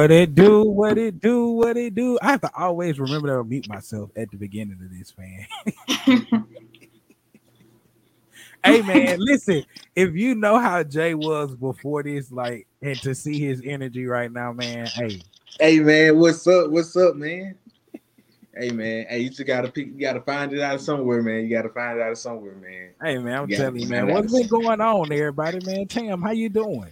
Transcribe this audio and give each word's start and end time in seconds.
What 0.00 0.10
it 0.10 0.34
do? 0.34 0.62
What 0.62 0.96
it 0.96 1.20
do? 1.20 1.48
What 1.48 1.76
it 1.76 1.94
do? 1.94 2.18
I 2.22 2.30
have 2.30 2.40
to 2.40 2.50
always 2.56 2.98
remember 2.98 3.28
to 3.36 3.44
mute 3.44 3.68
myself 3.68 4.08
at 4.16 4.30
the 4.30 4.38
beginning 4.38 4.78
of 4.82 4.90
this, 4.90 5.12
man. 5.18 5.46
hey 8.64 8.80
man, 8.80 9.18
listen. 9.20 9.62
If 9.94 10.14
you 10.14 10.34
know 10.34 10.58
how 10.58 10.82
Jay 10.84 11.12
was 11.12 11.54
before 11.54 12.02
this, 12.02 12.32
like, 12.32 12.66
and 12.80 12.98
to 13.02 13.14
see 13.14 13.38
his 13.40 13.60
energy 13.62 14.06
right 14.06 14.32
now, 14.32 14.54
man. 14.54 14.86
Hey, 14.86 15.20
hey 15.60 15.80
man, 15.80 16.18
what's 16.18 16.46
up? 16.46 16.70
What's 16.70 16.96
up, 16.96 17.16
man? 17.16 17.56
Hey 18.56 18.70
man, 18.70 19.04
hey, 19.06 19.18
you 19.18 19.28
just 19.28 19.46
gotta 19.46 19.70
pick, 19.70 19.88
you 19.88 20.00
gotta 20.00 20.22
find 20.22 20.50
it 20.54 20.60
out 20.60 20.76
of 20.76 20.80
somewhere, 20.80 21.20
man. 21.22 21.44
You 21.44 21.50
gotta 21.50 21.68
find 21.68 21.98
it 21.98 22.02
out 22.02 22.12
of 22.12 22.16
somewhere, 22.16 22.54
man. 22.54 22.92
Hey 23.04 23.18
man, 23.18 23.42
I'm 23.42 23.50
you 23.50 23.56
telling 23.58 23.82
you, 23.82 23.86
man, 23.86 24.06
what's 24.06 24.32
been 24.32 24.48
going 24.48 24.80
on, 24.80 25.12
everybody, 25.12 25.60
man? 25.62 25.86
Tam, 25.88 26.22
how 26.22 26.30
you 26.30 26.48
doing? 26.48 26.90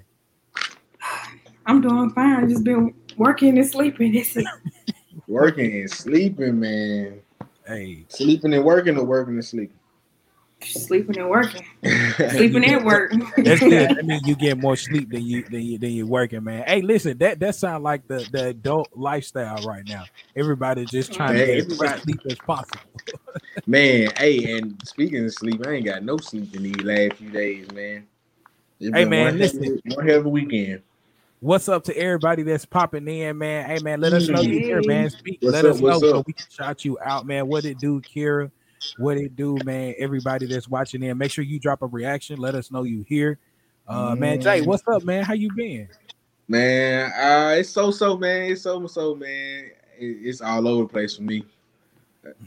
I'm 1.69 1.81
doing 1.81 2.11
fine. 2.11 2.49
Just 2.49 2.65
been 2.65 2.95
working 3.17 3.59
and 3.59 3.67
sleeping. 3.67 4.25
working 5.29 5.81
and 5.81 5.91
sleeping, 5.91 6.59
man. 6.59 7.21
Hey, 7.67 8.05
sleeping 8.09 8.55
and 8.55 8.65
working 8.65 8.99
or 8.99 9.05
working 9.05 9.35
and 9.35 9.45
sleeping 9.45 9.79
sleeping 10.61 11.19
and 11.19 11.29
working, 11.29 11.65
sleeping 12.31 12.65
and 12.65 12.85
working. 12.85 13.27
That's 13.37 13.61
good. 13.61 13.99
I 13.99 14.03
mean, 14.03 14.21
you 14.25 14.35
get 14.35 14.59
more 14.59 14.77
sleep 14.77 15.11
than 15.11 15.25
you 15.25 15.45
than 15.45 15.63
you 15.63 15.79
than 15.79 15.91
you're 15.91 16.07
working, 16.07 16.45
man. 16.45 16.65
Hey, 16.67 16.83
listen, 16.83 17.19
that 17.19 17.41
that 17.41 17.55
sounds 17.55 17.83
like 17.83 18.07
the 18.09 18.27
the 18.33 18.49
adult 18.49 18.89
lifestyle 18.95 19.63
right 19.67 19.87
now. 19.87 20.05
Everybody's 20.37 20.91
just 20.91 21.13
trying 21.13 21.35
man, 21.35 21.47
to 21.47 21.55
get 21.55 21.73
as 21.73 21.79
much 21.79 22.03
sleep 22.03 22.21
as 22.29 22.39
possible. 22.39 22.81
man, 23.67 24.11
hey, 24.19 24.57
and 24.57 24.81
speaking 24.85 25.25
of 25.25 25.33
sleep, 25.33 25.67
I 25.67 25.73
ain't 25.73 25.87
got 25.87 26.03
no 26.03 26.17
sleep 26.19 26.55
in 26.55 26.63
these 26.65 26.83
last 26.83 27.15
few 27.15 27.31
days, 27.31 27.71
man. 27.73 28.07
hey, 28.81 29.05
man, 29.05 29.27
one 29.27 29.39
listen, 29.39 29.63
heavy, 29.63 29.81
one 29.95 30.09
hell 30.09 30.19
of 30.19 30.27
a 30.27 30.31
weekend. 30.31 30.83
What's 31.41 31.69
up 31.69 31.85
to 31.85 31.97
everybody 31.97 32.43
that's 32.43 32.65
popping 32.65 33.07
in, 33.07 33.39
man? 33.39 33.67
Hey, 33.67 33.79
man, 33.79 34.01
let 34.01 34.13
us 34.13 34.29
know 34.29 34.41
you 34.41 34.59
here, 34.59 34.83
man. 34.83 35.09
Speak. 35.11 35.39
What's 35.41 35.53
let 35.53 35.65
up, 35.65 35.75
us 35.75 35.81
know 35.81 36.01
so 36.01 36.25
we 36.27 36.33
can 36.33 36.47
shout 36.51 36.85
you 36.85 36.99
out, 37.05 37.27
man. 37.27 37.47
What 37.47 37.65
it 37.65 37.79
do, 37.79 38.01
Kira? 38.01 38.51
what 38.99 39.17
it 39.17 39.37
do, 39.37 39.57
man. 39.65 39.95
Everybody 39.99 40.47
that's 40.47 40.69
watching 40.69 41.03
in, 41.03 41.17
make 41.17 41.31
sure 41.31 41.45
you 41.45 41.59
drop 41.59 41.83
a 41.83 41.87
reaction. 41.87 42.39
Let 42.39 42.55
us 42.55 42.71
know 42.71 42.83
you 42.83 43.05
here. 43.09 43.39
Uh, 43.87 44.15
man, 44.15 44.41
Jay, 44.41 44.61
what's 44.61 44.83
up, 44.89 45.05
man? 45.05 45.25
How 45.25 45.33
you 45.33 45.51
been? 45.55 45.89
Man, 46.49 47.13
uh, 47.13 47.55
it's 47.55 47.71
so 47.71 47.91
so, 47.91 48.19
man. 48.19 48.51
It's 48.51 48.63
so 48.63 48.87
so, 48.87 49.15
man. 49.15 49.71
it's 49.97 50.41
all 50.41 50.67
over 50.67 50.83
the 50.83 50.89
place 50.89 51.17
for 51.17 51.23
me. 51.23 51.45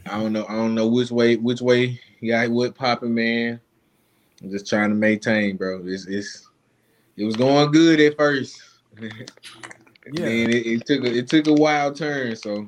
I 0.06 0.20
don't 0.20 0.32
know. 0.32 0.44
I 0.48 0.54
don't 0.54 0.74
know 0.74 0.86
which 0.86 1.10
way, 1.10 1.36
which 1.36 1.60
way 1.60 1.98
you 2.20 2.32
got 2.32 2.50
what 2.50 2.74
popping, 2.74 3.14
man. 3.14 3.60
I'm 4.42 4.50
just 4.50 4.68
trying 4.68 4.90
to 4.90 4.94
maintain, 4.94 5.56
bro. 5.56 5.82
It's 5.86 6.06
it's 6.06 6.48
it 7.16 7.24
was 7.24 7.36
going 7.36 7.72
good 7.72 7.98
at 7.98 8.16
first. 8.16 8.60
yeah. 10.12 10.26
It, 10.26 10.66
it 10.66 10.86
took 10.86 11.04
a 11.04 11.16
it 11.16 11.28
took 11.28 11.46
a 11.46 11.52
wild 11.52 11.96
turn. 11.96 12.36
So 12.36 12.66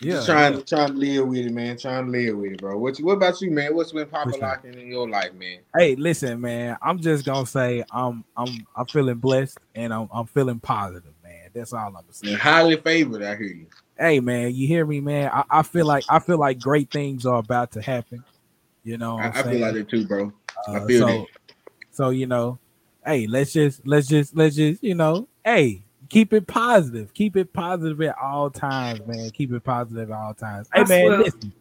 yeah, 0.00 0.14
just 0.14 0.26
trying 0.26 0.56
to 0.56 0.62
trying 0.62 0.88
to 0.88 0.94
live 0.94 1.28
with 1.28 1.46
it, 1.46 1.52
man. 1.52 1.76
Trying 1.76 2.06
to 2.06 2.10
live 2.10 2.38
with 2.38 2.52
it, 2.52 2.60
bro. 2.60 2.78
What 2.78 2.98
what 2.98 3.14
about 3.14 3.40
you, 3.40 3.50
man? 3.50 3.74
What's 3.74 3.92
been 3.92 4.08
popping 4.08 4.40
locking 4.40 4.74
in 4.74 4.88
your 4.88 5.08
life, 5.08 5.34
man? 5.34 5.58
Hey, 5.76 5.94
listen, 5.94 6.40
man. 6.40 6.78
I'm 6.80 6.98
just 6.98 7.26
gonna 7.26 7.46
say 7.46 7.84
I'm 7.90 8.24
I'm 8.36 8.66
I'm 8.74 8.86
feeling 8.86 9.16
blessed 9.16 9.58
and 9.74 9.92
I'm 9.92 10.08
I'm 10.12 10.26
feeling 10.26 10.58
positive, 10.58 11.12
man. 11.22 11.50
That's 11.52 11.72
all 11.72 11.94
I'm 11.96 12.04
saying. 12.10 12.36
Highly 12.36 12.76
favored, 12.76 13.22
I 13.22 13.36
hear 13.36 13.46
you. 13.46 13.66
Hey, 13.98 14.18
man, 14.20 14.54
you 14.54 14.66
hear 14.66 14.86
me, 14.86 15.00
man? 15.00 15.30
I, 15.30 15.44
I 15.50 15.62
feel 15.62 15.84
like 15.84 16.04
I 16.08 16.18
feel 16.18 16.38
like 16.38 16.58
great 16.58 16.90
things 16.90 17.26
are 17.26 17.38
about 17.38 17.72
to 17.72 17.82
happen. 17.82 18.24
You 18.82 18.96
know, 18.96 19.18
I, 19.18 19.28
I, 19.28 19.42
feel 19.42 19.60
like 19.60 19.74
it 19.74 19.90
too, 19.90 20.06
bro. 20.06 20.32
Uh, 20.66 20.72
I 20.72 20.86
feel 20.86 21.06
so, 21.06 21.26
So 21.90 22.10
you 22.10 22.26
know, 22.26 22.58
hey, 23.04 23.26
let's 23.26 23.52
just 23.52 23.86
let's 23.86 24.08
just 24.08 24.34
let's 24.34 24.56
just 24.56 24.82
you 24.82 24.94
know, 24.94 25.28
hey, 25.44 25.82
keep 26.08 26.32
it 26.32 26.46
positive. 26.46 27.14
Keep 27.14 27.36
it 27.36 27.52
positive 27.52 28.00
at 28.02 28.16
all 28.20 28.50
times, 28.50 29.00
man. 29.06 29.30
Keep 29.30 29.52
it 29.52 29.64
positive 29.64 30.10
at 30.10 30.16
all 30.16 30.34
times. 30.34 30.68
Hey, 30.74 30.84
man, 30.84 31.20
listen. 31.20 31.52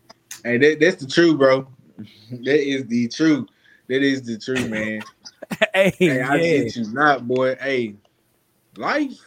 Hey, 0.43 0.57
that, 0.57 0.79
that's 0.79 1.03
the 1.03 1.09
truth, 1.09 1.37
bro. 1.37 1.67
that 1.97 2.69
is 2.69 2.85
the 2.87 3.07
truth. 3.07 3.47
That 3.87 4.03
is 4.03 4.21
the 4.23 4.37
truth, 4.37 4.69
man. 4.69 5.01
hey, 5.73 5.93
hey 5.97 6.21
I 6.21 6.35
yeah. 6.35 6.69
you 6.73 6.93
not, 6.93 7.27
boy. 7.27 7.55
Hey, 7.55 7.95
life. 8.77 9.17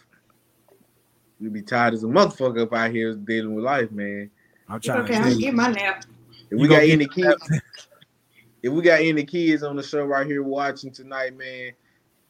You 1.40 1.50
be 1.50 1.62
tired 1.62 1.94
as 1.94 2.04
a 2.04 2.06
motherfucker 2.06 2.62
up 2.62 2.72
out 2.72 2.92
here 2.92 3.14
dealing 3.14 3.54
with 3.54 3.64
life, 3.64 3.90
man. 3.90 4.30
I'm 4.68 4.80
trying 4.80 5.00
okay, 5.02 5.14
to 5.14 5.20
I'll 5.20 5.36
get 5.36 5.54
my 5.54 5.72
nap. 5.72 6.04
If 6.50 6.60
we 6.60 6.68
got 6.68 6.84
any 6.84 7.08
kids, 7.08 7.60
if 8.62 8.72
we 8.72 8.80
got 8.82 9.00
any 9.00 9.24
kids 9.24 9.62
on 9.64 9.74
the 9.74 9.82
show 9.82 10.04
right 10.04 10.26
here 10.26 10.42
watching 10.42 10.92
tonight, 10.92 11.36
man, 11.36 11.72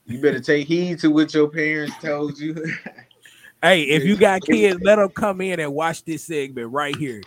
you 0.06 0.20
better 0.20 0.40
take 0.40 0.66
heed 0.66 0.98
to 1.00 1.08
what 1.08 1.32
your 1.32 1.48
parents 1.48 1.94
told 2.00 2.38
you. 2.38 2.54
hey, 3.62 3.82
if 3.82 4.04
you 4.04 4.16
got 4.16 4.42
kids, 4.46 4.80
let 4.82 4.96
them 4.96 5.10
come 5.10 5.40
in 5.40 5.60
and 5.60 5.72
watch 5.72 6.04
this 6.04 6.24
segment 6.24 6.72
right 6.72 6.96
here. 6.96 7.22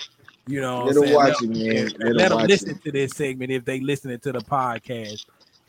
You 0.48 0.62
know, 0.62 0.86
let 0.86 0.96
them 0.96 1.14
watch 1.14 1.42
it, 1.42 1.50
man. 1.50 1.92
Let, 2.00 2.16
let 2.16 2.30
them 2.30 2.48
listen 2.48 2.72
it. 2.72 2.84
to 2.84 2.92
this 2.92 3.12
segment 3.14 3.52
if 3.52 3.66
they 3.66 3.80
listening 3.80 4.20
to 4.20 4.32
the 4.32 4.40
podcast. 4.40 5.26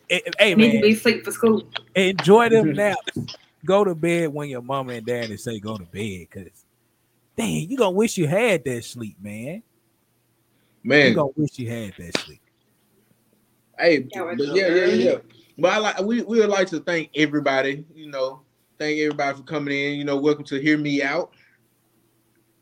Hey, 0.08 0.54
man, 0.54 0.58
need 0.58 0.72
to 0.72 0.82
be 0.82 0.94
sleep 0.94 1.24
for 1.24 1.32
school. 1.32 1.62
Enjoy 1.94 2.48
them 2.48 2.72
naps. 2.74 3.18
Go 3.64 3.84
to 3.84 3.94
bed 3.94 4.32
when 4.32 4.48
your 4.48 4.62
mama 4.62 4.92
and 4.92 5.06
daddy 5.06 5.36
say 5.36 5.58
go 5.58 5.76
to 5.76 5.84
bed, 5.84 6.30
cause 6.30 6.64
dang, 7.36 7.68
you 7.68 7.76
gonna 7.76 7.90
wish 7.90 8.16
you 8.16 8.28
had 8.28 8.64
that 8.64 8.84
sleep, 8.84 9.16
man. 9.20 9.62
Man, 10.84 11.08
you 11.08 11.14
gonna 11.14 11.32
wish 11.34 11.58
you 11.58 11.68
had 11.68 11.94
that 11.98 12.16
sleep. 12.18 12.40
Hey, 13.78 14.06
yeah, 14.14 14.34
yeah, 14.38 14.66
yeah, 14.68 14.86
yeah. 14.86 15.16
But 15.58 15.72
I 15.72 15.78
like 15.78 16.00
we, 16.02 16.22
we 16.22 16.40
would 16.40 16.50
like 16.50 16.68
to 16.68 16.80
thank 16.80 17.10
everybody, 17.14 17.84
you 17.94 18.10
know, 18.10 18.42
thank 18.78 18.98
everybody 18.98 19.38
for 19.38 19.42
coming 19.44 19.74
in. 19.74 19.98
You 19.98 20.04
know, 20.04 20.16
welcome 20.16 20.44
to 20.44 20.60
Hear 20.60 20.76
Me 20.76 21.02
Out. 21.02 21.32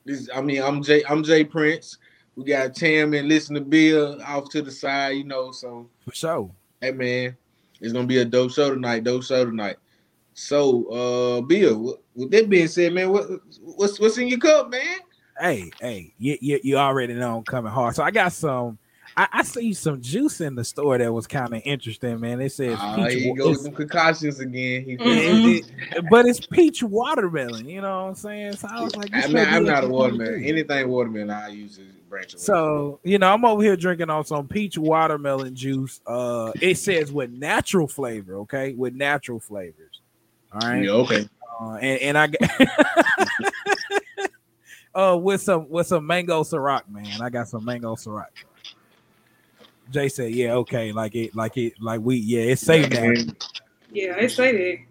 This 0.04 0.28
I 0.32 0.40
mean, 0.40 0.62
I'm 0.62 0.82
Jay, 0.82 1.02
I'm 1.08 1.24
Jay 1.24 1.44
Prince. 1.44 1.98
We 2.36 2.44
got 2.44 2.74
Tam 2.74 3.14
and 3.14 3.28
Listen 3.28 3.54
to 3.56 3.60
Bill 3.60 4.22
off 4.22 4.48
to 4.50 4.62
the 4.62 4.70
side, 4.70 5.16
you 5.16 5.24
know. 5.24 5.50
So 5.50 5.88
for 6.04 6.12
sure. 6.12 6.50
Hey 6.80 6.92
man, 6.92 7.36
it's 7.80 7.92
gonna 7.92 8.06
be 8.06 8.18
a 8.18 8.24
dope 8.24 8.52
show 8.52 8.72
tonight, 8.72 9.02
dope 9.02 9.24
show 9.24 9.44
tonight. 9.44 9.76
So 10.34 10.84
uh 10.86 11.40
Bill, 11.40 11.98
with 12.14 12.30
that 12.30 12.48
being 12.48 12.68
said, 12.68 12.92
man, 12.92 13.10
what 13.10 13.26
what's 13.60 13.98
what's 13.98 14.18
in 14.18 14.28
your 14.28 14.38
cup, 14.38 14.70
man? 14.70 14.98
Hey, 15.40 15.72
hey, 15.80 16.14
you, 16.18 16.38
you, 16.40 16.60
you 16.62 16.76
already 16.76 17.14
know 17.14 17.38
I'm 17.38 17.42
coming 17.42 17.72
hard. 17.72 17.96
So 17.96 18.04
I 18.04 18.12
got 18.12 18.32
some 18.32 18.78
I, 19.16 19.28
I 19.32 19.42
see 19.42 19.72
some 19.74 20.00
juice 20.00 20.40
in 20.40 20.54
the 20.54 20.64
store 20.64 20.98
that 20.98 21.12
was 21.12 21.26
kind 21.26 21.54
of 21.54 21.62
interesting, 21.64 22.18
man. 22.20 22.40
It 22.40 22.50
says 22.52 22.76
uh, 22.80 22.96
peach. 22.96 23.22
He 23.22 23.32
goes 23.32 23.62
some 23.62 23.72
concoctions 23.72 24.40
again. 24.40 24.98
But 26.10 26.26
it's 26.26 26.44
peach 26.46 26.82
watermelon. 26.82 27.68
You 27.68 27.80
know 27.80 28.02
what 28.02 28.08
I'm 28.08 28.14
saying? 28.14 28.56
So 28.56 28.68
I 28.70 28.82
was 28.82 28.96
like, 28.96 29.10
I 29.12 29.26
mean, 29.28 29.36
I'm 29.38 29.64
not 29.64 29.84
a 29.84 29.88
watermelon. 29.88 30.42
Anything 30.44 30.88
watermelon, 30.88 31.30
I 31.30 31.48
use 31.48 31.78
is 31.78 31.92
branch. 32.08 32.36
So 32.36 33.00
you 33.04 33.18
know, 33.18 33.32
I'm 33.32 33.44
over 33.44 33.62
here 33.62 33.76
drinking 33.76 34.10
on 34.10 34.24
some 34.24 34.48
peach 34.48 34.76
watermelon 34.78 35.54
juice. 35.54 36.00
Uh, 36.06 36.52
it 36.60 36.76
says 36.78 37.12
with 37.12 37.30
natural 37.30 37.86
flavor. 37.86 38.38
Okay, 38.38 38.72
with 38.72 38.94
natural 38.94 39.40
flavors. 39.40 40.00
All 40.52 40.68
right. 40.68 40.84
Yeah, 40.84 40.90
okay. 40.90 41.28
Uh, 41.60 41.74
and, 41.74 42.00
and 42.00 42.18
I 42.18 42.26
got. 42.28 42.50
uh, 44.94 45.16
with 45.16 45.40
some 45.40 45.68
with 45.68 45.86
some 45.86 46.06
mango 46.06 46.42
Ciroc, 46.42 46.88
man. 46.88 47.20
I 47.20 47.30
got 47.30 47.48
some 47.48 47.64
mango 47.64 47.94
Ciroc. 47.94 48.26
Jay 49.94 50.08
said, 50.08 50.32
"Yeah, 50.32 50.54
okay, 50.54 50.90
like 50.90 51.14
it, 51.14 51.36
like 51.36 51.56
it, 51.56 51.74
like 51.80 52.00
we, 52.00 52.16
yeah, 52.16 52.42
it's 52.42 52.62
safe 52.62 52.90
now." 52.90 53.12
Yeah, 53.92 54.16
they 54.16 54.26
say 54.26 54.50
that. 54.52 54.84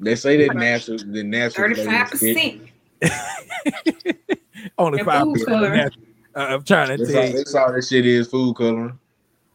They 0.00 0.14
say 0.14 0.46
that 0.46 0.56
natural, 0.56 0.96
the 0.96 1.22
natural 1.22 1.68
thirty-five 1.68 2.10
percent. 2.10 2.62
Only 4.78 5.04
five 5.04 5.26
percent. 5.30 5.94
Uh, 6.34 6.38
I'm 6.38 6.62
trying 6.62 6.88
to 6.88 6.96
that's 6.96 7.12
tell 7.12 7.22
all, 7.22 7.28
you. 7.28 7.36
That's 7.36 7.54
all 7.54 7.72
that 7.72 7.84
shit 7.84 8.06
is 8.06 8.28
food 8.28 8.56
coloring. 8.56 8.98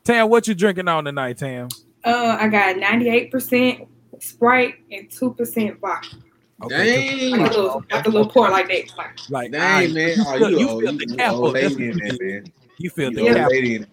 Tam, 0.03 0.29
what 0.29 0.47
you 0.47 0.53
drinking 0.53 0.87
on 0.87 1.05
tonight, 1.05 1.39
Tam? 1.39 1.67
Uh, 2.03 2.37
I 2.39 2.47
got 2.47 2.77
ninety-eight 2.77 3.31
percent 3.31 3.87
Sprite 4.19 4.75
and 4.91 5.09
two 5.09 5.33
percent 5.33 5.79
vodka. 5.79 6.17
Okay. 6.61 7.29
Dang. 7.31 7.41
Like 7.41 7.51
a 7.51 7.55
little, 7.55 7.83
like 7.91 8.05
a 8.05 8.09
little 8.09 8.29
pour 8.29 8.49
like 8.49 8.67
that. 8.67 8.95
Like, 8.95 9.29
like 9.29 9.51
dang, 9.51 9.93
man. 9.95 10.17
Oh, 10.27 10.35
you, 10.47 10.59
you, 10.59 10.69
old, 10.69 10.83
you, 10.83 10.99
you 11.09 11.23
old 11.25 11.53
lady 11.53 11.89
in 11.89 11.97
there, 11.97 12.17
man. 12.21 12.45
You 12.77 12.89
feel 12.91 13.11
you 13.11 13.15
the 13.15 13.41
old 13.41 13.51
lady 13.51 13.85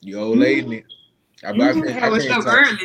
you 0.00 0.18
old 0.18 0.38
lady. 0.38 0.84
Mm-hmm. 1.42 1.46
I, 1.46 1.48
I, 1.48 1.52
mm-hmm. 1.52 1.82
can't, 1.82 2.04
I, 2.04 2.18
can't 2.18 2.44
talk. 2.44 2.80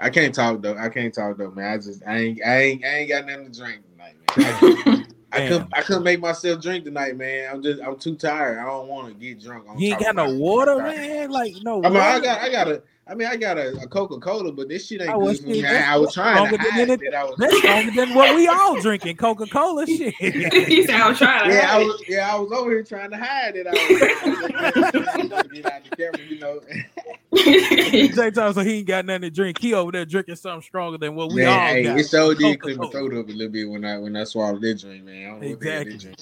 I 0.00 0.10
can't 0.10 0.34
talk 0.34 0.62
though. 0.62 0.76
I 0.76 0.88
can't 0.88 1.14
talk 1.14 1.36
though, 1.36 1.50
man. 1.50 1.72
I 1.72 1.76
just 1.76 2.02
I 2.06 2.16
ain't 2.18 2.40
I 2.44 2.58
ain't 2.58 2.84
I 2.84 2.88
ain't 2.88 3.08
got 3.08 3.26
nothing 3.26 3.52
to 3.52 3.58
drink 3.60 3.82
tonight, 3.90 4.14
man. 4.36 5.06
I, 5.32 5.38
couldn't 5.48 5.68
I 5.74 5.82
couldn't 5.82 6.04
make 6.04 6.20
myself 6.20 6.62
drink 6.62 6.84
tonight, 6.84 7.16
man. 7.16 7.50
I'm 7.52 7.62
just 7.62 7.82
I'm 7.82 7.98
too 7.98 8.16
tired. 8.16 8.58
I 8.58 8.64
don't 8.64 8.88
want 8.88 9.08
to 9.08 9.14
get 9.14 9.40
drunk. 9.40 9.66
you 9.76 9.90
ain't 9.90 10.00
got 10.00 10.16
no 10.16 10.34
water, 10.34 10.78
man. 10.78 11.30
Like 11.30 11.54
no. 11.62 11.84
I 11.84 11.88
mean, 11.88 11.98
I 11.98 12.20
got 12.20 12.40
I 12.40 12.50
got 12.50 12.68
a 12.68 12.82
I 13.10 13.14
mean, 13.14 13.26
I 13.26 13.34
got 13.34 13.58
a, 13.58 13.76
a 13.82 13.88
Coca 13.88 14.20
Cola, 14.20 14.52
but 14.52 14.68
this 14.68 14.86
shit 14.86 15.00
ain't 15.00 15.10
oh, 15.10 15.26
good 15.26 15.40
for 15.40 15.48
me. 15.48 15.66
I, 15.66 15.94
I, 15.94 15.96
was 15.96 16.14
trying 16.14 16.48
to 16.48 16.56
hide 16.56 16.88
that, 16.88 17.00
that 17.00 17.14
I 17.14 17.24
was. 17.24 17.34
That's 17.38 17.56
stronger 17.58 17.90
than 17.90 18.14
what 18.14 18.36
we 18.36 18.46
all 18.46 18.80
drinking, 18.80 19.16
Coca 19.16 19.46
Cola. 19.46 19.84
Shit. 19.88 20.14
he 20.14 20.86
said, 20.86 20.94
"I 20.94 21.08
was 21.08 21.18
trying." 21.18 21.50
Yeah, 21.50 21.74
I 21.74 21.78
was. 21.78 22.02
Yeah, 22.06 22.32
I 22.32 22.38
was 22.38 22.52
over 22.52 22.70
here 22.70 22.84
trying 22.84 23.10
to 23.10 23.16
hide 23.16 23.56
it. 23.56 23.66
I 23.66 23.72
was 23.72 25.48
get 25.50 25.66
out 25.66 25.82
the 25.90 25.96
camera, 25.96 26.20
you 26.20 26.38
know. 26.38 26.60
Jay 28.14 28.30
Tom, 28.30 28.54
so 28.54 28.60
he 28.60 28.78
ain't 28.78 28.86
got 28.86 29.04
nothing 29.04 29.22
to 29.22 29.30
drink. 29.30 29.58
He 29.58 29.74
over 29.74 29.90
there 29.90 30.04
drinking 30.04 30.36
something 30.36 30.62
stronger 30.62 30.98
than 30.98 31.16
what 31.16 31.32
we 31.32 31.42
man, 31.42 31.48
all 31.48 31.66
hey, 31.66 31.82
got. 31.82 31.98
It 31.98 32.04
so 32.04 32.32
did 32.32 32.60
clear 32.60 32.76
my 32.76 32.88
throat 32.90 33.12
up 33.14 33.28
a 33.28 33.32
little 33.32 33.52
bit 33.52 33.68
when 33.68 33.84
I 33.84 33.98
when 33.98 34.16
I 34.16 34.22
swallowed 34.22 34.62
that 34.62 34.78
drink, 34.78 35.02
man. 35.04 35.26
I 35.26 35.30
don't 35.30 35.40
know 35.40 35.46
Exactly. 35.48 35.92
what 35.94 36.00
that 36.00 36.00
drink. 36.00 36.18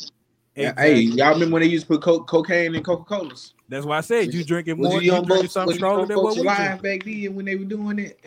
Exactly. 0.56 0.84
Hey, 0.84 1.00
y'all 1.00 1.34
remember 1.34 1.52
when 1.52 1.62
they 1.62 1.68
used 1.68 1.86
to 1.86 1.94
put 1.94 2.02
co- 2.02 2.24
cocaine 2.24 2.74
in 2.74 2.82
Coca 2.82 3.04
Colas? 3.04 3.52
That's 3.68 3.84
why 3.84 3.98
I 3.98 4.00
said 4.00 4.32
you 4.32 4.44
drinking 4.44 4.78
more. 4.78 4.94
you 4.94 5.00
You 5.00 5.12
young 5.12 5.24
drinking 5.24 5.44
bucks? 5.44 5.52
something 5.52 5.66
Was 5.68 5.74
you 5.76 5.78
stronger 5.80 6.00
young 6.00 6.08
than 6.08 6.16
what 6.18 6.24
bucks 6.24 6.36
we 6.36 6.42
alive 6.42 6.80
drink. 6.80 7.04
back 7.04 7.06
then 7.06 7.34
when 7.34 7.44
they 7.44 7.56
were 7.56 7.64
doing 7.64 7.98
it? 7.98 8.24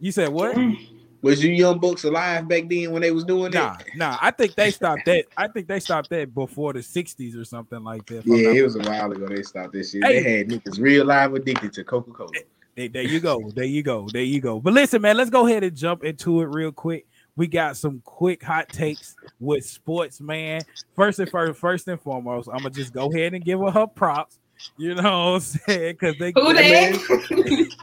You 0.00 0.12
said 0.12 0.28
what? 0.30 0.56
Mm. 0.56 0.88
Was 1.20 1.42
you 1.42 1.52
young 1.52 1.80
bucks 1.80 2.04
alive 2.04 2.46
back 2.48 2.68
then 2.68 2.92
when 2.92 3.02
they 3.02 3.10
was 3.10 3.24
doing 3.24 3.50
Nah, 3.52 3.76
it? 3.80 3.86
nah. 3.96 4.10
Nah, 4.12 4.18
I 4.22 4.30
think 4.30 4.54
they 4.54 4.70
stopped 4.70 5.04
that. 5.06 5.24
I 5.36 5.48
think 5.48 5.66
they 5.66 5.80
stopped 5.80 6.10
that 6.10 6.32
before 6.32 6.72
the 6.72 6.78
'60s 6.78 7.36
or 7.36 7.44
something 7.44 7.82
like 7.82 8.06
that. 8.06 8.24
Yeah, 8.24 8.50
it 8.50 8.62
was 8.62 8.76
a 8.76 8.80
while 8.80 9.10
ago 9.10 9.26
they 9.26 9.42
stopped 9.42 9.72
this 9.72 9.90
shit. 9.92 10.04
Hey. 10.04 10.22
They 10.22 10.38
had 10.38 10.48
niggas 10.48 10.80
real 10.80 11.04
live 11.04 11.34
addicted 11.34 11.72
to 11.72 11.84
Coca 11.84 12.12
Cola. 12.12 12.30
There, 12.76 12.88
there 12.88 13.02
you 13.02 13.18
go. 13.18 13.50
There 13.50 13.64
you 13.64 13.82
go. 13.82 14.06
There 14.12 14.22
you 14.22 14.40
go. 14.40 14.60
But 14.60 14.74
listen, 14.74 15.02
man, 15.02 15.16
let's 15.16 15.30
go 15.30 15.48
ahead 15.48 15.64
and 15.64 15.76
jump 15.76 16.04
into 16.04 16.40
it 16.42 16.46
real 16.46 16.70
quick. 16.70 17.06
We 17.34 17.48
got 17.48 17.76
some 17.76 18.00
quick 18.04 18.42
hot 18.42 18.68
takes 18.68 19.16
with 19.40 19.64
sports, 19.66 20.20
man. 20.20 20.60
First 20.94 21.18
and 21.18 21.28
first, 21.28 21.58
first 21.58 21.88
and 21.88 22.00
foremost, 22.00 22.48
I'm 22.48 22.58
gonna 22.58 22.70
just 22.70 22.92
go 22.92 23.10
ahead 23.12 23.34
and 23.34 23.44
give 23.44 23.58
her 23.58 23.70
her 23.72 23.86
props. 23.88 24.38
You 24.76 24.94
know 24.94 25.02
what 25.02 25.34
I'm 25.34 25.40
saying? 25.40 25.96
Because 25.98 26.16
they 26.18 26.32
Who 26.36 26.54
they, 26.54 26.96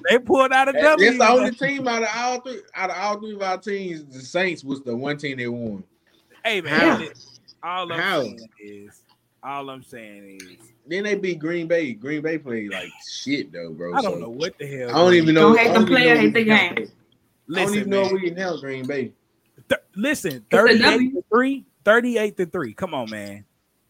they 0.10 0.19
pulled 0.19 0.51
out 0.54 0.69
a 0.69 0.74
That- 0.74 0.81
W. 0.81 1.06
That's 1.06 1.18
the 1.18 1.30
only 1.30 1.51
team 1.51 1.88
out 1.88 2.04
of 2.04 2.10
all 2.16 2.39
three 2.39 2.62
out 2.74 2.89
of 2.89 2.95
all 2.98 3.19
three 3.19 3.33
of 3.36 3.42
our 3.42 3.57
teams. 3.57 4.06
The 4.06 4.22
Saints 4.22 4.63
was 4.63 4.81
the 4.81 4.95
one 4.95 5.18
team 5.18 5.38
that 5.38 5.51
won. 5.51 5.83
Hey 6.44 6.62
man, 6.62 7.01
How? 7.62 7.81
all 7.81 7.92
I'm 7.92 8.00
How? 8.00 8.22
saying 8.22 8.50
is, 8.60 9.01
all 9.44 9.69
I'm 9.69 9.83
saying 9.83 10.39
is, 10.42 10.57
Then 10.88 11.04
they 11.04 11.16
beat 11.16 11.39
Green 11.39 11.68
Bay. 11.68 11.94
Green 11.94 12.22
Bay 12.22 12.38
played 12.38 12.72
like 12.72 12.89
shit 13.06 13.51
though, 13.51 13.71
bro. 13.71 13.94
I 13.94 14.01
don't 14.01 14.13
So, 14.13 14.19
know 14.19 14.30
what 14.30 14.57
the 14.57 14.66
hell. 14.68 14.89
I 14.89 14.94
don't 14.94 15.13
even 15.16 15.36
know. 15.36 15.54
Don't 15.54 15.57
hate 15.57 15.74
the 15.80 15.86
player, 15.86 16.16
hate 16.16 16.33
the 16.33 16.44
game. 16.44 16.75
help. 16.78 16.89
I 17.57 17.63
don't 17.66 17.75
even 17.75 17.89
know 17.89 17.98
man. 18.04 18.06
if 18.07 18.12
we 18.13 18.30
can 18.30 18.38
help 18.38 18.62
Green 18.62 18.86
Bay. 18.86 19.12
Th- 19.68 19.81
listen, 19.95 20.45
38 20.50 21.13
to 21.13 21.24
3, 21.30 21.66
38 21.83 22.38
to 22.38 22.45
3. 22.45 22.74
Come 22.74 22.94
on, 22.94 23.10
man. 23.10 23.45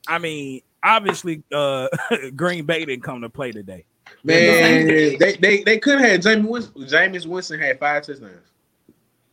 I 0.07 0.17
mean, 0.19 0.61
obviously, 0.85 1.43
uh 1.53 1.87
Green 2.35 2.65
Bay 2.65 2.85
didn't 2.85 3.03
come 3.03 3.21
to 3.21 3.29
play 3.29 3.51
today. 3.51 3.83
Man, 4.23 4.87
they 4.87 5.15
they 5.39 5.63
they 5.63 5.77
could 5.79 5.99
have 5.99 6.09
had 6.09 6.21
Jameis 6.21 6.47
Winston. 6.47 6.81
Jameis 6.83 7.25
Winston 7.25 7.59
had 7.59 7.79
five 7.79 8.03
touchdowns, 8.03 8.51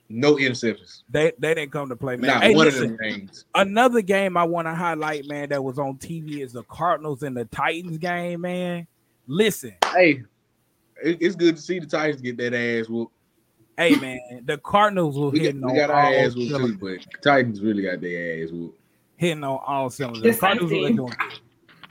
no 0.09 0.37
interceptions. 0.37 1.03
They 1.11 1.33
they 1.39 1.55
didn't 1.55 1.73
come 1.73 1.89
to 1.91 1.97
play, 1.97 2.17
man. 2.17 2.29
Not 2.29 2.43
Hey, 2.43 2.55
one 2.55 2.67
listen, 2.67 2.83
of 2.85 2.89
them 2.91 2.99
things. 2.99 3.45
another 3.55 4.03
game 4.03 4.37
I 4.37 4.45
want 4.45 4.67
to 4.67 4.75
highlight, 4.75 5.27
man, 5.29 5.49
that 5.51 5.63
was 5.63 5.79
on 5.79 5.97
TV 5.99 6.41
is 6.41 6.53
the 6.53 6.63
Cardinals 6.65 7.23
and 7.23 7.37
the 7.37 7.45
Titans 7.47 7.99
game, 7.99 8.41
man. 8.43 8.87
Listen, 9.27 9.75
Hey, 9.95 10.23
it's 11.03 11.37
good 11.37 11.57
to 11.57 11.63
see 11.63 11.79
the 11.79 11.87
Titans 11.87 12.21
get 12.23 12.37
that 12.39 12.55
ass 12.55 12.89
whooped. 12.89 13.13
hey 13.79 13.95
man, 13.97 14.43
the 14.45 14.59
Cardinals 14.59 15.19
were 15.19 15.31
We 15.31 15.41
got, 15.51 15.55
we 15.55 15.75
got 15.79 15.91
our 15.91 16.13
ass 16.15 16.35
whooped 16.35 16.51
too, 16.51 16.77
but 16.79 17.23
Titans 17.23 17.61
really 17.63 17.83
got 17.83 18.01
their 18.01 18.43
ass 18.45 18.51
whooped. 18.51 18.79
Hitting 19.23 19.45
on 19.45 19.61
all 19.67 19.89
cylinders. 19.89 20.23
The 20.23 20.31
The 20.33 20.37
Cardinals 20.37 20.71
were 20.73 20.77
same 20.87 20.97
doing 20.97 21.13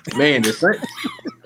good. 0.08 0.18
Man, 0.18 0.42
the 0.42 0.52
Saints. 0.52 0.86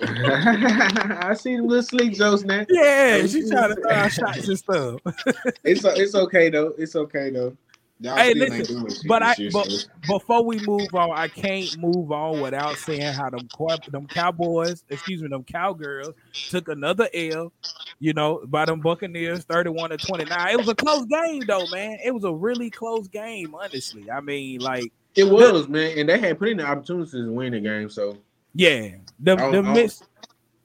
I 0.00 1.34
see 1.34 1.56
them 1.56 1.68
little 1.68 1.82
sleep 1.82 2.14
jokes 2.14 2.42
now. 2.42 2.64
Yeah, 2.68 3.26
she 3.26 3.48
trying 3.48 3.74
to 3.74 3.80
throw 3.80 3.90
out 3.90 4.10
shots 4.12 4.48
and 4.48 4.58
stuff. 4.58 5.00
It's 5.64 5.84
it's 5.84 6.14
okay 6.14 6.48
though. 6.50 6.74
It's 6.78 6.96
okay 6.96 7.30
though. 7.30 7.56
Y'all 8.00 8.16
Hey, 8.16 8.30
still 8.32 8.42
ain't 8.42 8.52
listen, 8.58 8.80
doing 8.80 8.92
but 9.06 9.22
I- 9.22 9.34
year, 9.38 9.50
but- 9.52 9.66
so- 9.70 9.88
Before 10.06 10.44
we 10.44 10.58
move 10.66 10.94
on, 10.94 11.10
I 11.16 11.28
can't 11.28 11.76
move 11.78 12.12
on 12.12 12.40
without 12.40 12.76
saying 12.76 13.12
how 13.14 13.30
them 13.30 13.48
them 13.90 14.06
Cowboys, 14.06 14.84
excuse 14.90 15.22
me, 15.22 15.28
them 15.28 15.44
Cowgirls 15.44 16.14
took 16.50 16.68
another 16.68 17.08
L, 17.14 17.52
you 18.00 18.12
know, 18.12 18.42
by 18.46 18.64
them 18.66 18.80
Buccaneers, 18.80 19.44
thirty-one 19.44 19.90
to 19.90 19.96
twenty-nine. 19.98 20.48
It 20.52 20.58
was 20.58 20.68
a 20.68 20.74
close 20.74 21.06
game 21.06 21.42
though, 21.46 21.66
man. 21.68 21.98
It 22.04 22.12
was 22.12 22.24
a 22.24 22.32
really 22.32 22.70
close 22.70 23.06
game, 23.08 23.54
honestly. 23.54 24.10
I 24.10 24.20
mean, 24.20 24.60
like, 24.60 24.92
It 25.16 25.24
was, 25.24 25.68
man, 25.68 25.98
and 25.98 26.08
they 26.08 26.18
had 26.18 26.38
plenty 26.38 26.62
of 26.62 26.68
opportunities 26.68 27.12
to 27.12 27.32
win 27.32 27.52
the 27.52 27.60
game. 27.60 27.88
So 27.88 28.18
yeah, 28.54 28.90
the 29.18 29.32
I- 29.32 29.50
the 29.50 29.58
I- 29.58 29.72
miss 29.74 30.02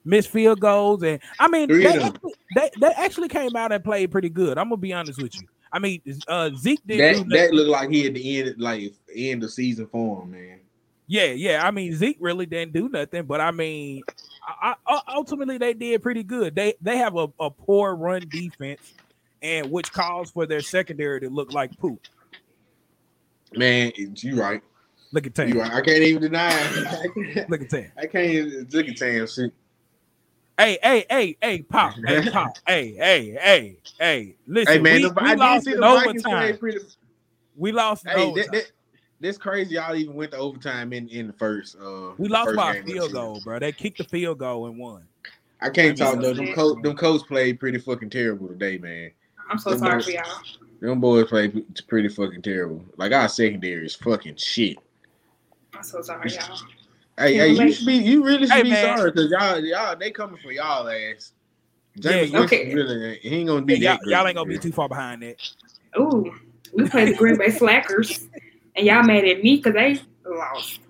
missed 0.04 0.30
field 0.30 0.60
goals, 0.60 1.02
and 1.02 1.20
I 1.38 1.48
mean, 1.48 1.68
they 1.68 1.86
actually, 1.86 2.34
they, 2.54 2.70
they 2.80 2.88
actually 2.96 3.28
came 3.28 3.54
out 3.56 3.72
and 3.72 3.82
played 3.82 4.10
pretty 4.10 4.28
good. 4.28 4.58
I'm 4.58 4.68
gonna 4.68 4.76
be 4.76 4.92
honest 4.92 5.20
with 5.20 5.34
you. 5.40 5.46
I 5.72 5.78
mean, 5.78 6.02
uh, 6.28 6.50
Zeke 6.56 6.86
didn't 6.86 7.28
that 7.30 7.36
that 7.36 7.54
looked 7.54 7.70
like 7.70 7.90
he 7.90 8.06
at 8.06 8.14
the 8.14 8.38
end, 8.40 8.54
like 8.58 8.92
end 9.14 9.42
of 9.42 9.50
season 9.50 9.86
form, 9.86 10.32
man. 10.32 10.60
Yeah, 11.06 11.26
yeah. 11.26 11.66
I 11.66 11.70
mean, 11.70 11.94
Zeke 11.94 12.18
really 12.20 12.46
didn't 12.46 12.72
do 12.72 12.88
nothing, 12.88 13.24
but 13.24 13.40
I 13.40 13.50
mean, 13.50 14.02
I, 14.46 14.74
I, 14.86 15.00
ultimately 15.08 15.58
they 15.58 15.74
did 15.74 16.02
pretty 16.02 16.22
good. 16.22 16.54
They 16.54 16.74
they 16.80 16.98
have 16.98 17.16
a, 17.16 17.28
a 17.40 17.50
poor 17.50 17.94
run 17.94 18.22
defense, 18.28 18.92
and 19.40 19.70
which 19.70 19.92
calls 19.92 20.30
for 20.30 20.46
their 20.46 20.60
secondary 20.60 21.20
to 21.20 21.30
look 21.30 21.52
like 21.52 21.76
poop. 21.78 22.00
Man, 23.56 23.92
you 23.96 24.40
right. 24.40 24.62
Look 25.12 25.26
at 25.26 25.38
You 25.48 25.60
right. 25.60 25.72
I 25.72 25.80
can't 25.82 26.02
even 26.02 26.22
deny. 26.22 26.50
It. 26.52 27.48
Look 27.50 27.62
at 27.62 27.70
Tam. 27.70 27.92
I 27.96 28.06
can't 28.06 28.26
even 28.26 28.68
look 28.72 28.88
at 28.88 28.96
Tam 28.96 29.26
shit. 29.26 29.52
Hey, 30.58 30.78
hey, 30.82 31.06
hey, 31.10 31.36
hey, 31.40 31.62
pop, 31.62 31.94
hey, 32.06 32.22
pop, 32.32 32.56
hey, 32.66 32.94
hey, 32.94 33.36
hey, 33.40 33.76
hey. 33.98 34.36
Listen, 34.46 34.74
Hey 34.74 34.80
man, 34.80 34.94
we, 34.96 35.08
the, 35.08 35.14
we 35.14 35.28
I 35.30 35.34
lost 35.34 35.64
see 35.64 35.74
the 35.74 35.84
overtime. 35.84 36.56
pretty. 36.58 36.78
We 37.56 37.72
lost 37.72 38.04
in 38.04 38.12
Hey, 38.12 38.26
overtime. 38.26 38.52
that, 38.52 38.52
that, 38.52 38.72
this 39.20 39.38
crazy. 39.38 39.74
Y'all 39.74 39.94
even 39.94 40.14
went 40.14 40.32
to 40.32 40.38
overtime 40.38 40.92
in 40.92 41.08
in 41.08 41.26
the 41.26 41.32
first. 41.32 41.76
Uh, 41.76 42.12
we 42.18 42.28
lost 42.28 42.50
first 42.50 42.56
by 42.56 42.70
a 42.70 42.74
game 42.74 42.82
of 42.82 42.88
field 42.88 43.12
goal, 43.12 43.40
bro. 43.40 43.58
They 43.58 43.72
kicked 43.72 43.98
the 43.98 44.04
field 44.04 44.38
goal 44.38 44.66
and 44.66 44.78
won. 44.78 45.04
I 45.60 45.70
can't 45.70 46.00
I 46.00 46.04
talk 46.04 46.14
mean, 46.14 46.22
though. 46.22 46.34
Them 46.34 46.46
that's 46.46 46.56
coach, 46.56 46.82
them 46.82 46.96
coach 46.96 47.22
played 47.26 47.60
pretty 47.60 47.78
fucking 47.78 48.10
terrible 48.10 48.48
today, 48.48 48.78
man. 48.78 49.10
I'm 49.50 49.58
so 49.58 49.70
Them 49.70 49.78
sorry 49.78 50.02
for 50.02 50.10
y'all. 50.10 50.22
Them 50.82 51.00
boys 51.00 51.28
played 51.28 51.64
pretty 51.86 52.08
fucking 52.08 52.42
terrible. 52.42 52.84
Like 52.96 53.12
our 53.12 53.28
secondary 53.28 53.86
is 53.86 53.94
fucking 53.94 54.34
shit. 54.34 54.78
I'm 55.72 55.84
so 55.84 56.02
sorry, 56.02 56.32
y'all. 56.32 56.58
Hey, 57.16 57.34
hey, 57.34 57.48
you 57.50 57.72
should 57.72 57.86
be, 57.86 57.94
you 57.94 58.24
really 58.24 58.48
should 58.48 58.52
Hey, 58.52 58.62
be 58.64 58.70
man. 58.70 58.98
sorry 58.98 59.12
because 59.12 59.30
y'all, 59.30 59.60
y'all, 59.60 59.96
they 59.96 60.10
coming 60.10 60.40
for 60.42 60.50
y'all 60.50 60.88
ass. 60.88 61.34
James 62.00 62.32
Yeah, 62.32 62.40
okay. 62.40 62.74
really, 62.74 63.18
he 63.22 63.36
ain't 63.36 63.48
gonna 63.48 63.62
be 63.62 63.76
Y'all, 63.76 63.96
that 63.98 64.10
y'all 64.10 64.26
ain't 64.26 64.34
gonna 64.34 64.48
be 64.50 64.58
too 64.58 64.72
far 64.72 64.88
behind 64.88 65.22
that. 65.22 65.36
Ooh, 66.00 66.34
we 66.74 66.88
played 66.88 67.10
the 67.10 67.14
Green 67.14 67.38
Bay 67.38 67.50
Slackers, 67.50 68.28
and 68.74 68.84
y'all 68.84 69.04
mad 69.04 69.24
at 69.24 69.40
me 69.44 69.58
because 69.58 69.74
they 69.74 70.00
lost. 70.28 70.80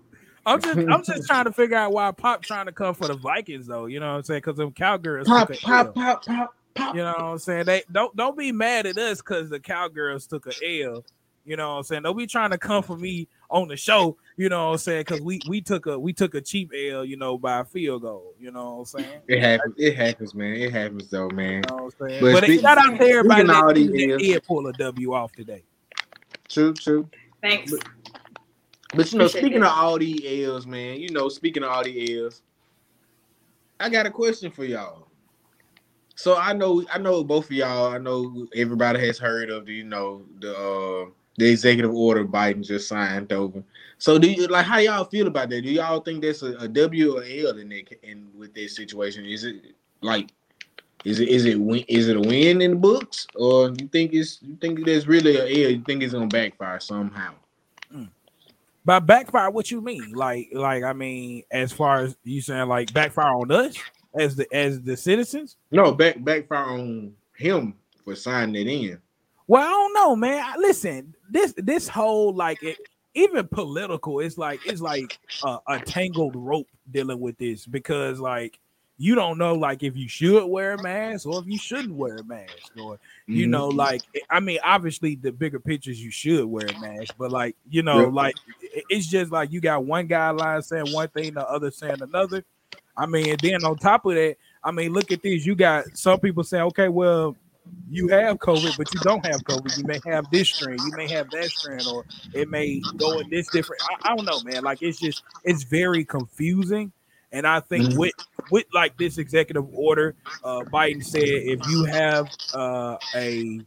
I'm 0.47 0.63
just 0.63 0.79
I'm 0.79 1.05
just 1.05 1.27
trying 1.27 1.45
to 1.45 1.53
figure 1.53 1.77
out 1.77 1.93
why 1.93 2.11
Pop 2.13 2.41
trying 2.43 2.65
to 2.65 2.73
come 2.73 2.95
for 2.95 3.09
the 3.09 3.15
Vikings 3.15 3.67
though. 3.67 3.85
You 3.85 4.01
know 4.01 4.13
what 4.13 4.17
I'm 4.17 4.23
saying? 4.23 4.39
Because 4.39 4.57
them 4.57 4.73
cowgirls 4.73 5.29
Pop, 5.29 5.49
took 5.49 5.59
a 5.59 5.61
pop, 5.61 5.95
pop, 5.95 6.25
pop, 6.25 6.55
pop. 6.75 6.95
You 6.95 7.03
know 7.03 7.13
what 7.13 7.21
I'm 7.23 7.39
saying? 7.39 7.65
They 7.67 7.83
don't 7.91 8.15
don't 8.17 8.37
be 8.37 8.53
mad 8.53 8.87
at 8.87 8.97
us 8.99 9.19
because 9.19 9.51
the 9.51 9.61
cowgirls 9.61 10.27
took 10.27 10.47
a 10.47 10.83
L. 10.85 11.05
You 11.45 11.57
know 11.57 11.71
what 11.73 11.77
I'm 11.79 11.83
saying? 11.83 12.03
Don't 12.03 12.17
be 12.17 12.27
trying 12.29 12.51
to 12.51 12.59
come 12.59 12.85
for 12.85 12.97
me 12.97 13.27
on 13.51 13.67
the 13.67 13.77
show. 13.77 14.17
You 14.37 14.49
know 14.49 14.67
what 14.67 14.73
I'm 14.73 14.79
saying? 14.79 15.01
Because 15.01 15.21
we 15.23 15.41
we 15.49 15.61
took 15.61 15.87
a 15.87 15.99
we 15.99 16.13
took 16.13 16.35
a 16.37 16.41
cheap 16.41 16.71
L. 16.91 17.05
You 17.05 17.17
know 17.17 17.37
by 17.37 17.61
a 17.61 17.65
field 17.65 18.03
goal. 18.03 18.35
You 18.39 18.53
know 18.53 18.75
what 18.77 18.79
I'm 18.81 18.85
saying? 18.85 19.21
It 19.27 19.41
happens. 19.41 19.75
It 19.77 19.97
happens, 19.97 20.35
man. 20.35 20.55
It 20.55 20.73
happens 20.73 21.09
though, 21.09 21.29
man. 21.31 21.55
You 21.55 21.77
know 21.77 21.85
what 21.85 21.95
I'm 22.01 22.09
saying? 22.09 22.21
But 22.23 22.33
But, 22.35 22.45
speak- 22.45 22.61
shout 22.61 22.79
out 22.79 22.97
to 22.99 23.05
everybody 23.05 23.41
speaking 23.41 23.51
of 23.51 23.57
all 23.57 23.69
that, 23.69 23.75
these 23.75 23.91
that 23.91 24.19
did 24.19 24.45
pull 24.45 24.67
a 24.69 24.73
W 24.75 25.13
off 25.15 25.33
today. 25.33 25.65
True, 26.49 26.75
true. 26.75 27.09
Thanks. 27.41 27.73
But 28.95 29.11
you 29.11 29.19
know, 29.19 29.25
Appreciate 29.25 29.41
speaking 29.41 29.61
that. 29.63 29.73
of 29.73 29.79
all 29.79 29.99
these 29.99 30.21
L's, 30.47 30.67
man, 30.67 31.01
you 31.01 31.09
know, 31.11 31.29
speaking 31.29 31.63
of 31.65 31.71
all 31.71 31.83
these 31.83 32.11
L's, 32.21 32.43
I 33.81 33.89
got 33.89 34.07
a 34.07 34.11
question 34.11 34.51
for 34.51 34.65
y'all. 34.65 35.09
So 36.15 36.37
I 36.37 36.53
know, 36.53 36.85
I 36.93 36.99
know 36.99 37.25
both 37.25 37.47
of 37.47 37.53
y'all. 37.53 37.93
I 37.93 37.99
know 37.99 38.47
everybody 38.55 39.05
has 39.07 39.19
heard 39.19 39.51
of 39.51 39.67
the, 39.67 39.73
you 39.73 39.85
know, 39.85 40.23
the 40.41 40.57
uh 40.57 41.11
the 41.39 41.51
executive 41.51 41.93
order 41.93 42.27
Biden 42.27 42.63
just 42.63 42.89
signed 42.89 43.33
over. 43.33 43.63
So 43.99 44.19
do 44.19 44.31
you 44.31 44.47
like 44.49 44.67
how 44.67 44.79
y'all 44.79 45.05
feel 45.05 45.27
about 45.27 45.49
that? 45.51 45.63
Do 45.63 45.71
y'all 45.71 46.01
think 46.01 46.23
that's 46.23 46.43
a, 46.43 46.57
a 46.57 46.69
W 46.69 47.17
or 47.17 47.23
L 47.23 47.59
in 47.59 47.69
that 47.71 47.99
in 48.03 48.29
with 48.37 48.55
this 48.55 48.77
situation? 48.77 49.25
Is 49.25 49.45
it 49.45 49.75
like 50.03 50.31
is 51.05 51.21
it 51.21 51.29
is 51.29 51.47
it 51.47 51.59
it 51.59 52.17
a 52.17 52.21
win 52.21 52.61
in 52.61 52.73
the 52.73 52.77
books 52.77 53.27
or 53.35 53.71
you 53.71 53.89
think 53.89 54.13
it's 54.13 54.41
you 54.43 54.57
think 54.57 54.85
there's 54.85 55.09
really 55.09 55.37
a 55.37 55.43
L? 55.43 55.71
You 55.73 55.83
think 55.83 56.03
it's 56.03 56.13
gonna 56.13 56.27
backfire 56.27 56.81
somehow? 56.81 57.33
By 58.85 58.99
backfire, 58.99 59.51
what 59.51 59.71
you 59.71 59.81
mean? 59.81 60.13
Like, 60.13 60.49
like 60.53 60.83
I 60.83 60.93
mean, 60.93 61.45
as 61.53 61.73
far 61.73 62.01
as 62.01 62.17
you 62.25 62.41
saying, 62.41 62.69
like 62.69 62.93
backfire 62.93 63.33
on 63.33 63.51
us 63.53 63.77
as 64.15 64.37
the 64.37 64.47
as 64.55 64.81
the 64.83 64.97
citizens? 64.97 65.57
No, 65.71 65.93
back 65.93 66.23
backfire 66.23 66.65
on 66.65 66.81
um, 66.81 67.13
him 67.37 67.75
for 68.05 68.15
signing 68.15 68.67
it 68.67 68.71
in. 68.71 68.99
Well, 69.47 69.63
I 69.63 69.71
don't 69.71 69.95
know, 69.95 70.17
man. 70.17 70.45
I- 70.45 70.59
Listen, 70.59 71.15
this 71.31 71.55
this 71.57 71.89
whole 71.89 72.35
like 72.35 72.63
it, 72.63 72.79
even 73.15 73.47
political, 73.49 74.21
it's 74.21 74.39
like 74.39 74.61
it's 74.67 74.81
like 74.81 75.19
a, 75.45 75.59
a 75.67 75.81
tangled 75.81 76.37
rope 76.37 76.69
dealing 76.91 77.21
with 77.21 77.39
this 77.39 77.67
because 77.67 78.21
like 78.21 78.59
you 78.99 79.15
don't 79.15 79.39
know 79.39 79.55
like 79.55 79.83
if 79.83 79.97
you 79.97 80.09
should 80.09 80.45
wear 80.47 80.75
a 80.75 80.83
mask 80.83 81.27
or 81.27 81.41
if 81.41 81.47
you 81.47 81.59
shouldn't 81.59 81.95
wear 81.95 82.19
a 82.19 82.25
mask 82.25 82.71
or 82.81 83.01
you 83.27 83.47
know 83.47 83.69
mm-hmm. 83.69 83.79
like 83.79 84.03
i 84.31 84.39
mean 84.39 84.59
obviously 84.63 85.17
the 85.17 85.33
bigger 85.33 85.59
pictures 85.59 86.01
you 86.01 86.11
should 86.11 86.45
wear 86.45 86.67
a 86.67 86.81
mask 86.81 87.15
but 87.19 87.33
like 87.33 87.57
you 87.69 87.83
know 87.83 88.05
like 88.09 88.37
it's 88.89 89.07
just 89.07 89.33
like 89.33 89.51
you 89.51 89.61
got 89.61 89.85
one 89.85 90.07
guideline 90.07 90.63
saying 90.63 90.87
one 90.93 91.09
thing 91.09 91.35
the 91.35 91.49
other 91.49 91.71
saying 91.71 92.01
another 92.01 92.45
i 92.97 93.07
mean 93.07 93.33
and 93.33 93.43
then 93.43 93.65
on 93.65 93.77
top 93.79 94.05
of 94.07 94.15
that 94.15 94.37
i 94.65 94.71
mean 94.71 94.93
look 94.93 95.11
at 95.11 95.23
this. 95.23 95.45
You 95.47 95.55
got 95.55 95.85
some 95.97 96.21
people 96.21 96.45
saying 96.45 96.65
okay 96.65 96.89
well 96.89 97.37
you 97.91 98.09
have 98.09 98.39
covid 98.39 98.77
but 98.77 98.93
you 98.93 99.01
don't 99.01 99.25
have 99.27 99.43
covid. 99.45 99.77
You 99.77 99.85
may 99.85 100.01
have 100.07 100.31
this 100.31 100.49
strain. 100.49 100.83
You 100.83 100.93
may 100.93 101.09
have 101.09 101.31
that 101.31 101.51
strain 101.51 101.87
or 101.87 102.05
it 102.33 102.49
may 102.49 102.81
go 102.97 103.19
in 103.19 103.29
this 103.29 103.49
different. 103.51 103.83
I, 104.05 104.11
I 104.11 104.15
don't 104.17 104.25
know 104.25 104.41
man. 104.41 104.63
Like 104.63 104.79
it's 104.83 104.99
just 104.99 105.23
it's 105.45 105.65
very 105.65 106.05
confusing. 106.05 106.93
And 107.33 107.47
i 107.47 107.61
think 107.61 107.89
Mhm. 107.89 107.97
with 107.99 108.15
with 108.51 108.65
like 108.73 108.97
this 108.99 109.19
executive 109.19 109.67
order 109.73 110.15
uh 110.45 110.63
biden 110.65 111.05
said 111.05 111.23
if 111.23 111.67
you 111.67 111.85
have 111.85 112.31
uh 112.53 112.97
a 113.15 113.61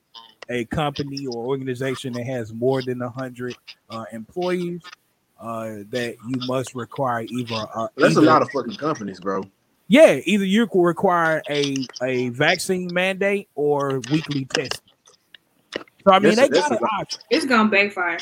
a 0.50 0.65
company 0.65 1.25
or 1.25 1.46
organization 1.46 2.13
that 2.13 2.25
has 2.25 2.53
more 2.53 2.82
than 2.82 3.01
a 3.01 3.10
hundred 3.10 3.55
uh 3.89 4.05
employees 4.12 4.82
uh 5.46 5.84
that 5.90 6.16
you 6.28 6.40
must 6.48 6.74
require 6.74 7.22
either 7.22 7.68
uh, 7.75 7.88
That's 7.98 8.16
a 8.16 8.22
lot 8.22 8.42
of 8.42 8.50
fucking 8.52 8.78
companies, 8.78 9.20
bro. 9.20 9.44
yeah 9.88 10.20
either 10.25 10.46
you 10.46 10.66
could 10.68 10.82
require 10.84 11.44
a 11.50 11.86
a 12.02 12.30
vaccine 12.30 12.92
mandate 12.94 13.48
or 13.56 14.00
weekly 14.12 14.46
testing 14.46 14.82
so 16.08 16.14
i 16.14 16.20
mean 16.20 16.36
That's 16.36 16.50
they 16.50 16.50
that's 16.50 16.70
got 16.70 16.80
an 16.82 16.88
option 17.00 17.20
It's 17.30 17.46
gonna 17.46 17.70
backfire. 17.70 18.18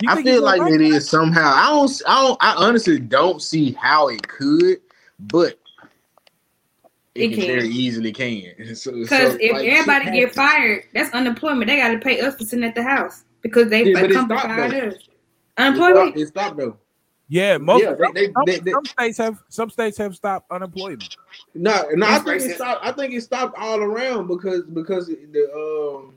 You 0.00 0.10
I 0.10 0.22
feel 0.22 0.34
it's 0.34 0.42
like 0.42 0.58
gonna 0.58 0.74
it 0.74 0.80
is 0.80 1.08
somehow. 1.08 1.52
I 1.54 1.68
don't. 1.70 2.02
I 2.06 2.22
don't. 2.22 2.38
I 2.42 2.54
honestly 2.56 2.98
don't 2.98 3.40
see 3.40 3.72
how 3.72 4.08
it 4.08 4.26
could, 4.26 4.78
but 5.20 5.58
it, 7.14 7.22
It 7.22 7.28
can, 7.28 7.36
can. 7.38 7.46
very 7.46 7.68
easily 7.68 8.12
can. 8.12 8.42
Because 8.58 8.82
so, 9.08 9.36
if 9.40 9.52
like, 9.52 9.66
everybody 9.66 10.10
get 10.20 10.34
fired, 10.34 10.84
that's 10.94 11.14
unemployment. 11.14 11.68
They 11.68 11.76
got 11.76 11.90
to 11.92 11.98
pay 11.98 12.20
us 12.20 12.34
for 12.34 12.44
sitting 12.44 12.64
at 12.64 12.74
the 12.74 12.82
house 12.82 13.24
because 13.40 13.68
they 13.70 13.84
Yeah, 13.84 13.92
but 13.94 14.02
like, 14.02 14.10
it 14.10 14.14
company 14.14 14.40
stopped, 14.40 14.54
fired 14.56 14.94
us. 14.94 15.08
Unemployment. 15.56 16.16
it 16.16 16.28
stopped 16.28 16.56
though. 16.56 16.76
Yeah, 17.28 17.56
most 17.58 17.82
Yeah, 17.82 17.94
they- 17.94 18.26
they- 18.26 18.32
some, 18.32 18.42
they- 18.46 18.58
they- 18.60 18.70
some 18.72 18.84
states 18.84 19.18
have 19.18 19.42
some 19.48 19.70
states 19.70 19.96
have 19.98 20.14
stopped 20.14 20.50
unemployment. 20.50 21.16
No, 21.54 21.88
no, 21.94 22.06
I 22.06 22.18
think 22.18 22.42
racist. 22.42 22.50
it 22.50 22.54
stopped. 22.56 22.84
I 22.84 22.92
think 22.92 23.14
it 23.14 23.20
stopped 23.22 23.56
all 23.58 23.80
around 23.80 24.26
because 24.28 24.62
because 24.64 25.06
the 25.08 25.50
um. 25.54 26.14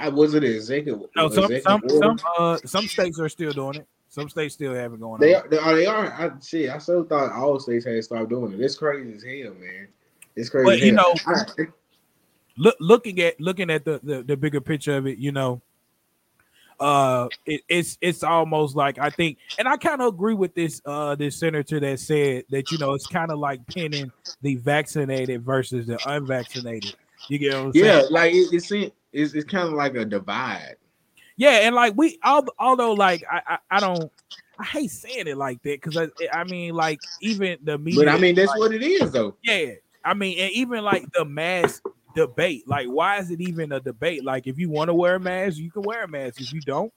I 0.00 0.08
was 0.08 0.34
it 0.34 0.42
executive? 0.42 1.02
No, 1.14 1.28
some 1.28 1.44
executive 1.44 1.62
some 1.62 1.80
order? 1.84 2.18
some 2.18 2.18
uh 2.38 2.56
some 2.64 2.86
states 2.88 3.20
are 3.20 3.28
still 3.28 3.52
doing 3.52 3.76
it. 3.76 3.86
Some 4.08 4.28
states 4.28 4.54
still 4.54 4.74
have 4.74 4.94
it 4.94 5.00
going 5.00 5.20
They 5.20 5.34
on. 5.34 5.42
are. 5.44 5.48
They 5.48 5.58
are. 5.58 5.74
They 5.76 5.86
are. 5.86 6.06
I, 6.12 6.30
shit, 6.44 6.70
I 6.70 6.78
still 6.78 7.04
thought 7.04 7.30
all 7.30 7.60
states 7.60 7.84
had 7.84 8.02
stopped 8.02 8.30
doing 8.30 8.52
it. 8.54 8.60
It's 8.60 8.74
crazy 8.74 9.12
as 9.14 9.22
hell, 9.22 9.54
man. 9.54 9.86
It's 10.34 10.48
crazy. 10.48 10.64
But, 10.64 10.74
as 10.74 10.80
you 10.80 10.96
hell. 10.96 11.14
know, 11.26 11.32
I- 11.34 11.66
Look 12.60 12.74
looking 12.80 13.20
at 13.20 13.40
looking 13.40 13.70
at 13.70 13.84
the, 13.84 14.00
the 14.02 14.22
the 14.24 14.36
bigger 14.36 14.60
picture 14.60 14.96
of 14.96 15.06
it, 15.06 15.18
you 15.18 15.30
know, 15.30 15.62
uh 16.80 17.28
it, 17.46 17.62
it's 17.68 17.98
it's 18.00 18.22
almost 18.22 18.76
like 18.76 18.98
I 18.98 19.10
think 19.10 19.38
and 19.58 19.66
I 19.66 19.76
kind 19.76 20.00
of 20.00 20.14
agree 20.14 20.34
with 20.34 20.54
this 20.54 20.80
uh 20.84 21.14
this 21.14 21.36
senator 21.36 21.80
that 21.80 22.00
said 22.00 22.44
that 22.50 22.70
you 22.70 22.78
know 22.78 22.94
it's 22.94 23.06
kind 23.06 23.30
of 23.30 23.38
like 23.38 23.66
pinning 23.66 24.12
the 24.42 24.56
vaccinated 24.56 25.44
versus 25.44 25.86
the 25.86 25.98
unvaccinated. 26.08 26.94
You 27.28 27.38
get 27.38 27.54
what 27.54 27.62
I'm 27.66 27.72
saying? 27.72 27.84
yeah, 27.84 28.02
like 28.10 28.32
it, 28.32 28.48
it's 28.52 28.70
it's 28.70 29.34
it's 29.34 29.44
kind 29.44 29.68
of 29.68 29.74
like 29.74 29.94
a 29.94 30.04
divide. 30.04 30.76
Yeah, 31.36 31.60
and 31.62 31.74
like 31.74 31.94
we, 31.96 32.18
al- 32.24 32.46
although 32.58 32.92
like 32.92 33.24
I, 33.30 33.40
I, 33.46 33.58
I 33.70 33.80
don't, 33.80 34.10
I 34.58 34.64
hate 34.64 34.90
saying 34.90 35.28
it 35.28 35.36
like 35.36 35.62
that 35.62 35.80
because 35.80 35.96
I, 35.96 36.08
I 36.32 36.44
mean 36.44 36.74
like 36.74 36.98
even 37.22 37.58
the 37.62 37.78
media. 37.78 38.04
But 38.04 38.08
I 38.08 38.18
mean, 38.18 38.34
that's 38.34 38.48
like, 38.48 38.58
what 38.58 38.74
it 38.74 38.82
is, 38.82 39.12
though. 39.12 39.36
yeah. 39.42 39.74
I 40.04 40.14
mean, 40.14 40.38
and 40.38 40.50
even 40.52 40.82
like 40.82 41.10
the 41.12 41.24
mask 41.24 41.84
debate, 42.18 42.66
like 42.66 42.86
why 42.88 43.18
is 43.18 43.30
it 43.30 43.40
even 43.40 43.72
a 43.72 43.80
debate? 43.80 44.24
Like 44.24 44.46
if 44.46 44.58
you 44.58 44.68
want 44.70 44.88
to 44.88 44.94
wear 44.94 45.14
a 45.16 45.20
mask, 45.20 45.58
you 45.58 45.70
can 45.70 45.82
wear 45.82 46.04
a 46.04 46.08
mask. 46.08 46.40
If 46.40 46.52
you 46.52 46.60
don't, 46.60 46.92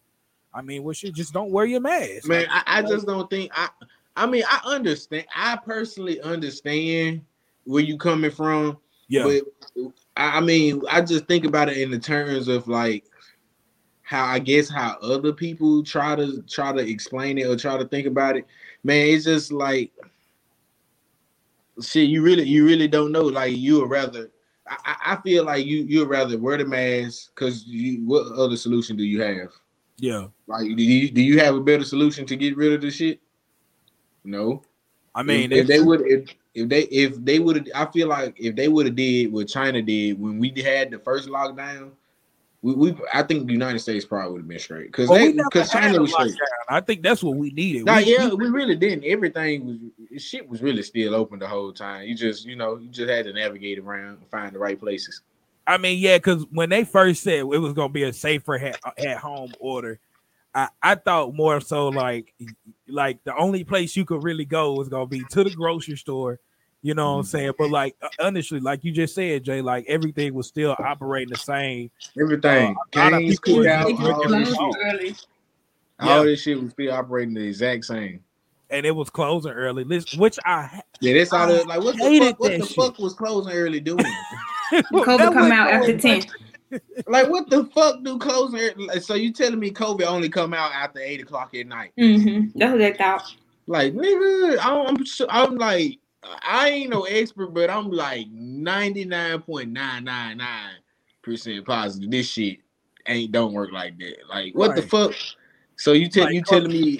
I 0.53 0.61
mean, 0.61 0.83
well, 0.83 0.93
shit, 0.93 1.13
just 1.13 1.33
don't 1.33 1.51
wear 1.51 1.65
your 1.65 1.79
mask. 1.79 2.27
Man, 2.27 2.41
Like, 2.41 2.49
I, 2.49 2.79
I 2.79 2.81
just 2.81 3.05
don't 3.05 3.29
think 3.29 3.51
I. 3.53 3.69
I 4.17 4.25
mean, 4.25 4.43
I 4.49 4.59
understand. 4.65 5.25
I 5.33 5.57
personally 5.57 6.19
understand 6.21 7.21
where 7.63 7.83
you 7.83 7.97
coming 7.97 8.31
from. 8.31 8.77
yeah, 9.07 9.23
But 9.23 9.85
I 10.17 10.37
I 10.37 10.39
mean, 10.41 10.81
I 10.89 11.01
just 11.01 11.25
think 11.25 11.45
about 11.45 11.69
it 11.69 11.77
in 11.77 11.91
the 11.91 11.99
terms 11.99 12.47
of 12.47 12.67
like 12.67 13.05
how 14.01 14.25
I 14.25 14.39
guess 14.39 14.69
how 14.69 14.97
other 15.01 15.31
people 15.31 15.83
try 15.83 16.15
to 16.15 16.41
try 16.43 16.73
to 16.73 16.79
explain 16.79 17.37
it 17.37 17.45
or 17.47 17.55
try 17.55 17.77
to 17.77 17.87
think 17.87 18.07
about 18.07 18.35
it. 18.37 18.45
Man, 18.83 19.07
it's 19.07 19.25
just 19.25 19.51
like 19.51 19.91
shit. 21.81 22.09
You 22.09 22.21
really, 22.21 22.43
you 22.43 22.65
really 22.65 22.87
don't 22.87 23.11
know. 23.11 23.23
Like 23.23 23.55
you 23.55 23.81
would 23.81 23.89
rather. 23.89 24.29
I, 24.85 24.95
I- 25.13 25.21
feel 25.21 25.45
like 25.45 25.65
you 25.65 25.83
you'd 25.83 26.07
rather 26.07 26.37
wear 26.37 26.57
the 26.57 26.65
mask 26.65 27.31
because 27.35 27.65
you. 27.65 28.05
What 28.05 28.31
other 28.33 28.57
solution 28.57 28.95
do 28.97 29.03
you 29.03 29.21
have? 29.21 29.49
yeah. 29.97 30.27
Like, 30.47 30.75
do 30.75 30.83
you 30.83 31.11
do 31.11 31.21
you 31.21 31.39
have 31.39 31.55
a 31.55 31.61
better 31.61 31.83
solution 31.83 32.25
to 32.25 32.35
get 32.35 32.57
rid 32.57 32.73
of 32.73 32.81
the 32.81 32.89
shit? 32.91 33.19
No. 34.23 34.63
I 35.13 35.23
mean, 35.23 35.51
if, 35.51 35.59
if 35.59 35.67
they 35.67 35.79
would, 35.81 36.01
if, 36.01 36.29
if 36.53 36.69
they 36.69 36.81
if 36.83 37.23
they 37.23 37.39
would, 37.39 37.57
have 37.57 37.89
I 37.89 37.91
feel 37.91 38.07
like 38.07 38.35
if 38.39 38.55
they 38.55 38.67
would 38.67 38.85
have 38.87 38.95
did 38.95 39.31
what 39.31 39.47
China 39.47 39.81
did 39.81 40.19
when 40.19 40.39
we 40.39 40.49
had 40.61 40.91
the 40.91 40.99
first 40.99 41.27
lockdown, 41.29 41.91
we, 42.61 42.73
we 42.73 42.95
I 43.13 43.23
think 43.23 43.47
the 43.47 43.53
United 43.53 43.79
States 43.79 44.05
probably 44.05 44.33
would 44.33 44.41
have 44.41 44.47
been 44.47 44.59
straight 44.59 44.87
because 44.87 45.09
well, 45.09 45.19
we 45.19 45.27
they 45.27 45.33
never 45.33 45.49
because 45.51 45.71
China 45.71 46.01
was 46.01 46.11
straight. 46.11 46.35
I 46.69 46.79
think 46.79 47.01
that's 47.01 47.23
what 47.23 47.35
we 47.35 47.51
needed. 47.51 47.85
Nah, 47.85 47.97
We- 47.97 48.11
yeah, 48.11 48.29
we- 48.29 48.35
we 48.35 48.49
really 48.49 48.75
didn't. 48.75 49.03
Everything 49.05 49.91
was 50.11 50.21
shit 50.23 50.47
was 50.47 50.61
really 50.61 50.83
still 50.83 51.15
open 51.15 51.39
the 51.39 51.47
whole 51.47 51.73
time. 51.73 52.07
You 52.07 52.15
just 52.15 52.45
you 52.45 52.55
know 52.55 52.77
you 52.77 52.89
just 52.89 53.09
had 53.09 53.25
to 53.25 53.33
navigate 53.33 53.79
around 53.79 54.17
and 54.19 54.27
find 54.29 54.53
the 54.53 54.59
right 54.59 54.79
places. 54.79 55.21
I 55.67 55.77
mean, 55.77 55.99
yeah, 55.99 56.17
because 56.17 56.45
when 56.51 56.69
they 56.69 56.83
first 56.83 57.23
said 57.23 57.39
it 57.39 57.43
was 57.45 57.73
gonna 57.73 57.89
be 57.93 58.03
a 58.03 58.13
safer 58.13 58.55
at, 58.55 58.79
uh, 58.83 58.91
at 58.97 59.17
home 59.17 59.53
order, 59.59 59.99
I, 60.53 60.69
I 60.81 60.95
thought 60.95 61.33
more 61.33 61.61
so 61.61 61.87
like 61.89 62.33
like 62.87 63.23
the 63.23 63.35
only 63.35 63.63
place 63.63 63.95
you 63.95 64.05
could 64.05 64.23
really 64.23 64.45
go 64.45 64.73
was 64.73 64.89
gonna 64.89 65.05
be 65.07 65.23
to 65.31 65.43
the 65.43 65.51
grocery 65.51 65.97
store. 65.97 66.39
You 66.83 66.95
know 66.95 67.11
what 67.13 67.17
I'm 67.19 67.23
saying? 67.25 67.51
But 67.57 67.69
like 67.69 67.95
uh, 68.01 68.09
honestly, 68.19 68.59
like 68.59 68.83
you 68.83 68.91
just 68.91 69.13
said, 69.13 69.43
Jay, 69.43 69.61
like 69.61 69.85
everything 69.87 70.33
was 70.33 70.47
still 70.47 70.75
operating 70.79 71.29
the 71.31 71.37
same. 71.37 71.91
Everything, 72.19 72.75
Uh, 72.95 72.99
a 72.99 72.99
lot 72.99 73.13
of 73.13 73.19
Cane's, 73.19 73.39
people- 73.39 73.61
Cookout, 73.63 73.85
They 73.85 73.91
people 73.93 74.11
all 74.13 74.29
this 74.29 74.53
closed 74.55 74.77
shit, 74.77 74.93
early. 74.93 75.15
all 75.99 76.23
this 76.23 76.41
shit 76.41 76.61
was 76.61 76.71
still 76.71 76.91
operating 76.93 77.33
the 77.35 77.47
exact 77.47 77.85
same. 77.85 78.23
And 78.71 78.85
it 78.85 78.95
was 78.95 79.09
closing 79.09 79.51
early, 79.51 79.83
Listen, 79.83 80.19
which 80.19 80.39
I 80.45 80.81
Yeah, 81.01 81.13
that's 81.15 81.33
all. 81.33 81.41
I 81.51 81.57
the- 81.57 81.63
Like 81.65 81.81
what 81.83 81.97
the 81.97 82.19
fuck? 82.19 82.39
What 82.39 82.51
the 82.59 82.65
shit. 82.65 82.75
fuck 82.75 82.97
was 82.99 83.13
closing 83.13 83.51
early 83.53 83.79
doing? 83.79 84.05
COVID 84.71 85.03
come 85.33 85.35
was 85.35 85.51
out 85.51 85.69
after 85.71 85.87
going- 85.97 86.21
10. 86.21 86.23
Like 87.07 87.29
what 87.29 87.49
the 87.49 87.65
fuck 87.75 88.01
do 88.03 88.17
closing? 88.17 88.69
Like, 88.87 89.01
so 89.01 89.13
you 89.13 89.33
telling 89.33 89.59
me 89.59 89.71
COVID 89.71 90.05
only 90.05 90.29
come 90.29 90.53
out 90.53 90.71
after 90.73 90.99
eight 91.01 91.21
o'clock 91.21 91.53
at 91.53 91.67
night? 91.67 91.91
Mm-hmm. 91.99 92.57
That's 92.57 92.71
what 92.71 92.77
they 92.79 92.93
thought. 92.93 93.35
Like 93.67 93.93
nigga, 93.93 94.57
I'm 94.61 94.87
I'm, 94.97 95.05
I'm 95.29 95.55
like 95.57 95.99
I 96.23 96.69
ain't 96.69 96.89
no 96.89 97.03
expert, 97.03 97.47
but 97.47 97.69
I'm 97.69 97.89
like 97.89 98.27
ninety 98.29 99.05
nine 99.05 99.41
point 99.41 99.69
nine 99.69 100.03
nine 100.03 100.37
nine 100.37 100.75
percent 101.21 101.65
positive. 101.65 102.11
This 102.11 102.27
shit 102.27 102.59
ain't 103.07 103.31
don't 103.31 103.53
work 103.53 103.71
like 103.71 103.97
that. 103.99 104.17
Like 104.29 104.53
what 104.53 104.75
the 104.75 104.83
fuck? 104.83 105.13
So 105.77 105.93
you 105.93 106.09
tell 106.09 106.25
Like, 106.25 106.35
you 106.35 106.43
telling 106.43 106.71
me 106.71 106.99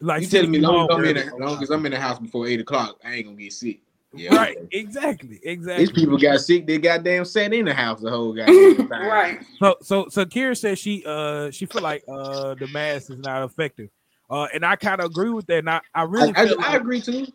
Like 0.00 0.22
you 0.22 0.28
telling 0.28 0.50
me 0.50 0.58
sitting 0.58 0.70
long 0.70 0.90
as 0.90 0.96
I'm 0.96 1.04
in 1.04 1.16
the, 1.16 1.36
long 1.36 1.62
as 1.62 1.70
I'm 1.70 1.86
in 1.86 1.92
the 1.92 2.00
house 2.00 2.18
before 2.18 2.48
eight 2.48 2.60
o'clock, 2.60 2.98
I 3.04 3.14
ain't 3.14 3.26
gonna 3.26 3.36
get 3.36 3.52
sick. 3.52 3.80
Yeah, 4.14 4.34
Right, 4.34 4.56
exactly, 4.72 5.38
exactly. 5.42 5.84
These 5.84 5.92
people 5.92 6.18
got 6.18 6.40
sick. 6.40 6.66
They 6.66 6.78
goddamn 6.78 7.26
sat 7.26 7.52
in 7.52 7.66
the 7.66 7.74
house 7.74 8.00
the 8.00 8.10
whole 8.10 8.32
goddamn 8.32 8.88
time. 8.88 9.06
right. 9.06 9.40
So 9.60 9.76
so 9.82 10.08
so 10.08 10.24
Kira 10.24 10.56
says 10.56 10.78
she 10.78 11.04
uh 11.06 11.50
she 11.50 11.66
feel 11.66 11.82
like 11.82 12.02
uh 12.08 12.54
the 12.54 12.66
mask 12.68 13.10
is 13.10 13.18
not 13.18 13.44
effective. 13.44 13.90
Uh 14.28 14.48
and 14.52 14.64
I 14.64 14.76
kind 14.76 15.00
of 15.00 15.06
agree 15.06 15.30
with 15.30 15.46
that. 15.46 15.58
And 15.58 15.70
I, 15.70 15.80
I 15.94 16.00
I, 16.00 16.02
really 16.04 16.32
I, 16.34 16.42
I 16.42 16.44
like, 16.44 16.80
agree 16.80 17.00
too. 17.00 17.26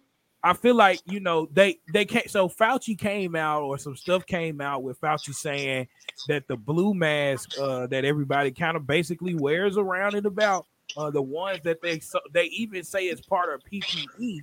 I 0.43 0.53
feel 0.53 0.75
like 0.75 0.99
you 1.05 1.21
know 1.21 1.47
they 1.53 1.79
they 1.93 2.03
can't 2.03 2.29
so 2.29 2.49
Fauci 2.49 2.97
came 2.97 3.35
out 3.35 3.63
or 3.63 3.77
some 3.77 3.95
stuff 3.95 4.25
came 4.25 4.59
out 4.59 4.83
with 4.83 4.99
Fauci 4.99 5.33
saying 5.33 5.87
that 6.27 6.47
the 6.47 6.57
blue 6.57 6.93
mask 6.93 7.57
uh 7.59 7.87
that 7.87 8.03
everybody 8.03 8.51
kind 8.51 8.75
of 8.75 8.85
basically 8.85 9.35
wears 9.35 9.77
around 9.77 10.15
and 10.15 10.25
about 10.25 10.65
uh 10.97 11.09
the 11.09 11.21
ones 11.21 11.59
that 11.63 11.81
they 11.81 11.99
so 11.99 12.19
they 12.33 12.45
even 12.45 12.83
say 12.83 13.05
is 13.05 13.21
part 13.21 13.53
of 13.53 13.63
PPE 13.63 14.41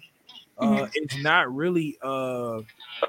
uh 0.58 0.86
it's 0.94 1.22
not 1.22 1.54
really 1.54 1.98
uh 2.02 2.60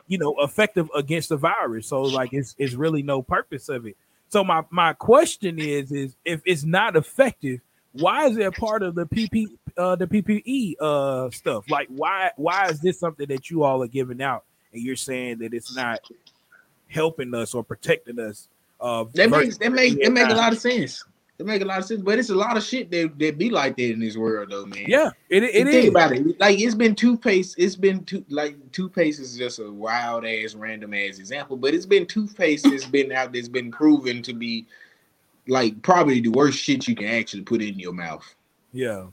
you 0.07 0.17
know 0.17 0.36
effective 0.39 0.89
against 0.93 1.29
the 1.29 1.38
virus. 1.38 1.88
So 1.88 2.01
like 2.01 2.33
it's 2.33 2.55
it's 2.57 2.74
really 2.74 3.03
no 3.03 3.21
purpose 3.21 3.69
of 3.69 3.86
it. 3.86 3.95
So 4.27 4.43
my 4.43 4.63
my 4.69 4.91
question 4.93 5.60
is 5.60 5.93
is 5.93 6.15
if 6.25 6.41
it's 6.45 6.65
not 6.65 6.98
effective 6.98 7.62
why 7.93 8.27
is 8.27 8.38
it 8.38 8.43
a 8.43 8.51
part 8.51 8.83
of 8.83 8.95
the 8.95 9.05
pp 9.05 9.48
uh 9.77 9.95
the 9.95 10.07
ppe 10.07 10.75
uh 10.79 11.29
stuff 11.31 11.69
like 11.69 11.88
why 11.89 12.31
why 12.38 12.67
is 12.67 12.79
this 12.79 13.00
something 13.00 13.27
that 13.27 13.50
you 13.50 13.63
all 13.63 13.83
are 13.83 13.88
giving 13.88 14.21
out 14.21 14.43
and 14.74 14.81
you're 14.81 14.95
saying 14.95 15.39
that 15.39 15.53
it's 15.53 15.75
not 15.75 16.00
helping 16.88 17.33
us 17.33 17.53
or 17.53 17.63
protecting 17.63 18.19
us 18.19 18.48
uh 18.79 19.05
That 19.13 19.29
makes 19.29 19.57
that 19.57 19.71
make 19.71 20.01
that 20.01 20.12
make 20.12 20.29
a 20.29 20.33
lot 20.33 20.53
of 20.53 20.60
sense. 20.60 21.03
It 21.41 21.48
make 21.48 21.63
a 21.63 21.65
lot 21.65 21.79
of 21.79 21.86
sense, 21.86 22.01
but 22.03 22.19
it's 22.19 22.29
a 22.29 22.36
lot 22.36 22.55
of 22.55 22.63
shit 22.63 22.91
that, 22.91 23.17
that 23.17 23.38
be 23.39 23.50
like 23.50 23.75
that 23.77 23.91
in 23.91 24.00
this 24.00 24.15
world, 24.15 24.51
though, 24.51 24.67
man. 24.67 24.86
Yeah, 24.88 25.10
it, 25.27 25.43
it 25.43 25.65
think 25.65 25.86
is. 25.86 25.89
about 25.89 26.12
it. 26.12 26.39
Like 26.39 26.60
it's 26.60 26.75
been 26.75 26.93
toothpaste. 26.93 27.55
It's 27.57 27.75
been 27.75 28.03
two 28.05 28.24
like 28.29 28.55
toothpaste 28.71 29.19
is 29.19 29.36
just 29.38 29.57
a 29.57 29.71
wild 29.71 30.24
ass, 30.24 30.53
random 30.53 30.93
ass 30.93 31.17
example, 31.17 31.57
but 31.57 31.74
it's 31.74 31.88
been 31.88 32.05
toothpaste 32.05 32.65
that's 32.65 32.86
been 32.86 33.12
out 33.12 33.33
that's 33.33 33.48
been 33.48 33.71
proven 33.71 34.21
to 34.21 34.33
be 34.33 34.67
like 35.48 35.81
probably 35.81 36.21
the 36.21 36.29
worst 36.29 36.57
shit 36.57 36.88
you 36.88 36.95
can 36.95 37.07
actually 37.07 37.43
put 37.43 37.62
in 37.62 37.79
your 37.79 37.93
mouth. 37.93 38.24
Yeah. 38.74 39.07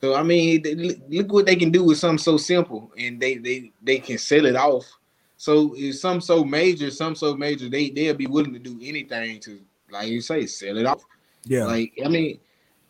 So 0.00 0.14
I 0.14 0.22
mean, 0.22 0.62
look 1.08 1.32
what 1.32 1.46
they 1.46 1.56
can 1.56 1.70
do 1.70 1.84
with 1.84 1.98
something 1.98 2.18
so 2.18 2.36
simple, 2.36 2.90
and 2.96 3.20
they 3.20 3.36
they 3.36 3.72
they 3.82 3.98
can 3.98 4.18
sell 4.18 4.46
it 4.46 4.56
off. 4.56 4.90
So 5.36 5.74
if 5.76 5.98
some 5.98 6.20
so 6.20 6.44
major, 6.44 6.90
some 6.90 7.14
so 7.14 7.34
major, 7.34 7.68
they 7.68 7.90
they'll 7.90 8.14
be 8.14 8.26
willing 8.26 8.52
to 8.54 8.58
do 8.58 8.78
anything 8.82 9.40
to, 9.40 9.60
like 9.90 10.08
you 10.08 10.20
say, 10.20 10.46
sell 10.46 10.78
it 10.78 10.86
off. 10.86 11.02
Yeah. 11.44 11.64
Like 11.64 11.92
I 12.04 12.08
mean, 12.08 12.38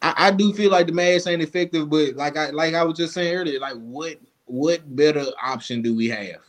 I, 0.02 0.14
I 0.16 0.30
do 0.30 0.52
feel 0.52 0.70
like 0.70 0.86
the 0.86 0.92
mask 0.92 1.26
ain't 1.26 1.42
effective, 1.42 1.90
but 1.90 2.14
like 2.14 2.36
I 2.36 2.50
like 2.50 2.74
I 2.74 2.84
was 2.84 2.96
just 2.96 3.14
saying 3.14 3.34
earlier, 3.34 3.58
like 3.58 3.76
what 3.76 4.18
what 4.46 4.96
better 4.96 5.24
option 5.42 5.82
do 5.82 5.96
we 5.96 6.08
have? 6.08 6.40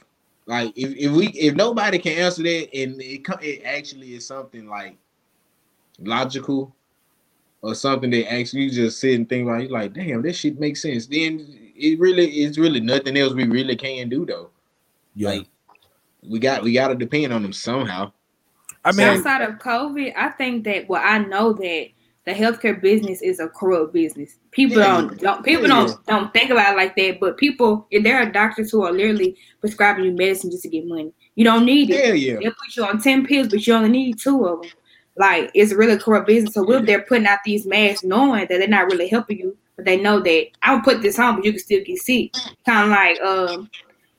Like 0.45 0.73
if, 0.75 0.95
if 0.95 1.11
we 1.11 1.27
if 1.29 1.55
nobody 1.55 1.97
can 1.97 2.17
answer 2.17 2.43
that 2.43 2.69
and 2.73 3.01
it 3.01 3.25
it 3.41 3.63
actually 3.63 4.15
is 4.15 4.25
something 4.25 4.67
like 4.67 4.97
logical 6.03 6.75
or 7.61 7.75
something 7.75 8.09
that 8.09 8.31
actually 8.31 8.63
you 8.63 8.71
just 8.71 8.99
sit 8.99 9.15
and 9.15 9.29
think 9.29 9.47
about, 9.47 9.63
you 9.63 9.69
like, 9.69 9.93
damn, 9.93 10.21
this 10.21 10.37
shit 10.37 10.59
makes 10.59 10.81
sense. 10.81 11.05
Then 11.07 11.71
it 11.75 11.99
really 11.99 12.27
it's 12.27 12.57
really 12.57 12.79
nothing 12.79 13.17
else 13.17 13.33
we 13.33 13.45
really 13.45 13.75
can 13.75 14.09
do 14.09 14.25
though. 14.25 14.49
Yeah. 15.15 15.29
Like 15.29 15.47
we 16.27 16.39
got 16.39 16.63
we 16.63 16.73
gotta 16.73 16.95
depend 16.95 17.33
on 17.33 17.43
them 17.43 17.53
somehow. 17.53 18.11
I 18.83 18.91
mean, 18.93 19.07
outside 19.07 19.41
of 19.41 19.59
COVID, 19.59 20.13
I 20.15 20.29
think 20.29 20.63
that 20.65 20.89
well, 20.89 21.01
I 21.03 21.19
know 21.19 21.53
that 21.53 21.87
the 22.25 22.31
healthcare 22.31 22.79
business 22.79 23.21
is 23.21 23.39
a 23.39 23.47
corrupt 23.47 23.93
business. 23.93 24.37
People 24.51 24.77
yeah. 24.77 25.01
don't, 25.01 25.19
don't 25.19 25.45
people 25.45 25.63
yeah. 25.63 25.85
don't 25.85 26.05
don't 26.05 26.33
think 26.33 26.49
about 26.49 26.73
it 26.73 26.77
like 26.77 26.95
that. 26.95 27.19
But 27.19 27.37
people, 27.37 27.87
there 27.91 28.17
are 28.17 28.31
doctors 28.31 28.71
who 28.71 28.83
are 28.83 28.91
literally 28.91 29.37
prescribing 29.59 30.05
you 30.05 30.11
medicine 30.11 30.51
just 30.51 30.63
to 30.63 30.69
get 30.69 30.87
money. 30.87 31.13
You 31.35 31.45
don't 31.45 31.65
need 31.65 31.89
it. 31.89 32.05
Yeah, 32.05 32.13
yeah. 32.13 32.39
They'll 32.39 32.51
put 32.51 32.75
you 32.75 32.85
on 32.85 33.01
ten 33.01 33.25
pills, 33.25 33.49
but 33.49 33.65
you 33.65 33.73
only 33.73 33.89
need 33.89 34.19
two 34.19 34.45
of 34.45 34.61
them. 34.61 34.71
Like 35.17 35.51
it's 35.53 35.73
really 35.73 35.97
corrupt 35.97 36.27
business. 36.27 36.53
So 36.53 36.69
if 36.71 36.85
they're 36.85 37.03
putting 37.03 37.27
out 37.27 37.39
these 37.45 37.65
masks, 37.65 38.03
knowing 38.03 38.47
that 38.47 38.49
they're 38.49 38.67
not 38.67 38.85
really 38.85 39.07
helping 39.07 39.39
you, 39.39 39.57
but 39.75 39.85
they 39.85 39.97
know 39.97 40.19
that 40.19 40.47
I'll 40.63 40.81
put 40.81 41.01
this 41.01 41.19
on, 41.19 41.35
but 41.35 41.45
you 41.45 41.51
can 41.51 41.59
still 41.59 41.83
get 41.83 41.97
sick. 41.99 42.33
Kind 42.65 42.85
of 42.85 42.89
like 42.89 43.21
um, 43.21 43.69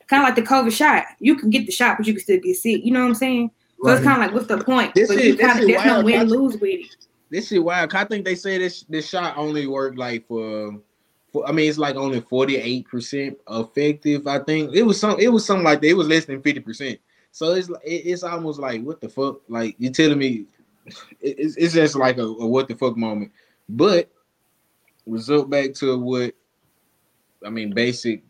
kind 0.07 0.23
of 0.23 0.27
like 0.27 0.35
the 0.35 0.41
COVID 0.41 0.71
shot. 0.71 1.05
You 1.19 1.35
can 1.35 1.49
get 1.49 1.65
the 1.65 1.71
shot, 1.71 1.97
but 1.97 2.07
you 2.07 2.13
can 2.13 2.21
still 2.21 2.39
get 2.39 2.55
sick. 2.55 2.85
You 2.85 2.91
know 2.91 3.01
what 3.01 3.09
I'm 3.09 3.15
saying? 3.15 3.51
So 3.83 3.89
right. 3.89 3.97
it's 3.97 4.03
kind 4.05 4.21
of 4.21 4.27
like 4.27 4.33
what's 4.33 4.47
the 4.47 4.63
point? 4.63 4.93
This 4.93 5.09
but 5.09 5.17
is, 5.17 5.35
kinda, 5.35 5.65
there's 5.65 5.83
wild. 5.83 6.05
no 6.05 6.05
win 6.05 6.29
lose 6.29 6.53
with 6.53 6.63
it. 6.63 6.95
This 7.29 7.51
is 7.51 7.59
wild. 7.59 7.93
I 7.95 8.05
think 8.05 8.25
they 8.25 8.35
say 8.35 8.57
this 8.57 8.83
this 8.87 9.09
shot 9.09 9.35
only 9.37 9.67
worked 9.67 9.97
like 9.97 10.27
for, 10.27 10.79
for 11.31 11.47
I 11.47 11.51
mean 11.51 11.67
it's 11.67 11.77
like 11.77 11.95
only 11.95 12.21
48% 12.21 13.35
effective. 13.49 14.27
I 14.27 14.39
think 14.39 14.73
it 14.75 14.83
was 14.83 14.99
some 14.99 15.19
it 15.19 15.29
was 15.29 15.45
something 15.45 15.65
like 15.65 15.81
that. 15.81 15.87
It 15.87 15.97
was 15.97 16.07
less 16.07 16.25
than 16.25 16.41
50%. 16.41 16.99
So 17.31 17.53
it's 17.53 17.69
it's 17.83 18.23
almost 18.23 18.59
like 18.59 18.83
what 18.83 19.01
the 19.01 19.09
fuck? 19.09 19.41
Like 19.49 19.75
you're 19.79 19.91
telling 19.91 20.19
me 20.19 20.45
it's, 21.21 21.55
it's 21.55 21.73
just 21.73 21.95
like 21.95 22.17
a, 22.17 22.23
a 22.23 22.47
what 22.47 22.67
the 22.67 22.75
fuck 22.75 22.97
moment. 22.97 23.31
But 23.69 24.09
result 25.05 25.49
back 25.49 25.73
to 25.75 25.97
what 25.99 26.33
I 27.45 27.49
mean, 27.49 27.73
basic. 27.73 28.23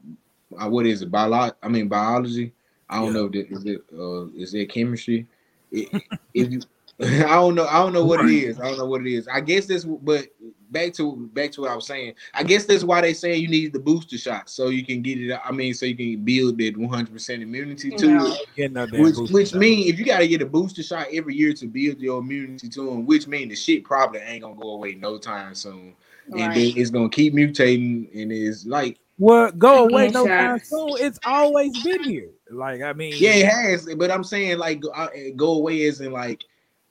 Uh, 0.58 0.70
what 0.70 0.86
is 0.86 1.02
it? 1.02 1.12
Biolo- 1.12 1.56
I 1.62 1.68
mean, 1.68 1.88
biology. 1.88 2.54
I 2.90 3.00
don't 3.00 3.08
yeah. 3.08 3.22
know. 3.22 3.58
Is 3.58 3.66
it 3.66 3.82
uh, 3.98 4.26
is 4.36 4.54
it 4.54 4.70
chemistry? 4.70 5.26
if 5.72 5.92
you, 6.34 6.62
I 7.02 7.36
don't 7.36 7.56
know. 7.56 7.66
I 7.66 7.80
don't 7.80 7.94
know 7.94 8.06
what 8.06 8.22
it 8.26 8.32
is. 8.32 8.60
I 8.60 8.66
don't 8.66 8.78
know 8.78 8.86
what 8.86 9.02
it 9.02 9.12
is. 9.12 9.28
I 9.28 9.40
guess 9.42 9.66
this, 9.66 9.86
but 9.86 10.28
back 10.74 10.94
to 10.96 11.30
back 11.34 11.52
to 11.54 11.62
what 11.62 11.72
I 11.72 11.76
was 11.76 11.88
saying. 11.88 12.16
I 12.34 12.44
guess 12.44 12.66
that's 12.66 12.84
why 12.84 13.00
they 13.00 13.14
say 13.14 13.36
you 13.38 13.48
need 13.48 13.72
the 13.72 13.80
booster 13.80 14.18
shot 14.18 14.50
so 14.50 14.68
you 14.68 14.86
can 14.86 15.02
get 15.02 15.22
it. 15.22 15.40
I 15.44 15.52
mean, 15.52 15.74
so 15.74 15.86
you 15.86 15.96
can 15.96 16.26
build 16.26 16.58
that 16.58 16.76
100 16.76 17.14
percent 17.14 17.42
immunity 17.42 17.92
to 17.92 18.08
no. 18.08 18.36
it. 18.58 18.92
Which 18.92 19.32
which 19.32 19.54
mean 19.54 19.88
if 19.88 19.98
you 19.98 20.06
got 20.06 20.20
to 20.20 20.28
get 20.28 20.42
a 20.42 20.46
booster 20.46 20.84
shot 20.84 21.08
every 21.14 21.36
year 21.36 21.54
to 21.54 21.68
build 21.68 22.00
your 22.00 22.20
immunity 22.20 22.68
to 22.70 22.86
them, 22.86 23.06
which 23.06 23.28
means 23.28 23.50
the 23.50 23.56
shit 23.56 23.86
probably 23.86 24.20
ain't 24.20 24.44
gonna 24.44 24.56
go 24.56 24.72
away 24.72 24.96
no 24.96 25.18
time 25.18 25.56
soon, 25.56 25.94
right. 26.28 26.42
and 26.42 26.56
then 26.56 26.74
it's 26.76 26.90
gonna 26.90 27.10
keep 27.10 27.34
mutating, 27.34 28.10
and 28.20 28.32
it's 28.32 28.66
like 28.66 29.00
well, 29.20 29.52
go 29.52 29.86
away 29.86 30.10
no 30.10 30.26
time 30.26 30.60
soon. 30.60 30.90
It's 31.00 31.20
always 31.26 31.82
been 31.84 32.04
here. 32.04 32.30
Like 32.50 32.82
I 32.82 32.94
mean, 32.94 33.14
yeah, 33.16 33.36
it 33.36 33.46
has. 33.46 33.88
But 33.96 34.12
I'm 34.12 34.24
saying 34.24 34.58
like 34.58 34.82
go, 34.82 34.90
uh, 34.90 35.10
go 35.36 35.54
away 35.54 35.82
isn't 35.82 36.12
like, 36.12 36.44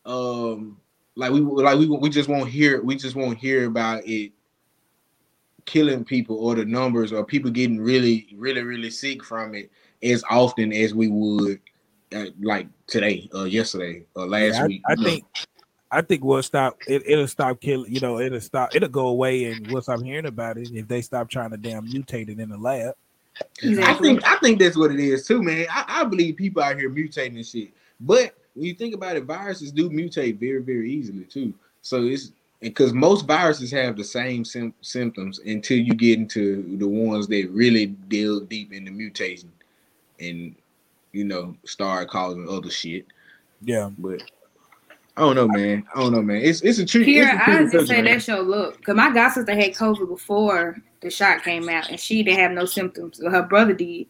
um, 0.06 0.78
like 1.14 1.30
we 1.30 1.40
like 1.40 1.78
we 1.78 1.86
we 1.86 2.08
just 2.08 2.28
won't 2.28 2.48
hear 2.48 2.82
we 2.82 2.96
just 2.96 3.16
won't 3.16 3.38
hear 3.38 3.66
about 3.66 4.02
it 4.06 4.32
killing 5.64 6.04
people 6.04 6.36
or 6.36 6.54
the 6.54 6.64
numbers 6.64 7.12
or 7.12 7.24
people 7.24 7.50
getting 7.50 7.80
really 7.80 8.28
really 8.36 8.62
really 8.62 8.90
sick 8.90 9.22
from 9.22 9.54
it 9.54 9.70
as 10.02 10.24
often 10.28 10.72
as 10.72 10.94
we 10.94 11.08
would 11.08 11.60
uh, 12.14 12.26
like 12.40 12.66
today 12.86 13.28
or 13.32 13.46
yesterday 13.46 14.04
or 14.14 14.26
last 14.26 14.54
yeah, 14.54 14.62
I, 14.62 14.66
week. 14.66 14.82
I 14.86 14.94
think 14.96 15.24
I 15.92 16.00
think 16.00 16.24
we'll 16.24 16.42
stop. 16.42 16.78
It, 16.88 17.02
will 17.06 17.28
stop 17.28 17.60
killing. 17.60 17.92
You 17.92 18.00
know, 18.00 18.18
it'll 18.18 18.40
stop. 18.40 18.74
It'll 18.74 18.88
go 18.88 19.08
away, 19.08 19.44
and 19.44 19.70
we'll 19.70 19.82
stop 19.82 20.02
hearing 20.02 20.24
about 20.24 20.56
it 20.56 20.70
if 20.72 20.88
they 20.88 21.02
stop 21.02 21.28
trying 21.28 21.50
to 21.50 21.58
damn 21.58 21.86
mutate 21.86 22.30
it 22.30 22.40
in 22.40 22.48
the 22.48 22.56
lab. 22.56 22.94
Exactly. 23.62 23.82
I 23.82 23.94
think 23.94 24.26
I 24.26 24.36
think 24.38 24.58
that's 24.58 24.76
what 24.76 24.90
it 24.90 25.00
is 25.00 25.26
too, 25.26 25.42
man. 25.42 25.66
I, 25.70 25.84
I 26.00 26.04
believe 26.04 26.36
people 26.36 26.62
out 26.62 26.78
here 26.78 26.90
mutating 26.90 27.36
and 27.36 27.46
shit. 27.46 27.72
But 28.00 28.34
when 28.54 28.66
you 28.66 28.74
think 28.74 28.94
about 28.94 29.16
it, 29.16 29.24
viruses 29.24 29.72
do 29.72 29.88
mutate 29.88 30.38
very, 30.38 30.62
very 30.62 30.90
easily 30.90 31.24
too. 31.24 31.54
So 31.80 32.02
it's 32.04 32.32
because 32.60 32.92
most 32.92 33.26
viruses 33.26 33.70
have 33.72 33.96
the 33.96 34.04
same 34.04 34.44
sim- 34.44 34.74
symptoms 34.82 35.40
until 35.40 35.78
you 35.78 35.94
get 35.94 36.18
into 36.18 36.76
the 36.78 36.86
ones 36.86 37.26
that 37.28 37.50
really 37.50 37.86
delve 37.86 38.48
deep 38.48 38.72
into 38.72 38.90
mutation 38.90 39.50
and 40.20 40.54
you 41.12 41.24
know 41.24 41.56
start 41.64 42.08
causing 42.08 42.48
other 42.48 42.70
shit. 42.70 43.06
Yeah, 43.62 43.90
but 43.98 44.22
I 45.16 45.20
don't 45.20 45.36
know, 45.36 45.48
man. 45.48 45.86
I 45.94 46.00
don't 46.00 46.12
know, 46.12 46.22
man. 46.22 46.42
It's 46.42 46.62
it's 46.62 46.78
a 46.78 46.86
treat. 46.86 47.06
Here, 47.06 47.40
I 47.46 47.64
just 47.64 47.88
say 47.88 47.96
man. 47.96 48.04
that's 48.06 48.28
your 48.28 48.42
look. 48.42 48.82
Cause 48.84 48.96
my 48.96 49.12
god 49.12 49.30
sister 49.30 49.54
had 49.54 49.74
COVID 49.74 50.08
before 50.08 50.76
the 51.00 51.10
shot 51.10 51.42
came 51.42 51.68
out, 51.68 51.90
and 51.90 51.98
she 51.98 52.22
didn't 52.22 52.40
have 52.40 52.52
no 52.52 52.64
symptoms. 52.64 53.20
Her 53.22 53.42
brother 53.42 53.72
did. 53.72 54.06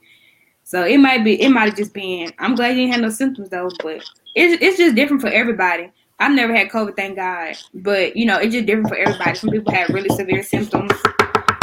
So 0.64 0.85
it 0.85 0.98
might 0.98 1.24
be, 1.24 1.42
it 1.42 1.50
might 1.50 1.70
have 1.70 1.76
just 1.76 1.92
been. 1.92 2.33
I'm 2.38 2.55
glad 2.55 2.70
you 2.70 2.83
didn't 2.83 2.92
have 2.92 3.00
no 3.02 3.11
symptoms 3.11 3.48
though, 3.48 3.70
but 3.83 4.05
it's 4.35 4.62
it's 4.62 4.79
just 4.79 4.95
different 4.95 5.23
for 5.23 5.29
everybody. 5.29 5.90
I've 6.18 6.35
never 6.35 6.55
had 6.55 6.68
COVID, 6.68 6.97
thank 6.97 7.16
God. 7.16 7.57
But 7.75 8.16
you 8.16 8.25
know, 8.27 8.38
it's 8.38 8.55
just 8.55 8.66
different 8.66 8.88
for 8.88 8.97
everybody. 8.97 9.35
Some 9.35 9.51
people 9.51 9.73
have 9.73 9.88
really 9.90 10.09
severe 10.11 10.42
symptoms. 10.42 10.92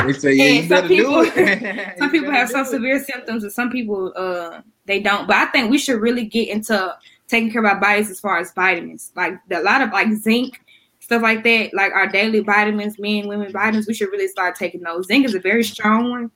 They 0.06 0.14
say, 0.14 0.34
yeah, 0.34 0.68
some 0.68 0.88
people, 0.88 1.26
some 1.98 2.12
people 2.12 2.32
have 2.32 2.50
some 2.50 2.66
severe 2.66 3.04
symptoms, 3.04 3.44
and 3.44 3.54
some 3.54 3.70
people 3.70 4.14
uh 4.16 4.62
they 4.86 5.00
don't. 5.00 5.28
But 5.28 5.38
I 5.38 5.46
think 5.48 5.72
we 5.72 5.78
should 5.78 6.02
really 6.02 6.26
get 6.26 6.50
into 6.50 6.96
taking 7.28 7.52
care 7.52 7.64
of 7.64 7.72
our 7.72 7.80
bodies 7.80 8.10
as 8.10 8.20
far 8.20 8.38
as 8.40 8.52
vitamins. 8.54 9.12
Like 9.16 9.36
a 9.52 9.62
lot 9.62 9.82
of 9.82 9.92
like 9.92 10.12
zinc, 10.14 10.60
stuff 11.00 11.22
like 11.22 11.44
that, 11.44 11.74
like 11.74 11.94
our 11.94 12.08
daily 12.08 12.40
vitamins, 12.40 13.00
men, 13.00 13.28
women 13.28 13.52
vitamins, 13.52 13.88
we 13.88 13.94
should 13.94 14.12
really 14.12 14.28
start 14.28 14.56
taking 14.56 14.82
those. 14.82 15.08
Zinc 15.08 15.26
is 15.26 15.36
a 15.36 15.40
very 15.40 15.64
strong 15.64 16.10
one. 16.10 16.32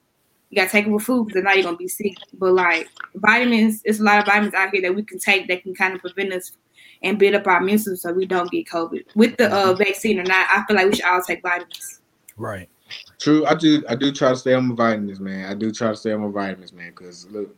You 0.53 0.59
gotta 0.61 0.69
take 0.69 0.85
it 0.85 0.91
with 0.91 1.03
food 1.03 1.29
because 1.29 1.43
now 1.43 1.53
you're 1.53 1.63
gonna 1.63 1.77
be 1.77 1.87
sick. 1.87 2.15
But 2.37 2.53
like 2.53 2.87
vitamins, 3.15 3.81
it's 3.85 3.99
a 3.99 4.03
lot 4.03 4.19
of 4.19 4.27
vitamins 4.27 4.53
out 4.53 4.69
here 4.71 4.83
that 4.83 4.93
we 4.93 5.01
can 5.01 5.17
take 5.17 5.47
that 5.47 5.63
can 5.63 5.73
kind 5.73 5.95
of 5.95 6.01
prevent 6.01 6.31
us 6.31 6.51
and 7.01 7.17
build 7.17 7.33
up 7.33 7.47
our 7.47 7.57
immune 7.57 7.79
system 7.79 7.95
so 7.95 8.13
we 8.13 8.27
don't 8.27 8.51
get 8.51 8.67
COVID. 8.67 9.03
With 9.15 9.35
the 9.37 9.51
uh, 9.51 9.73
vaccine 9.73 10.19
or 10.19 10.23
not, 10.23 10.47
I 10.51 10.63
feel 10.67 10.77
like 10.77 10.91
we 10.91 10.95
should 10.95 11.05
all 11.05 11.23
take 11.23 11.41
vitamins. 11.41 12.01
Right. 12.37 12.69
True. 13.19 13.47
I 13.47 13.55
do. 13.55 13.83
I 13.89 13.95
do 13.95 14.11
try 14.11 14.29
to 14.29 14.35
stay 14.35 14.53
on 14.53 14.67
my 14.67 14.75
vitamins, 14.75 15.19
man. 15.19 15.49
I 15.49 15.55
do 15.55 15.71
try 15.71 15.89
to 15.89 15.95
stay 15.95 16.11
on 16.11 16.21
my 16.21 16.29
vitamins, 16.29 16.71
man. 16.71 16.91
Because 16.91 17.27
look, 17.31 17.55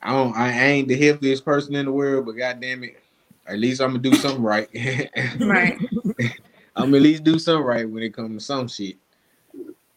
I 0.00 0.12
don't 0.12 0.34
I 0.34 0.58
ain't 0.58 0.88
the 0.88 0.96
healthiest 0.96 1.44
person 1.44 1.74
in 1.74 1.84
the 1.84 1.92
world, 1.92 2.24
but 2.24 2.32
goddamn 2.32 2.84
it, 2.84 2.96
at 3.46 3.58
least 3.58 3.82
I'm 3.82 3.90
gonna 3.90 3.98
do 3.98 4.14
something 4.14 4.42
right. 4.42 4.70
right. 5.40 5.78
I'm 6.76 6.94
at 6.94 7.02
least 7.02 7.24
do 7.24 7.38
something 7.38 7.62
right 7.62 7.86
when 7.86 8.02
it 8.02 8.14
comes 8.14 8.40
to 8.40 8.46
some 8.46 8.68
shit. 8.68 8.96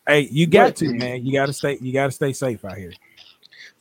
Hey, 0.09 0.27
you 0.31 0.47
got 0.47 0.75
to, 0.77 0.91
man. 0.91 1.23
You 1.23 1.31
gotta 1.33 1.53
stay, 1.53 1.77
you 1.79 1.93
gotta 1.93 2.11
stay 2.11 2.33
safe 2.33 2.65
out 2.65 2.75
here. 2.75 2.93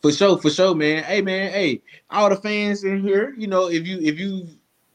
For 0.02 0.12
sure, 0.12 0.36
for 0.36 0.50
sure, 0.50 0.74
man. 0.74 1.02
Hey 1.04 1.22
man, 1.22 1.50
hey, 1.50 1.80
all 2.10 2.28
the 2.28 2.36
fans 2.36 2.84
in 2.84 3.02
here, 3.02 3.34
you 3.38 3.46
know, 3.46 3.70
if 3.70 3.86
you 3.86 3.98
if 4.02 4.18
you 4.18 4.46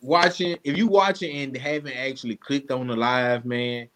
watching, 0.02 0.58
if 0.64 0.78
you 0.78 0.86
watching 0.86 1.36
and 1.36 1.58
haven't 1.58 1.98
actually 1.98 2.36
clicked 2.36 2.70
on 2.70 2.86
the 2.86 2.96
live, 2.96 3.46
man, 3.46 3.90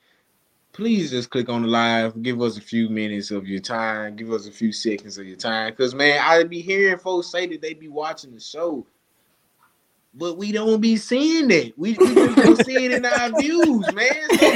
please 0.74 1.12
just 1.12 1.30
click 1.30 1.48
on 1.48 1.62
the 1.62 1.68
live. 1.68 2.24
Give 2.24 2.42
us 2.42 2.58
a 2.58 2.62
few 2.62 2.90
minutes 2.90 3.30
of 3.30 3.48
your 3.48 3.62
time. 3.62 4.16
Give 4.16 4.32
us 4.32 4.48
a 4.48 4.52
few 4.52 4.72
seconds 4.72 5.20
of 5.20 5.28
your 5.28 5.38
time. 5.38 5.76
Cause 5.76 5.94
man, 5.94 6.20
I 6.20 6.44
be 6.44 6.60
hearing 6.60 6.98
folks 6.98 7.28
say 7.28 7.46
that 7.46 7.62
they 7.62 7.76
be 7.76 7.88
watching 7.88 8.34
the 8.34 8.42
show, 8.42 8.84
but 10.18 10.38
we 10.38 10.52
don't 10.52 10.82
be 10.82 10.98
seeing 10.98 11.48
that. 11.50 11.74
We, 11.78 11.94
we 11.94 12.14
just 12.14 12.36
don't 12.38 12.56
see 12.66 12.86
it 12.86 12.92
in 12.92 13.06
our 13.06 13.30
views, 13.40 13.94
man. 13.94 14.30
So 14.40 14.52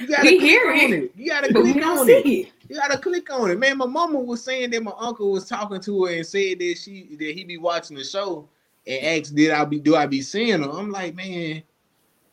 you 0.00 0.06
gotta 0.08 0.22
we 0.22 0.38
click 0.38 0.66
on 0.66 0.76
it. 0.80 0.92
it. 0.92 1.12
You 1.16 1.26
gotta 1.26 1.52
click 1.52 1.84
on 1.84 2.08
it. 2.08 2.26
it. 2.26 2.52
You 2.68 2.76
gotta 2.76 2.98
click 2.98 3.32
on 3.32 3.50
it, 3.50 3.58
man. 3.58 3.78
My 3.78 3.86
mama 3.86 4.18
was 4.18 4.42
saying 4.42 4.70
that 4.70 4.82
my 4.82 4.94
uncle 4.98 5.30
was 5.30 5.46
talking 5.46 5.80
to 5.80 6.04
her 6.04 6.12
and 6.12 6.26
said 6.26 6.58
that 6.58 6.78
she 6.82 7.16
that 7.18 7.34
he 7.34 7.44
be 7.44 7.58
watching 7.58 7.96
the 7.96 8.04
show 8.04 8.48
and 8.86 9.04
asked, 9.04 9.34
"Did 9.34 9.50
I 9.50 9.64
be 9.64 9.78
do 9.78 9.96
I 9.96 10.06
be 10.06 10.22
seeing 10.22 10.62
her?" 10.62 10.70
I'm 10.70 10.90
like, 10.90 11.14
man 11.14 11.62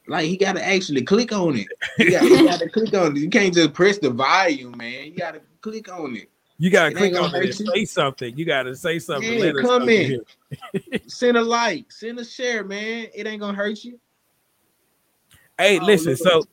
like 0.08 0.26
he 0.26 0.38
gotta 0.38 0.66
actually 0.66 1.04
click 1.04 1.32
on 1.32 1.58
it. 1.58 1.68
You 1.98 2.12
got 2.12 2.60
to 2.60 2.70
click 2.70 2.94
on 2.94 3.18
it. 3.18 3.20
You 3.20 3.30
can't 3.30 3.54
just 3.54 3.74
press 3.74 3.98
the 3.98 4.10
volume, 4.12 4.78
man. 4.78 5.06
You 5.06 5.16
gotta 5.16 5.42
click 5.62 5.92
on 5.92 6.16
it. 6.16 6.30
You 6.58 6.70
gotta 6.70 6.92
it 6.92 6.98
click 6.98 7.16
on 7.16 7.36
it 7.36 7.46
and 7.46 7.54
say 7.54 7.86
something. 7.86 8.38
You 8.38 8.46
gotta 8.46 8.76
say 8.76 9.00
something. 9.00 9.32
Yeah, 9.32 9.52
in, 9.52 10.22
send 11.08 11.38
a 11.38 11.42
like, 11.42 11.92
send 11.92 12.18
a 12.20 12.26
share, 12.26 12.64
man. 12.64 13.08
It 13.14 13.28
ain't 13.28 13.42
gonna 13.42 13.58
hurt 13.58 13.84
you. 13.84 14.00
Hey, 15.58 15.80
oh, 15.80 15.86
listen. 15.86 16.16
So, 16.16 16.44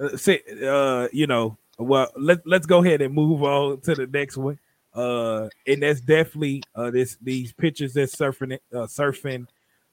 uh, 0.00 0.16
say, 0.16 0.42
uh, 0.64 1.08
you 1.12 1.26
know, 1.26 1.56
well, 1.78 2.10
let 2.16 2.46
let's 2.46 2.66
go 2.66 2.82
ahead 2.82 3.02
and 3.02 3.14
move 3.14 3.42
on 3.42 3.80
to 3.82 3.94
the 3.94 4.06
next 4.06 4.36
one. 4.36 4.58
Uh, 4.94 5.48
and 5.66 5.82
that's 5.82 6.00
definitely 6.00 6.62
uh 6.74 6.90
this 6.90 7.18
these 7.20 7.52
pictures 7.52 7.92
that's 7.92 8.16
surfing 8.16 8.58
uh, 8.72 8.86
surfing 8.86 9.46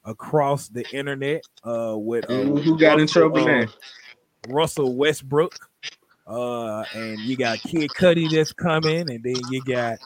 across 0.04 0.68
the 0.68 0.84
internet. 0.92 1.42
Uh, 1.62 1.94
with 1.96 2.28
uh, 2.28 2.42
who 2.42 2.78
got 2.78 2.98
Russell, 2.98 3.00
in 3.00 3.06
trouble 3.06 3.48
uh? 3.48 3.66
Russell 4.48 4.96
Westbrook. 4.96 5.54
Uh, 6.26 6.84
and 6.94 7.18
you 7.20 7.36
got 7.36 7.60
Kid 7.60 7.90
Cudi 7.90 8.30
that's 8.30 8.52
coming, 8.52 9.10
and 9.10 9.22
then 9.22 9.36
you 9.50 9.62
got 9.62 9.98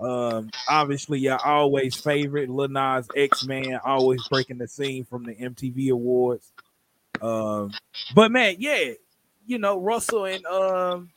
um 0.00 0.50
obviously 0.68 1.18
your 1.18 1.44
always 1.44 1.94
favorite 1.94 2.48
Lil 2.48 2.68
Nas 2.68 3.06
X 3.14 3.44
man, 3.44 3.78
always 3.84 4.26
breaking 4.28 4.58
the 4.58 4.68
scene 4.68 5.04
from 5.04 5.24
the 5.24 5.34
MTV 5.34 5.90
Awards. 5.90 6.52
Um, 7.20 7.72
but 8.14 8.30
man, 8.32 8.56
yeah, 8.58 8.92
you 9.46 9.58
know 9.58 9.78
Russell 9.78 10.24
and 10.24 10.44
um 10.46 11.10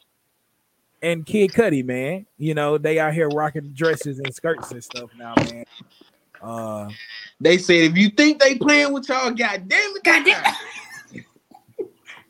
and 1.02 1.26
Kid 1.26 1.52
Cudi, 1.52 1.86
man. 1.86 2.26
You 2.38 2.54
know, 2.54 2.78
they 2.78 3.00
out 3.00 3.14
here 3.14 3.30
rocking 3.30 3.72
dresses 3.74 4.20
and 4.20 4.34
skirts 4.36 4.72
and 4.72 4.84
stuff 4.84 5.12
now, 5.18 5.34
man. 5.46 5.66
Uh 6.42 6.90
they 7.40 7.58
said 7.58 7.92
if 7.92 7.98
you 7.98 8.10
think 8.10 8.42
they 8.42 8.56
playing 8.56 8.92
with 8.92 9.08
y'all, 9.08 9.32
god 9.32 9.70
damn 9.70 9.96
it, 9.96 10.04
god 10.04 10.26
damn 10.26 10.44
it. 10.44 10.56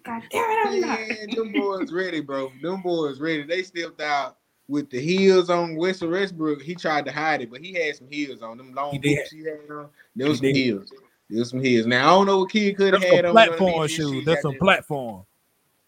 God 0.04 0.24
damn 0.30 0.52
it, 0.52 0.86
I'm 0.86 1.08
Man, 1.08 1.30
them 1.36 1.52
boys 1.54 1.92
ready, 1.92 2.22
bro. 2.22 2.52
Them 2.62 2.82
boys 2.82 3.20
ready. 3.20 3.44
They 3.44 3.64
stepped 3.64 4.02
out 4.02 4.38
with 4.68 4.90
the 4.90 5.00
heels 5.00 5.50
on 5.50 5.76
Western 5.76 6.12
Westbrook. 6.12 6.62
He 6.62 6.76
tried 6.76 7.06
to 7.06 7.12
hide 7.12 7.42
it, 7.42 7.52
but 7.52 7.62
he 7.62 7.74
had 7.74 7.96
some 7.96 8.08
heels 8.10 8.42
on. 8.42 8.58
Them 8.58 8.74
long 8.74 9.00
boots 9.00 9.32
he 9.32 9.40
had 9.44 9.70
on. 9.70 9.90
There 10.16 10.30
was 10.30 10.38
some 10.38 10.48
did. 10.48 10.56
heels. 10.56 10.94
There 11.30 11.40
was 11.40 11.50
some 11.50 11.62
heels. 11.62 11.86
Now 11.86 12.08
I 12.08 12.10
don't 12.12 12.26
know 12.26 12.40
what 12.40 12.52
Kid 12.52 12.78
Cudi 12.78 12.94
have 12.94 13.04
had 13.04 13.26
on. 13.26 13.34
Platform 13.34 13.88
shoes. 13.88 14.26
That's 14.26 14.46
a 14.46 14.52
platform. 14.54 15.26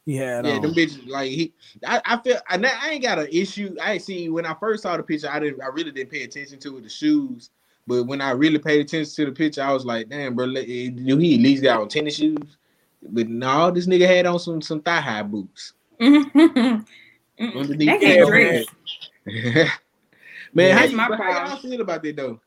He 0.06 0.18
had 0.18 0.46
yeah, 0.46 0.56
on. 0.56 0.62
them 0.62 0.74
bitches 0.74 1.08
like 1.08 1.32
he. 1.32 1.54
I, 1.86 2.02
I 2.06 2.18
feel 2.18 2.38
I, 2.50 2.58
I 2.58 2.90
ain't 2.90 3.04
got 3.04 3.20
an 3.20 3.28
issue. 3.32 3.76
I 3.82 3.98
see 3.98 4.30
when 4.30 4.46
I 4.46 4.54
first 4.60 4.84
saw 4.84 4.98
the 4.98 5.04
picture, 5.04 5.30
I 5.32 5.40
didn't. 5.40 5.62
I 5.62 5.68
really 5.68 5.92
didn't 5.92 6.12
pay 6.12 6.24
attention 6.24 6.60
to 6.60 6.78
it, 6.78 6.84
the 6.84 6.90
shoes. 6.90 7.50
But 7.88 8.04
when 8.04 8.22
I 8.22 8.32
really 8.32 8.60
paid 8.60 8.82
attention 8.82 9.14
to 9.16 9.26
the 9.26 9.32
picture, 9.32 9.62
I 9.62 9.74
was 9.74 9.86
like, 9.86 10.10
damn, 10.10 10.36
bro, 10.36 10.54
do 10.54 10.62
he 10.62 11.36
at 11.36 11.42
least 11.42 11.64
got 11.64 11.82
on 11.82 11.90
tennis 11.90 12.16
shoes? 12.16 12.58
But 13.10 13.28
no, 13.30 13.72
this 13.72 13.88
nigga 13.88 14.08
had 14.08 14.26
on 14.26 14.40
some 14.40 14.62
some 14.62 14.82
thigh 14.82 15.02
high 15.02 15.24
boots. 15.24 15.74
Underneath 16.02 18.00
that, 18.02 18.66
man, 20.54 20.68
yeah, 20.68 20.78
how, 20.78 20.84
you, 20.86 20.98
how 20.98 21.48
y'all 21.48 21.58
feel 21.58 21.82
about 21.82 22.04
that 22.04 22.16
though? 22.16 22.40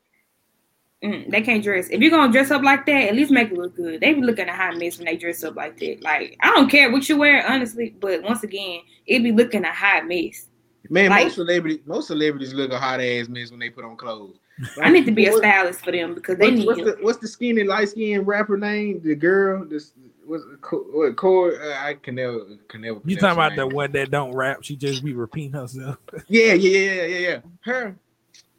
Mm, 1.03 1.29
they 1.29 1.41
can't 1.41 1.63
dress. 1.63 1.89
If 1.89 2.01
you're 2.01 2.09
gonna 2.09 2.31
dress 2.31 2.49
up 2.49 2.63
like 2.63 2.85
that, 2.87 3.09
at 3.09 3.15
least 3.15 3.31
make 3.31 3.51
it 3.51 3.57
look 3.57 3.75
good. 3.75 4.01
They 4.01 4.13
be 4.13 4.21
looking 4.21 4.49
a 4.49 4.55
hot 4.55 4.77
mess 4.77 4.97
when 4.97 5.05
they 5.05 5.15
dress 5.15 5.43
up 5.43 5.55
like 5.55 5.77
that. 5.79 6.01
Like 6.01 6.37
I 6.39 6.49
don't 6.51 6.69
care 6.69 6.91
what 6.91 7.07
you 7.07 7.17
wear, 7.17 7.45
honestly, 7.47 7.95
but 7.99 8.23
once 8.23 8.43
again, 8.43 8.81
it 9.05 9.21
be 9.21 9.31
looking 9.31 9.63
a 9.63 9.71
hot 9.71 10.07
mess. 10.07 10.47
Man, 10.89 11.09
like, 11.09 11.25
most 11.25 11.35
celebrities, 11.35 11.79
most 11.85 12.07
celebrities 12.07 12.53
look 12.53 12.71
a 12.71 12.79
hot 12.79 12.99
ass 12.99 13.27
mess 13.27 13.51
when 13.51 13.59
they 13.59 13.69
put 13.69 13.85
on 13.85 13.95
clothes. 13.97 14.39
Like, 14.77 14.87
I 14.87 14.89
need 14.89 15.05
to 15.05 15.11
be 15.11 15.27
a 15.27 15.33
stylist 15.33 15.81
for 15.81 15.91
them 15.91 16.15
because 16.15 16.37
they 16.37 16.45
what's, 16.45 16.57
need. 16.57 16.65
What's 16.65 16.81
the, 16.81 16.97
what's 17.01 17.17
the 17.19 17.27
skinny 17.27 17.63
light 17.63 17.89
skinned 17.89 18.25
rapper 18.25 18.57
name? 18.57 19.01
The 19.03 19.13
girl, 19.13 19.65
this 19.65 19.93
what's 20.27 20.43
what 20.71 21.15
core? 21.15 21.53
Uh, 21.61 21.77
I 21.77 21.95
can 21.95 22.15
never 22.15 22.41
can 22.67 22.81
never. 22.81 22.99
You 23.05 23.15
talking 23.15 23.37
about 23.37 23.55
the 23.55 23.67
one 23.67 23.91
that 23.93 24.11
don't 24.11 24.35
rap? 24.35 24.63
She 24.63 24.75
just 24.75 25.03
be 25.03 25.13
repeating 25.13 25.53
herself. 25.53 25.97
yeah, 26.27 26.53
yeah, 26.53 26.79
yeah, 26.79 27.05
yeah, 27.05 27.17
yeah. 27.17 27.39
Her 27.61 27.95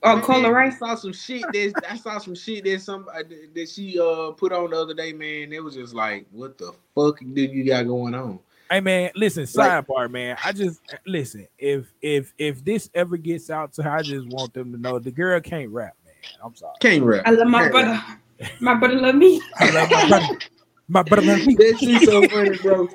Oh, 0.03 0.21
Coi 0.21 0.41
Leray. 0.41 0.73
I 0.73 0.77
saw 0.77 0.95
some 0.95 1.13
shit 1.13 1.43
that 1.53 1.75
I 1.89 1.97
saw 1.97 2.19
some 2.19 2.35
shit 2.35 2.65
that 2.65 2.81
some 2.81 3.07
uh, 3.13 3.23
that 3.55 3.69
she 3.69 3.99
uh 3.99 4.31
put 4.33 4.53
on 4.53 4.71
the 4.71 4.81
other 4.81 4.95
day, 4.95 5.13
man. 5.13 5.53
It 5.53 5.63
was 5.63 5.75
just 5.75 5.93
like, 5.93 6.27
what 6.31 6.57
the 6.57 6.73
fuck 6.95 7.19
did 7.33 7.51
you 7.51 7.65
got 7.65 7.87
going 7.87 8.15
on? 8.15 8.39
Hey 8.71 8.81
man, 8.81 9.11
listen, 9.17 9.45
sidebar, 9.45 9.89
like, 9.89 10.11
man. 10.11 10.37
I 10.45 10.53
just 10.53 10.81
listen. 11.05 11.49
If 11.59 11.93
if 12.01 12.33
if 12.39 12.65
this 12.65 12.91
ever 12.95 13.17
gets 13.17 13.51
out 13.51 13.73
to 13.75 13.83
her, 13.83 13.91
I 13.91 14.03
just 14.03 14.27
want 14.29 14.55
them 14.55 14.73
to 14.73 14.79
know 14.79 14.99
the 15.01 15.11
girl 15.11 15.41
can't 15.41 15.71
rap, 15.71 15.97
man. 16.05 16.15
I'm 16.45 16.55
sorry. 16.55 16.75
Can't 16.81 17.03
rap. 17.03 17.25
I 17.27 17.31
love 17.31 17.49
my 17.49 17.63
can't 17.63 17.73
brother. 17.73 18.03
Rap. 18.41 18.51
My 18.61 18.75
brother 18.75 19.01
love 19.01 19.15
me. 19.17 19.43
I 19.59 19.71
love 19.71 19.91
my 19.91 20.09
brother. 20.09 20.39
My 20.89 21.03
brother. 21.03 21.37
That 21.37 21.77
shit 21.79 22.03
so 22.03 22.27
funny, 22.29 22.57
bro. 22.59 22.89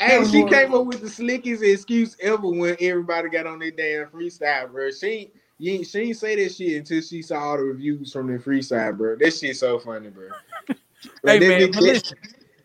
Hey, 0.00 0.24
she 0.24 0.44
came 0.44 0.74
up 0.74 0.86
with 0.86 1.00
the 1.00 1.08
slickest 1.08 1.62
excuse 1.62 2.16
ever 2.20 2.48
when 2.48 2.76
everybody 2.80 3.28
got 3.28 3.46
on 3.46 3.58
their 3.58 3.70
damn 3.70 4.06
freestyle, 4.06 4.70
bro. 4.70 4.90
She 4.90 5.32
you 5.58 5.84
she 5.84 5.98
ain't 5.98 6.16
say 6.16 6.36
that 6.36 6.54
shit 6.54 6.76
until 6.76 7.00
she 7.00 7.22
saw 7.22 7.40
all 7.40 7.56
the 7.56 7.64
reviews 7.64 8.12
from 8.12 8.32
the 8.32 8.38
free 8.38 8.62
side, 8.62 8.96
bro. 8.96 9.16
This 9.16 9.40
shit 9.40 9.56
so 9.56 9.78
funny, 9.78 10.10
bro. 10.10 10.28
Like, 11.22 11.40
hey 11.40 11.48
man, 11.48 11.70
this, 11.70 12.12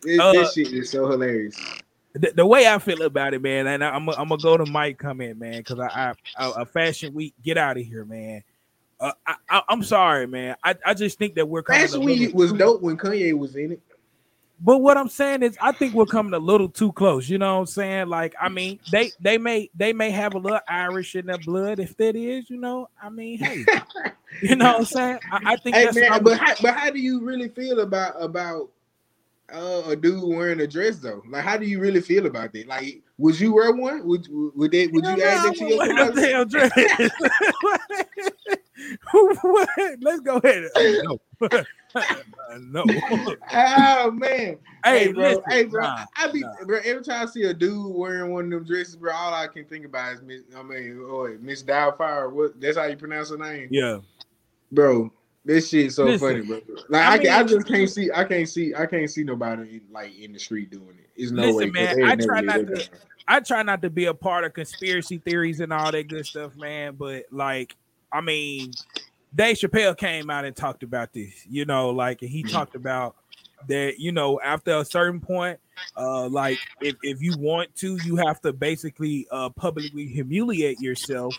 this, 0.02 0.20
uh, 0.20 0.32
this, 0.32 0.54
shit 0.54 0.72
is 0.72 0.90
so 0.90 1.08
hilarious. 1.08 1.56
The, 2.14 2.32
the, 2.34 2.44
way 2.44 2.66
I 2.66 2.80
feel 2.80 3.02
about 3.02 3.32
it, 3.32 3.40
man, 3.40 3.68
and 3.68 3.84
I, 3.84 3.94
am 3.94 4.08
I'm 4.08 4.28
gonna 4.28 4.42
go 4.42 4.56
to 4.56 4.66
Mike 4.66 4.98
comment, 4.98 5.38
man, 5.38 5.58
because 5.58 5.78
I, 5.78 6.14
I, 6.36 6.52
a 6.56 6.66
fashion 6.66 7.14
week, 7.14 7.34
get 7.44 7.56
out 7.56 7.76
of 7.76 7.84
here, 7.84 8.04
man. 8.04 8.42
Uh, 8.98 9.12
I, 9.48 9.62
am 9.68 9.84
sorry, 9.84 10.26
man. 10.26 10.56
I, 10.64 10.74
I 10.84 10.94
just 10.94 11.16
think 11.16 11.36
that 11.36 11.48
we're 11.48 11.62
fashion 11.62 12.02
week 12.02 12.34
was 12.34 12.52
dope 12.52 12.82
when 12.82 12.96
Kanye 12.96 13.38
was 13.38 13.54
in 13.54 13.72
it. 13.72 13.82
But 14.60 14.78
what 14.78 14.96
I'm 14.96 15.08
saying 15.08 15.42
is, 15.42 15.58
I 15.60 15.72
think 15.72 15.94
we're 15.94 16.06
coming 16.06 16.32
a 16.32 16.38
little 16.38 16.68
too 16.68 16.92
close. 16.92 17.28
You 17.28 17.38
know 17.38 17.54
what 17.54 17.60
I'm 17.60 17.66
saying? 17.66 18.08
Like, 18.08 18.34
I 18.40 18.48
mean, 18.48 18.78
they 18.90 19.10
they 19.20 19.36
may 19.36 19.68
they 19.74 19.92
may 19.92 20.10
have 20.10 20.34
a 20.34 20.38
little 20.38 20.60
Irish 20.68 21.16
in 21.16 21.26
their 21.26 21.38
blood. 21.38 21.80
If 21.80 21.96
that 21.96 22.16
is, 22.16 22.48
you 22.48 22.58
know, 22.58 22.88
I 23.02 23.10
mean, 23.10 23.38
hey, 23.38 23.64
you 24.42 24.56
know 24.56 24.66
what 24.66 24.78
I'm 24.78 24.84
saying? 24.84 25.18
I, 25.30 25.40
I 25.44 25.56
think. 25.56 25.76
Hey 25.76 25.88
man, 25.92 26.22
but 26.22 26.38
how, 26.38 26.54
but 26.62 26.74
how 26.74 26.90
do 26.90 27.00
you 27.00 27.20
really 27.20 27.48
feel 27.48 27.80
about 27.80 28.14
about 28.22 28.70
uh, 29.52 29.82
a 29.86 29.96
dude 29.96 30.22
wearing 30.22 30.60
a 30.60 30.66
dress 30.66 30.98
though? 30.98 31.22
Like, 31.28 31.44
how 31.44 31.56
do 31.56 31.66
you 31.66 31.80
really 31.80 32.00
feel 32.00 32.26
about 32.26 32.52
that? 32.52 32.66
Like, 32.68 33.02
would 33.18 33.38
you 33.38 33.54
wear 33.54 33.72
one? 33.72 34.06
Would 34.06 34.28
would 34.30 34.70
that 34.70 34.90
would 34.92 35.04
you 35.04 35.10
add 35.10 35.18
that 35.18 35.56
to 35.56 35.68
your 35.68 36.12
damn 36.12 36.48
dress? 36.48 36.70
Let's 40.00 40.20
go 40.20 40.36
ahead. 40.38 40.68
No. 41.04 41.18
No. 42.74 42.84
oh 43.52 44.10
man. 44.10 44.58
Hey, 44.84 45.06
hey 45.06 45.12
bro. 45.12 45.28
Listen, 45.28 45.42
hey 45.48 45.64
bro. 45.64 45.82
Nah, 45.82 46.04
I 46.16 46.32
be 46.32 46.40
nah. 46.40 46.52
bro. 46.66 46.80
Every 46.84 47.04
time 47.04 47.22
I 47.22 47.30
see 47.30 47.44
a 47.44 47.54
dude 47.54 47.94
wearing 47.94 48.32
one 48.32 48.46
of 48.46 48.50
them 48.50 48.64
dresses, 48.64 48.96
bro, 48.96 49.14
all 49.14 49.32
I 49.32 49.46
can 49.46 49.64
think 49.64 49.84
about 49.84 50.14
is 50.14 50.22
Miss. 50.22 50.42
I 50.56 50.62
mean, 50.62 51.00
oh, 51.04 51.28
Miss 51.40 51.62
Doubtfire. 51.62 52.32
What? 52.32 52.60
That's 52.60 52.76
how 52.76 52.84
you 52.84 52.96
pronounce 52.96 53.30
her 53.30 53.38
name. 53.38 53.68
Yeah. 53.70 53.98
Bro, 54.72 55.12
this 55.44 55.68
shit 55.68 55.92
so 55.92 56.06
listen, 56.06 56.28
funny, 56.28 56.40
bro. 56.42 56.60
Like 56.88 57.02
I, 57.02 57.14
I, 57.14 57.18
mean, 57.18 57.28
I, 57.28 57.42
just 57.44 57.68
can't 57.68 57.88
see. 57.88 58.10
I 58.10 58.24
can't 58.24 58.48
see. 58.48 58.74
I 58.74 58.86
can't 58.86 59.08
see 59.08 59.22
nobody 59.22 59.80
like 59.92 60.18
in 60.18 60.32
the 60.32 60.40
street 60.40 60.70
doing 60.70 60.98
it. 60.98 61.10
It's 61.14 61.30
no 61.30 61.42
listen, 61.50 61.72
way. 61.72 61.94
man. 61.94 62.02
I 62.02 62.16
try 62.16 62.40
not 62.40 62.66
to. 62.66 62.88
I 63.28 63.38
try 63.38 63.62
not 63.62 63.82
to 63.82 63.90
be 63.90 64.06
a 64.06 64.14
part 64.14 64.44
of 64.44 64.52
conspiracy 64.52 65.18
theories 65.18 65.60
and 65.60 65.72
all 65.72 65.92
that 65.92 66.08
good 66.08 66.26
stuff, 66.26 66.56
man. 66.56 66.96
But 66.96 67.26
like, 67.30 67.76
I 68.12 68.20
mean, 68.20 68.72
Dave 69.34 69.56
Chappelle 69.56 69.96
came 69.96 70.30
out 70.30 70.44
and 70.44 70.54
talked 70.54 70.82
about 70.82 71.12
this, 71.12 71.44
you 71.48 71.64
know, 71.64 71.90
like 71.90 72.20
he 72.20 72.42
mm-hmm. 72.42 72.52
talked 72.52 72.74
about 72.74 73.16
that, 73.68 73.98
you 73.98 74.12
know, 74.12 74.40
after 74.40 74.78
a 74.78 74.84
certain 74.84 75.20
point, 75.20 75.58
uh, 75.96 76.28
like 76.28 76.58
if, 76.80 76.96
if 77.02 77.20
you 77.20 77.36
want 77.38 77.74
to, 77.76 77.98
you 78.04 78.16
have 78.16 78.40
to 78.42 78.52
basically 78.52 79.26
uh 79.30 79.48
publicly 79.50 80.06
humiliate 80.06 80.80
yourself. 80.80 81.36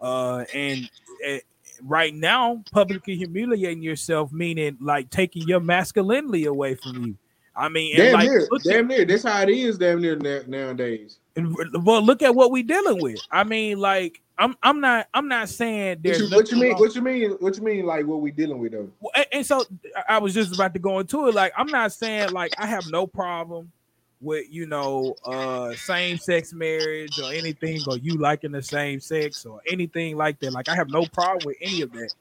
Uh 0.00 0.44
and 0.54 0.88
uh, 1.28 1.38
right 1.82 2.14
now, 2.14 2.62
publicly 2.72 3.16
humiliating 3.16 3.82
yourself, 3.82 4.32
meaning 4.32 4.76
like 4.80 5.10
taking 5.10 5.46
your 5.46 5.60
masculinity 5.60 6.46
away 6.46 6.74
from 6.74 7.04
you. 7.04 7.16
I 7.54 7.68
mean, 7.68 7.96
damn 7.96 8.14
like, 8.14 8.28
near, 8.28 8.48
damn 8.64 8.86
near. 8.86 9.04
That's 9.04 9.24
how 9.24 9.42
it 9.42 9.48
is, 9.50 9.78
damn 9.78 10.00
near 10.00 10.16
nowadays. 10.46 11.18
And 11.36 11.54
well, 11.84 12.02
look 12.02 12.22
at 12.22 12.34
what 12.34 12.50
we 12.50 12.62
dealing 12.62 13.00
with. 13.02 13.20
I 13.30 13.44
mean, 13.44 13.78
like 13.78 14.22
I'm 14.38 14.56
I'm 14.62 14.80
not 14.80 15.08
I'm 15.14 15.28
not 15.28 15.48
saying 15.48 15.98
there's 16.02 16.30
what 16.30 16.30
you, 16.30 16.36
what 16.36 16.50
you 16.50 16.56
mean 16.56 16.70
wrong. 16.72 16.80
what 16.80 16.94
you 16.94 17.02
mean 17.02 17.30
what 17.40 17.56
you 17.56 17.62
mean 17.62 17.86
like 17.86 18.06
what 18.06 18.20
we 18.20 18.30
dealing 18.30 18.58
with 18.58 18.72
though. 18.72 18.90
And, 19.14 19.26
and, 19.32 19.46
so 19.46 19.64
I 20.08 20.18
was 20.18 20.34
just 20.34 20.54
about 20.54 20.72
to 20.74 20.80
go 20.80 20.98
into 20.98 21.28
it. 21.28 21.34
Like 21.34 21.52
I'm 21.56 21.68
not 21.68 21.92
saying 21.92 22.32
like 22.32 22.52
I 22.58 22.66
have 22.66 22.90
no 22.90 23.06
problem 23.06 23.70
with 24.20 24.46
you 24.50 24.66
know 24.66 25.14
uh 25.24 25.74
same 25.74 26.16
sex 26.16 26.54
marriage 26.54 27.18
or 27.18 27.32
anything 27.32 27.80
or 27.86 27.98
you 27.98 28.14
liking 28.14 28.52
the 28.52 28.62
same 28.62 28.98
sex 28.98 29.44
or 29.44 29.60
anything 29.70 30.16
like 30.16 30.38
that. 30.40 30.52
Like 30.52 30.68
I 30.68 30.74
have 30.74 30.90
no 30.90 31.06
problem 31.06 31.46
with 31.46 31.56
any 31.60 31.82
of 31.82 31.92
that. 31.92 32.12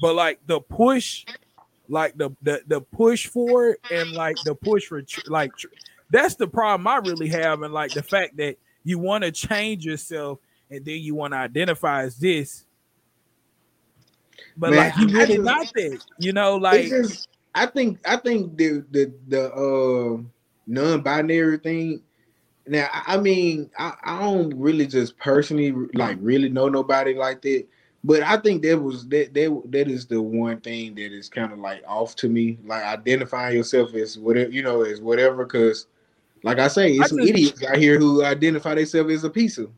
But 0.00 0.14
like 0.14 0.40
the 0.46 0.60
push, 0.60 1.24
like 1.88 2.16
the 2.16 2.30
the 2.42 2.62
the 2.66 2.80
push 2.80 3.26
for 3.26 3.70
it 3.70 3.80
and 3.90 4.12
like 4.12 4.36
the 4.44 4.54
push 4.54 4.86
for 4.86 5.02
like 5.26 5.52
that's 6.10 6.34
the 6.34 6.48
problem 6.48 6.86
I 6.86 6.96
really 6.96 7.28
have 7.28 7.62
and 7.62 7.72
like 7.72 7.92
the 7.92 8.02
fact 8.02 8.36
that 8.36 8.56
you 8.84 8.98
want 8.98 9.24
to 9.24 9.32
change 9.32 9.84
yourself 9.84 10.38
and 10.70 10.84
then 10.84 10.98
you 11.00 11.14
want 11.14 11.32
to 11.32 11.38
identify 11.38 12.02
as 12.02 12.16
this. 12.16 12.64
But 14.56 14.70
Man, 14.70 14.78
like 14.78 14.96
you 14.98 15.16
really 15.16 15.38
not 15.38 15.70
that, 15.74 16.04
you 16.18 16.32
know, 16.32 16.56
like 16.56 16.88
just, 16.88 17.28
I 17.54 17.66
think 17.66 17.98
I 18.06 18.16
think 18.16 18.56
the 18.56 18.84
the 18.90 19.12
the 19.28 19.52
uh 19.52 20.22
non-binary 20.66 21.58
thing. 21.58 22.02
Now, 22.66 22.88
I 22.92 23.16
mean, 23.16 23.70
I, 23.78 23.94
I 24.04 24.20
don't 24.20 24.54
really 24.54 24.86
just 24.86 25.18
personally 25.18 25.72
like 25.94 26.18
really 26.20 26.48
know 26.48 26.68
nobody 26.68 27.14
like 27.14 27.42
that, 27.42 27.66
but 28.04 28.22
I 28.22 28.36
think 28.36 28.62
that 28.62 28.78
was 28.78 29.08
that 29.08 29.34
that 29.34 29.62
that 29.66 29.88
is 29.88 30.06
the 30.06 30.22
one 30.22 30.60
thing 30.60 30.94
that 30.94 31.12
is 31.12 31.28
kind 31.28 31.52
of 31.52 31.58
like 31.58 31.82
off 31.86 32.14
to 32.16 32.28
me, 32.28 32.58
like 32.64 32.84
identifying 32.84 33.56
yourself 33.56 33.94
as 33.94 34.18
whatever 34.18 34.50
you 34.50 34.62
know 34.62 34.82
as 34.82 35.00
whatever. 35.00 35.44
Because, 35.44 35.86
like 36.42 36.58
I 36.58 36.68
say, 36.68 36.92
it's 36.92 37.04
I 37.04 37.06
some 37.06 37.18
just, 37.18 37.30
idiots 37.30 37.64
out 37.64 37.76
here 37.76 37.98
who 37.98 38.24
identify 38.24 38.74
themselves 38.74 39.12
as 39.12 39.24
a 39.24 39.30
piece 39.30 39.58
of. 39.58 39.70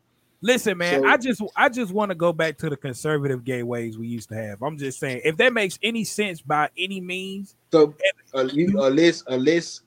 Listen, 0.45 0.77
man, 0.77 1.03
so, 1.03 1.09
I 1.09 1.17
just 1.17 1.43
I 1.55 1.69
just 1.69 1.93
want 1.93 2.11
to 2.11 2.17
go 2.17 2.33
back 2.33 2.59
to 2.59 2.69
the 2.69 2.77
conservative 2.77 3.45
gay 3.45 3.63
ways 3.63 3.97
we 3.97 4.09
used 4.09 4.29
to 4.31 4.35
have. 4.35 4.63
I'm 4.63 4.77
just 4.77 4.99
saying, 4.99 5.21
if 5.25 5.37
that 5.37 5.53
makes 5.53 5.79
any 5.83 6.03
sense 6.03 6.41
by 6.41 6.69
any 6.77 7.01
means. 7.01 7.55
So 7.73 7.95
a, 8.35 8.41
a 8.41 8.91
less 8.91 9.23
a 9.29 9.37
less 9.37 9.83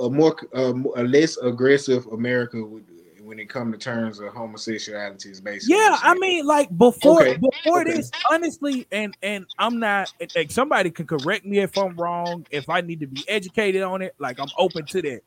a 0.00 0.08
more 0.08 0.36
a, 0.52 0.72
a 0.96 1.02
less 1.02 1.36
aggressive 1.38 2.06
America 2.06 2.64
would 2.64 2.84
when 3.28 3.38
it 3.38 3.50
comes 3.50 3.74
to 3.74 3.78
terms 3.78 4.18
of 4.20 4.32
homosexuality 4.32 5.30
is 5.30 5.40
basically. 5.40 5.76
Yeah, 5.76 5.98
I 6.02 6.14
mean, 6.14 6.46
like 6.46 6.76
before 6.76 7.22
okay. 7.22 7.36
before 7.36 7.82
okay. 7.82 7.92
this, 7.92 8.10
honestly, 8.32 8.86
and 8.90 9.14
and 9.22 9.46
I'm 9.58 9.78
not 9.78 10.12
like 10.34 10.50
somebody 10.50 10.90
can 10.90 11.06
correct 11.06 11.44
me 11.44 11.58
if 11.58 11.76
I'm 11.76 11.94
wrong. 11.96 12.46
If 12.50 12.70
I 12.70 12.80
need 12.80 13.00
to 13.00 13.06
be 13.06 13.22
educated 13.28 13.82
on 13.82 14.00
it, 14.00 14.14
like 14.18 14.40
I'm 14.40 14.48
open 14.56 14.86
to 14.86 15.02
that. 15.02 15.20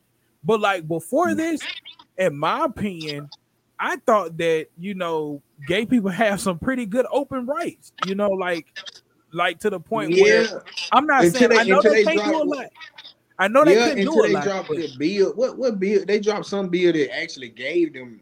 But 0.43 0.59
like 0.59 0.87
before 0.87 1.27
mm. 1.27 1.37
this, 1.37 1.61
in 2.17 2.37
my 2.37 2.65
opinion, 2.65 3.29
I 3.79 3.97
thought 3.97 4.37
that 4.37 4.67
you 4.77 4.93
know 4.93 5.41
gay 5.67 5.85
people 5.85 6.09
have 6.11 6.41
some 6.41 6.59
pretty 6.59 6.85
good 6.85 7.05
open 7.11 7.45
rights. 7.45 7.91
You 8.05 8.15
know, 8.15 8.29
like 8.29 8.67
like 9.31 9.59
to 9.59 9.69
the 9.69 9.79
point 9.79 10.11
yeah. 10.11 10.23
where 10.23 10.63
I'm 10.91 11.05
not 11.05 11.23
until 11.25 11.39
saying 11.39 11.49
they, 11.49 11.59
I 11.59 11.63
know 11.63 11.81
they, 11.81 12.03
can't 12.03 12.23
do 12.23 12.41
a 12.41 12.43
lot. 12.43 12.65
I 13.39 13.47
know 13.47 13.65
they 13.65 13.75
yeah, 13.75 13.89
couldn't 13.89 14.05
do 14.05 14.23
a 14.23 14.27
they 14.27 14.33
lot. 14.33 14.43
Dropped 14.43 14.67
but... 14.69 14.77
the 14.77 14.95
bill. 14.97 15.33
What 15.33 15.57
what 15.57 15.79
bill? 15.79 16.05
They 16.05 16.19
dropped 16.19 16.45
some 16.45 16.69
bill 16.69 16.93
that 16.93 17.15
actually 17.15 17.49
gave 17.49 17.93
them 17.93 18.21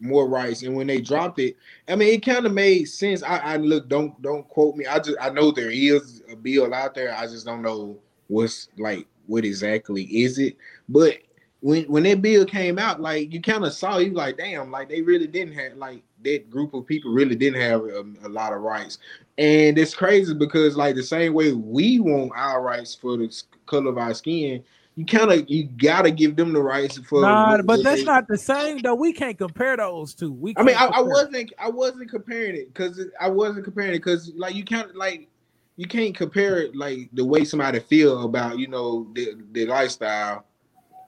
more 0.00 0.28
rights, 0.28 0.62
and 0.62 0.74
when 0.74 0.86
they 0.86 1.00
dropped 1.00 1.38
it, 1.38 1.56
I 1.86 1.94
mean, 1.94 2.14
it 2.14 2.24
kind 2.24 2.46
of 2.46 2.52
made 2.52 2.86
sense. 2.86 3.22
I, 3.22 3.38
I 3.38 3.56
look, 3.56 3.88
don't 3.88 4.20
don't 4.22 4.48
quote 4.48 4.76
me. 4.76 4.86
I 4.86 4.98
just 4.98 5.18
I 5.20 5.30
know 5.30 5.52
there 5.52 5.70
is 5.70 6.22
a 6.30 6.36
bill 6.36 6.72
out 6.74 6.94
there. 6.94 7.14
I 7.14 7.26
just 7.26 7.46
don't 7.46 7.62
know 7.62 7.98
what's 8.28 8.68
like 8.78 9.06
what 9.26 9.44
exactly 9.44 10.04
is 10.04 10.38
it, 10.38 10.56
but 10.88 11.18
when 11.60 11.84
when 11.84 12.02
that 12.04 12.22
bill 12.22 12.44
came 12.44 12.78
out, 12.78 13.00
like 13.00 13.32
you 13.32 13.40
kind 13.40 13.64
of 13.64 13.72
saw, 13.72 13.98
you 13.98 14.12
like, 14.12 14.38
damn, 14.38 14.70
like 14.70 14.88
they 14.88 15.02
really 15.02 15.26
didn't 15.26 15.54
have 15.54 15.76
like 15.76 16.02
that 16.24 16.50
group 16.50 16.74
of 16.74 16.86
people 16.86 17.12
really 17.12 17.34
didn't 17.34 17.60
have 17.60 17.82
a, 17.82 18.04
a, 18.24 18.28
lot 18.28 18.52
of 18.52 18.60
rights, 18.60 18.98
and 19.38 19.78
it's 19.78 19.94
crazy 19.94 20.34
because 20.34 20.76
like 20.76 20.94
the 20.94 21.02
same 21.02 21.34
way 21.34 21.52
we 21.52 22.00
want 22.00 22.32
our 22.34 22.62
rights 22.62 22.94
for 22.94 23.16
the 23.16 23.42
color 23.66 23.90
of 23.90 23.98
our 23.98 24.14
skin, 24.14 24.64
you 24.96 25.04
kind 25.04 25.30
of 25.30 25.48
you 25.50 25.64
gotta 25.64 26.10
give 26.10 26.34
them 26.34 26.52
the 26.54 26.62
rights 26.62 26.98
for. 26.98 27.20
Nah, 27.20 27.56
what, 27.56 27.66
but 27.66 27.82
that's 27.82 28.00
they, 28.00 28.06
not 28.06 28.26
the 28.26 28.38
same 28.38 28.78
though. 28.78 28.94
We 28.94 29.12
can't 29.12 29.36
compare 29.36 29.76
those 29.76 30.14
two. 30.14 30.32
We 30.32 30.54
I 30.56 30.62
mean, 30.62 30.76
I, 30.76 30.86
I, 30.86 31.00
wasn't 31.02 31.52
I 31.58 31.68
wasn't 31.68 32.10
comparing 32.10 32.56
it 32.56 32.72
because 32.72 33.00
I 33.20 33.28
wasn't 33.28 33.64
comparing 33.64 33.90
it 33.90 33.98
because 33.98 34.32
like 34.34 34.54
you 34.54 34.64
can't 34.64 34.96
like 34.96 35.28
you 35.76 35.86
can't 35.86 36.16
compare 36.16 36.58
it 36.58 36.74
like 36.74 37.10
the 37.12 37.24
way 37.24 37.44
somebody 37.44 37.80
feel 37.80 38.24
about 38.24 38.58
you 38.58 38.66
know 38.66 39.08
the, 39.14 39.36
their 39.52 39.66
lifestyle 39.66 40.46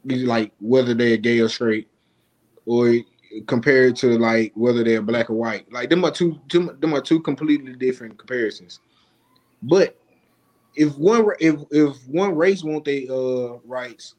like 0.05 0.53
whether 0.61 0.95
they're 0.95 1.17
gay 1.17 1.41
or 1.41 1.49
straight, 1.49 1.88
or 2.67 2.95
compared 3.47 3.97
to 3.97 4.19
like 4.19 4.53
whether 4.55 4.85
they're 4.85 5.03
black 5.03 5.31
or 5.31 5.35
white. 5.35 5.71
Like 5.73 5.91
them 5.91 6.05
are 6.05 6.11
two, 6.11 6.41
two 6.49 6.77
them 6.81 6.95
are 6.95 7.01
two 7.01 7.21
completely 7.21 7.75
different 7.75 8.19
comparisons. 8.19 8.81
But 9.62 9.97
if 10.75 10.97
one 10.97 11.27
if 11.41 11.57
if 11.71 11.97
one 12.09 12.35
race 12.35 12.65
want 12.65 12.85
their 12.85 13.11
uh 13.11 13.59
rights 13.65 14.15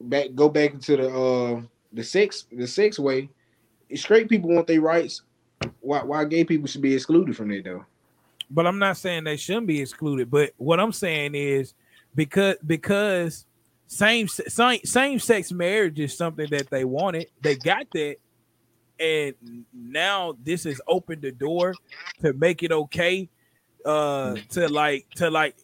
back 0.00 0.28
go 0.34 0.48
back 0.48 0.72
into 0.72 0.96
the 0.96 1.08
uh 1.08 1.60
the 1.92 2.04
sex 2.04 2.46
the 2.52 2.66
sex 2.66 2.98
way, 2.98 3.28
straight 3.94 4.28
people 4.28 4.50
want 4.50 4.66
their 4.66 4.80
rights. 4.80 5.22
Why 5.80 6.02
why 6.02 6.24
gay 6.24 6.44
people 6.44 6.68
should 6.68 6.82
be 6.82 6.94
excluded 6.94 7.36
from 7.36 7.50
it 7.50 7.64
though? 7.64 7.84
But 8.50 8.66
I'm 8.66 8.78
not 8.78 8.96
saying 8.96 9.24
they 9.24 9.36
shouldn't 9.36 9.66
be 9.66 9.80
excluded. 9.80 10.30
But 10.30 10.52
what 10.56 10.80
I'm 10.80 10.92
saying 10.92 11.34
is 11.34 11.74
because 12.14 12.56
because 12.66 13.46
same 13.88 14.28
same 14.28 14.80
same 14.84 15.18
sex 15.18 15.50
marriage 15.50 15.98
is 15.98 16.16
something 16.16 16.46
that 16.50 16.68
they 16.68 16.84
wanted. 16.84 17.28
They 17.40 17.56
got 17.56 17.86
that, 17.92 18.16
and 19.00 19.34
now 19.72 20.36
this 20.44 20.64
has 20.64 20.80
opened 20.86 21.22
the 21.22 21.32
door 21.32 21.74
to 22.20 22.34
make 22.34 22.62
it 22.62 22.70
okay. 22.70 23.28
Uh, 23.84 24.36
to 24.50 24.68
like 24.68 25.08
to 25.16 25.30
like 25.30 25.56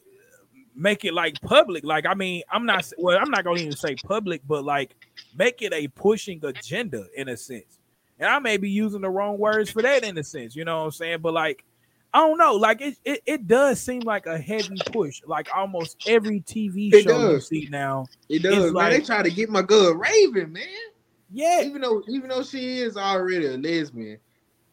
make 0.74 1.04
it 1.04 1.12
like 1.12 1.38
public. 1.42 1.84
Like 1.84 2.06
I 2.06 2.14
mean, 2.14 2.42
I'm 2.50 2.64
not 2.64 2.90
well. 2.96 3.18
I'm 3.20 3.30
not 3.30 3.44
gonna 3.44 3.60
even 3.60 3.76
say 3.76 3.94
public, 3.94 4.40
but 4.48 4.64
like 4.64 4.94
make 5.36 5.60
it 5.60 5.74
a 5.74 5.88
pushing 5.88 6.42
agenda 6.44 7.06
in 7.14 7.28
a 7.28 7.36
sense. 7.36 7.78
And 8.18 8.28
I 8.30 8.38
may 8.38 8.56
be 8.56 8.70
using 8.70 9.02
the 9.02 9.10
wrong 9.10 9.36
words 9.36 9.70
for 9.70 9.82
that 9.82 10.02
in 10.02 10.16
a 10.16 10.24
sense. 10.24 10.56
You 10.56 10.64
know 10.64 10.78
what 10.78 10.84
I'm 10.84 10.90
saying? 10.92 11.18
But 11.20 11.34
like 11.34 11.64
I 12.14 12.18
don't 12.18 12.38
know. 12.38 12.54
Like 12.54 12.80
it, 12.80 12.96
it, 13.04 13.22
it 13.26 13.48
does 13.48 13.80
seem 13.80 14.00
like 14.02 14.26
a 14.26 14.38
heavy 14.38 14.76
push. 14.92 15.20
Like 15.26 15.48
almost 15.54 15.96
every 16.06 16.40
TV 16.40 16.94
it 16.94 17.02
show 17.02 17.10
does. 17.10 17.50
you 17.50 17.62
see 17.62 17.68
now. 17.68 18.06
It 18.28 18.44
does. 18.44 18.66
Man, 18.66 18.72
like, 18.72 18.92
they 18.92 19.00
try 19.00 19.24
to 19.24 19.30
get 19.30 19.50
my 19.50 19.62
girl 19.62 19.94
Raven, 19.94 20.52
man. 20.52 20.62
Yeah. 21.32 21.62
Even 21.62 21.82
though 21.82 22.04
even 22.08 22.28
though 22.28 22.44
she 22.44 22.78
is 22.78 22.96
already 22.96 23.46
a 23.46 23.56
lesbian, 23.56 24.18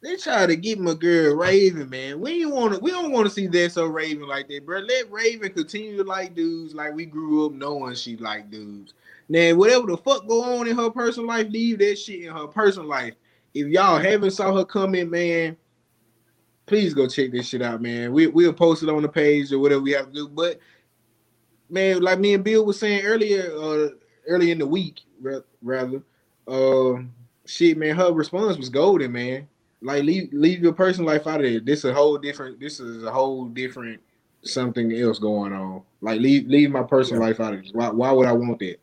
they 0.04 0.18
try 0.18 0.46
to 0.46 0.56
get 0.56 0.78
my 0.78 0.94
girl 0.94 1.36
Raven, 1.36 1.90
man. 1.90 2.22
We 2.22 2.44
don't 2.44 2.52
want 2.52 2.76
to. 2.76 2.80
We 2.80 2.92
don't 2.92 3.12
want 3.12 3.26
to 3.26 3.34
see 3.34 3.48
that 3.48 3.72
so 3.72 3.88
Raven 3.88 4.28
like 4.28 4.48
that, 4.50 4.64
bro. 4.64 4.80
Let 4.82 5.12
Raven 5.12 5.52
continue 5.52 5.98
to 5.98 6.04
like 6.04 6.36
dudes 6.36 6.76
like 6.76 6.94
we 6.94 7.08
grew 7.08 7.48
up 7.48 7.54
knowing 7.54 7.96
she 7.96 8.18
like 8.18 8.52
dudes. 8.52 8.94
Now, 9.30 9.56
whatever 9.56 9.88
the 9.88 9.98
fuck 9.98 10.28
go 10.28 10.44
on 10.44 10.68
in 10.68 10.76
her 10.76 10.92
personal 10.92 11.28
life, 11.28 11.48
leave 11.50 11.80
that 11.80 11.98
shit 11.98 12.22
in 12.22 12.36
her 12.36 12.46
personal 12.48 12.88
life. 12.88 13.16
If 13.56 13.68
y'all 13.68 13.98
haven't 13.98 14.32
saw 14.32 14.56
her 14.56 14.66
coming, 14.66 15.10
man, 15.10 15.58
please 16.72 16.94
go 16.94 17.06
check 17.06 17.34
this 17.34 17.50
shit 17.50 17.62
out, 17.62 17.82
man. 17.82 18.14
We 18.14 18.28
we'll 18.28 18.54
post 18.54 18.82
it 18.82 18.88
on 18.88 19.02
the 19.02 19.10
page 19.10 19.52
or 19.52 19.60
whatever 19.60 19.82
we 19.82 19.92
have 19.92 20.06
to 20.06 20.14
do. 20.14 20.30
But 20.30 20.58
man, 21.70 22.02
like 22.02 22.18
me 22.18 22.34
and 22.34 22.46
Bill 22.46 22.66
was 22.66 22.80
saying 22.80 23.06
earlier, 23.06 23.52
uh, 23.54 23.90
early 24.26 24.52
in 24.52 24.58
the 24.58 24.66
week, 24.66 25.02
rather, 25.62 26.02
uh, 26.48 26.94
shit, 27.46 27.78
man, 27.78 27.98
her 27.98 28.14
response 28.14 28.56
was 28.56 28.70
golden, 28.70 29.12
man. 29.12 29.50
Like 29.82 30.04
leave 30.04 30.32
leave 30.32 30.64
your 30.64 30.72
personal 30.72 31.12
life 31.12 31.28
out 31.28 31.42
of 31.42 31.46
it. 31.46 31.66
This 31.66 31.80
is 31.80 31.92
a 31.92 31.94
whole 31.94 32.18
different. 32.18 32.58
This 32.58 32.80
is 32.80 33.04
a 33.04 33.12
whole 33.12 33.46
different 33.48 34.00
something 34.44 34.94
else 34.94 35.20
going 35.20 35.52
on. 35.52 35.82
Like 36.00 36.22
leave 36.22 36.48
leave 36.48 36.72
my 36.72 36.84
personal 36.84 37.22
life 37.22 37.42
out 37.42 37.54
of 37.54 37.66
it. 37.66 37.72
Why 37.74 37.90
why 37.90 38.14
would 38.14 38.28
I 38.28 38.32
want 38.32 38.60
that? 38.60 38.78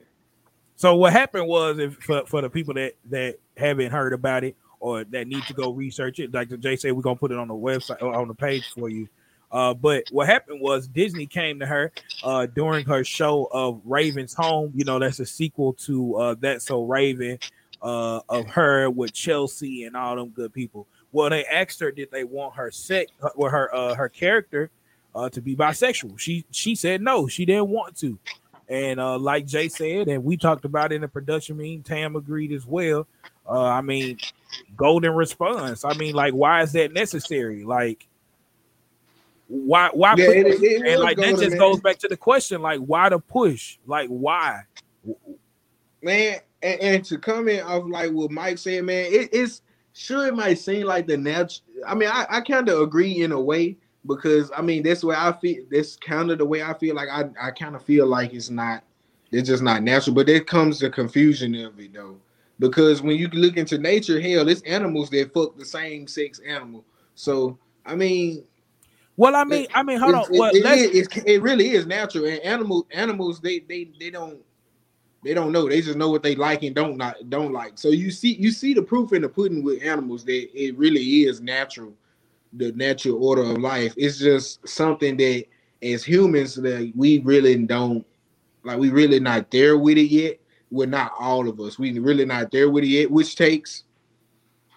So 0.76 0.94
what 0.94 1.14
happened 1.14 1.48
was, 1.48 1.78
if 1.78 1.94
for, 1.94 2.26
for 2.26 2.42
the 2.42 2.50
people 2.50 2.74
that 2.74 2.96
that 3.08 3.38
haven't 3.56 3.92
heard 3.92 4.12
about 4.12 4.44
it, 4.44 4.56
or 4.80 5.04
that 5.04 5.26
need 5.26 5.42
to 5.44 5.54
go 5.54 5.72
research 5.72 6.18
it. 6.18 6.32
Like 6.32 6.58
Jay 6.60 6.76
said, 6.76 6.92
we're 6.92 7.02
gonna 7.02 7.16
put 7.16 7.32
it 7.32 7.38
on 7.38 7.48
the 7.48 7.54
website 7.54 8.02
or 8.02 8.14
on 8.14 8.28
the 8.28 8.34
page 8.34 8.68
for 8.74 8.88
you. 8.88 9.08
Uh, 9.50 9.72
but 9.72 10.04
what 10.10 10.26
happened 10.26 10.60
was 10.60 10.86
Disney 10.86 11.26
came 11.26 11.58
to 11.60 11.66
her 11.66 11.90
uh, 12.22 12.46
during 12.46 12.84
her 12.84 13.02
show 13.02 13.48
of 13.50 13.80
Raven's 13.84 14.34
Home. 14.34 14.72
You 14.74 14.84
know, 14.84 14.98
that's 14.98 15.20
a 15.20 15.26
sequel 15.26 15.72
to 15.84 16.16
uh, 16.16 16.58
So 16.58 16.84
Raven 16.84 17.38
uh, 17.82 18.20
of 18.28 18.46
her 18.46 18.90
with 18.90 19.12
Chelsea 19.12 19.84
and 19.84 19.96
all 19.96 20.16
them 20.16 20.30
good 20.30 20.52
people. 20.52 20.86
Well, 21.12 21.30
they 21.30 21.44
asked 21.46 21.80
her 21.80 21.90
did 21.90 22.10
they 22.10 22.24
want 22.24 22.54
her 22.56 22.70
sex 22.70 23.10
or 23.34 23.50
her 23.50 23.74
uh, 23.74 23.94
her 23.94 24.08
character 24.08 24.70
uh, 25.14 25.28
to 25.30 25.40
be 25.40 25.56
bisexual. 25.56 26.18
She 26.18 26.44
she 26.50 26.74
said 26.74 27.00
no, 27.00 27.26
she 27.26 27.44
didn't 27.44 27.68
want 27.68 27.96
to. 27.98 28.18
And 28.68 29.00
uh, 29.00 29.18
like 29.18 29.46
Jay 29.46 29.68
said, 29.68 30.08
and 30.08 30.22
we 30.22 30.36
talked 30.36 30.66
about 30.66 30.92
in 30.92 31.00
the 31.00 31.08
production 31.08 31.56
meeting, 31.56 31.82
Tam 31.82 32.16
agreed 32.16 32.52
as 32.52 32.66
well. 32.66 33.06
Uh, 33.48 33.64
I 33.64 33.80
mean, 33.80 34.18
golden 34.76 35.14
response. 35.14 35.84
I 35.84 35.94
mean, 35.94 36.14
like, 36.14 36.34
why 36.34 36.62
is 36.62 36.72
that 36.72 36.92
necessary? 36.92 37.64
Like, 37.64 38.06
why 39.46 39.88
why 39.94 40.14
yeah, 40.18 40.30
it, 40.30 40.62
it, 40.62 40.86
and 40.86 41.00
like 41.00 41.16
that 41.16 41.38
just 41.38 41.50
man. 41.50 41.58
goes 41.58 41.80
back 41.80 41.98
to 41.98 42.08
the 42.08 42.16
question, 42.16 42.60
like, 42.60 42.80
why 42.80 43.08
the 43.08 43.18
push? 43.18 43.78
Like, 43.86 44.08
why? 44.08 44.62
Man, 46.02 46.36
and, 46.62 46.80
and 46.80 47.04
to 47.06 47.16
comment 47.18 47.62
off 47.62 47.84
like 47.88 48.10
what 48.10 48.30
Mike 48.30 48.58
said, 48.58 48.84
man, 48.84 49.06
it, 49.10 49.30
it's 49.32 49.62
sure 49.94 50.26
it 50.26 50.36
might 50.36 50.58
seem 50.58 50.86
like 50.86 51.06
the 51.06 51.16
natural. 51.16 51.64
I 51.86 51.94
mean, 51.94 52.10
I, 52.12 52.26
I 52.28 52.40
kind 52.42 52.68
of 52.68 52.80
agree 52.80 53.22
in 53.22 53.32
a 53.32 53.40
way 53.40 53.78
because 54.06 54.50
I 54.54 54.60
mean 54.60 54.82
that's 54.82 55.02
where 55.02 55.16
I 55.16 55.32
feel. 55.32 55.64
That's 55.70 55.96
kind 55.96 56.30
of 56.30 56.38
the 56.38 56.44
way 56.44 56.62
I 56.62 56.74
feel. 56.74 56.94
Like 56.94 57.08
I 57.08 57.30
I 57.40 57.50
kind 57.52 57.74
of 57.74 57.82
feel 57.82 58.06
like 58.06 58.34
it's 58.34 58.50
not. 58.50 58.84
It's 59.30 59.48
just 59.48 59.62
not 59.62 59.82
natural. 59.82 60.14
But 60.14 60.26
there 60.26 60.40
comes 60.40 60.80
the 60.80 60.90
confusion 60.90 61.54
of 61.54 61.78
it 61.80 61.94
though 61.94 62.18
because 62.58 63.02
when 63.02 63.16
you 63.16 63.28
look 63.28 63.56
into 63.56 63.78
nature, 63.78 64.20
hell, 64.20 64.48
it's 64.48 64.62
animals 64.62 65.10
that 65.10 65.32
fuck 65.32 65.56
the 65.56 65.64
same 65.64 66.06
sex 66.06 66.40
animal. 66.46 66.84
So 67.14 67.58
I 67.84 67.94
mean, 67.94 68.44
well, 69.16 69.34
I 69.34 69.44
mean, 69.44 69.66
I 69.74 69.82
mean, 69.82 69.98
hold 69.98 70.14
on. 70.14 70.24
Well, 70.30 70.52
it, 70.54 70.64
it, 70.94 71.26
it, 71.26 71.42
really 71.42 71.70
is 71.70 71.86
natural, 71.86 72.26
and 72.26 72.38
animal 72.40 72.86
animals 72.92 73.40
they 73.40 73.58
they 73.60 73.90
they 73.98 74.10
don't 74.10 74.38
they 75.24 75.34
don't 75.34 75.50
know. 75.50 75.68
They 75.68 75.80
just 75.80 75.98
know 75.98 76.10
what 76.10 76.22
they 76.22 76.36
like 76.36 76.62
and 76.62 76.74
don't 76.74 76.96
not 76.96 77.16
don't 77.28 77.52
like. 77.52 77.78
So 77.78 77.88
you 77.88 78.10
see 78.10 78.34
you 78.34 78.52
see 78.52 78.74
the 78.74 78.82
proof 78.82 79.12
in 79.12 79.22
the 79.22 79.28
pudding 79.28 79.64
with 79.64 79.82
animals 79.82 80.24
that 80.26 80.48
it 80.54 80.78
really 80.78 81.24
is 81.24 81.40
natural, 81.40 81.92
the 82.52 82.70
natural 82.72 83.22
order 83.22 83.42
of 83.42 83.58
life. 83.58 83.92
It's 83.96 84.18
just 84.18 84.66
something 84.68 85.16
that 85.16 85.46
as 85.82 86.04
humans 86.04 86.54
that 86.54 86.92
we 86.94 87.18
really 87.18 87.56
don't 87.56 88.06
like 88.62 88.78
we 88.78 88.90
really 88.90 89.18
not 89.18 89.50
there 89.50 89.78
with 89.78 89.98
it 89.98 90.10
yet. 90.10 90.38
We're 90.70 90.86
not 90.86 91.12
all 91.18 91.48
of 91.48 91.58
us. 91.60 91.78
We 91.78 91.98
really 91.98 92.24
not 92.24 92.50
there 92.50 92.70
with 92.70 92.84
it 92.84 92.88
yet, 92.88 93.10
which 93.10 93.36
takes 93.36 93.84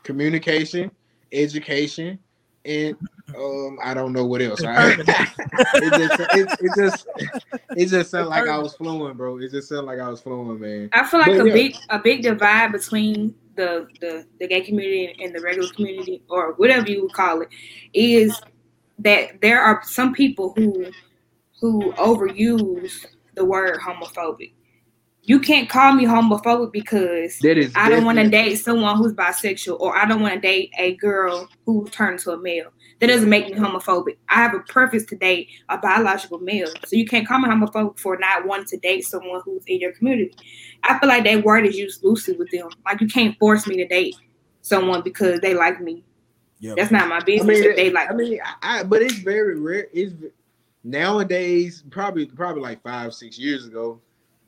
communication, 0.03 0.91
education, 1.31 2.19
and 2.65 2.95
um, 3.35 3.77
I 3.83 3.93
don't 3.93 4.13
know 4.13 4.25
what 4.25 4.41
else. 4.41 4.63
Right? 4.63 4.99
it 4.99 5.05
just 5.05 6.19
it, 6.33 6.59
it 6.59 6.71
just 6.77 7.07
it 7.77 7.85
just 7.87 8.11
sounded 8.11 8.29
like 8.29 8.47
I 8.47 8.57
was 8.57 8.75
flowing, 8.75 9.15
bro. 9.15 9.37
It 9.37 9.51
just 9.51 9.69
sounded 9.69 9.85
like 9.85 9.99
I 9.99 10.09
was 10.09 10.21
flowing, 10.21 10.59
man. 10.59 10.89
I 10.93 11.05
feel 11.05 11.19
like 11.19 11.37
but, 11.37 11.41
a 11.41 11.47
yeah. 11.47 11.53
big 11.53 11.75
a 11.89 11.99
big 11.99 12.21
divide 12.23 12.71
between 12.71 13.35
the, 13.55 13.87
the 13.99 14.25
the 14.39 14.47
gay 14.47 14.61
community 14.61 15.15
and 15.23 15.35
the 15.35 15.41
regular 15.41 15.71
community, 15.73 16.23
or 16.29 16.53
whatever 16.53 16.89
you 16.89 17.03
would 17.03 17.13
call 17.13 17.41
it, 17.41 17.49
is 17.93 18.39
that 18.99 19.41
there 19.41 19.61
are 19.61 19.81
some 19.83 20.13
people 20.13 20.53
who 20.55 20.91
who 21.59 21.91
overuse 21.93 23.05
the 23.35 23.45
word 23.45 23.79
homophobic 23.79 24.51
you 25.23 25.39
can't 25.39 25.69
call 25.69 25.93
me 25.93 26.05
homophobic 26.05 26.71
because 26.71 27.39
I 27.75 27.89
don't 27.89 28.05
want 28.05 28.17
to 28.17 28.27
date 28.27 28.55
someone 28.55 28.97
who's 28.97 29.13
bisexual 29.13 29.79
or 29.79 29.95
I 29.95 30.05
don't 30.05 30.21
want 30.21 30.33
to 30.33 30.39
date 30.39 30.71
a 30.77 30.95
girl 30.95 31.47
who 31.65 31.87
turned 31.89 32.19
to 32.19 32.31
a 32.31 32.37
male. 32.37 32.71
That 32.99 33.07
doesn't 33.07 33.29
make 33.29 33.47
me 33.47 33.53
homophobic. 33.53 34.17
I 34.29 34.35
have 34.35 34.53
a 34.55 34.59
preference 34.59 35.05
to 35.07 35.15
date 35.15 35.49
a 35.69 35.77
biological 35.77 36.39
male. 36.39 36.67
So 36.85 36.95
you 36.95 37.05
can't 37.05 37.27
call 37.27 37.39
me 37.39 37.49
homophobic 37.49 37.99
for 37.99 38.17
not 38.17 38.45
wanting 38.47 38.65
to 38.67 38.77
date 38.77 39.05
someone 39.05 39.41
who's 39.45 39.63
in 39.67 39.79
your 39.79 39.93
community. 39.93 40.35
I 40.83 40.97
feel 40.97 41.09
like 41.09 41.23
that 41.25 41.43
word 41.43 41.65
is 41.65 41.77
used 41.77 42.03
loosely 42.03 42.35
with 42.35 42.49
them. 42.51 42.69
Like 42.85 43.01
you 43.01 43.07
can't 43.07 43.37
force 43.37 43.67
me 43.67 43.77
to 43.77 43.87
date 43.87 44.15
someone 44.61 45.03
because 45.03 45.39
they 45.39 45.53
like 45.53 45.81
me. 45.81 46.03
Yep. 46.59 46.77
That's 46.77 46.91
not 46.91 47.09
my 47.09 47.19
business. 47.19 47.59
I 47.59 47.63
mean, 47.63 47.75
they 47.75 47.89
like. 47.91 48.09
I 48.09 48.13
mean, 48.13 48.39
I, 48.61 48.83
but 48.83 49.01
it's 49.01 49.19
very 49.19 49.59
rare. 49.59 49.87
It's 49.93 50.13
nowadays 50.83 51.83
probably 51.91 52.25
probably 52.25 52.61
like 52.61 52.81
five 52.83 53.13
six 53.13 53.37
years 53.37 53.65
ago 53.65 53.99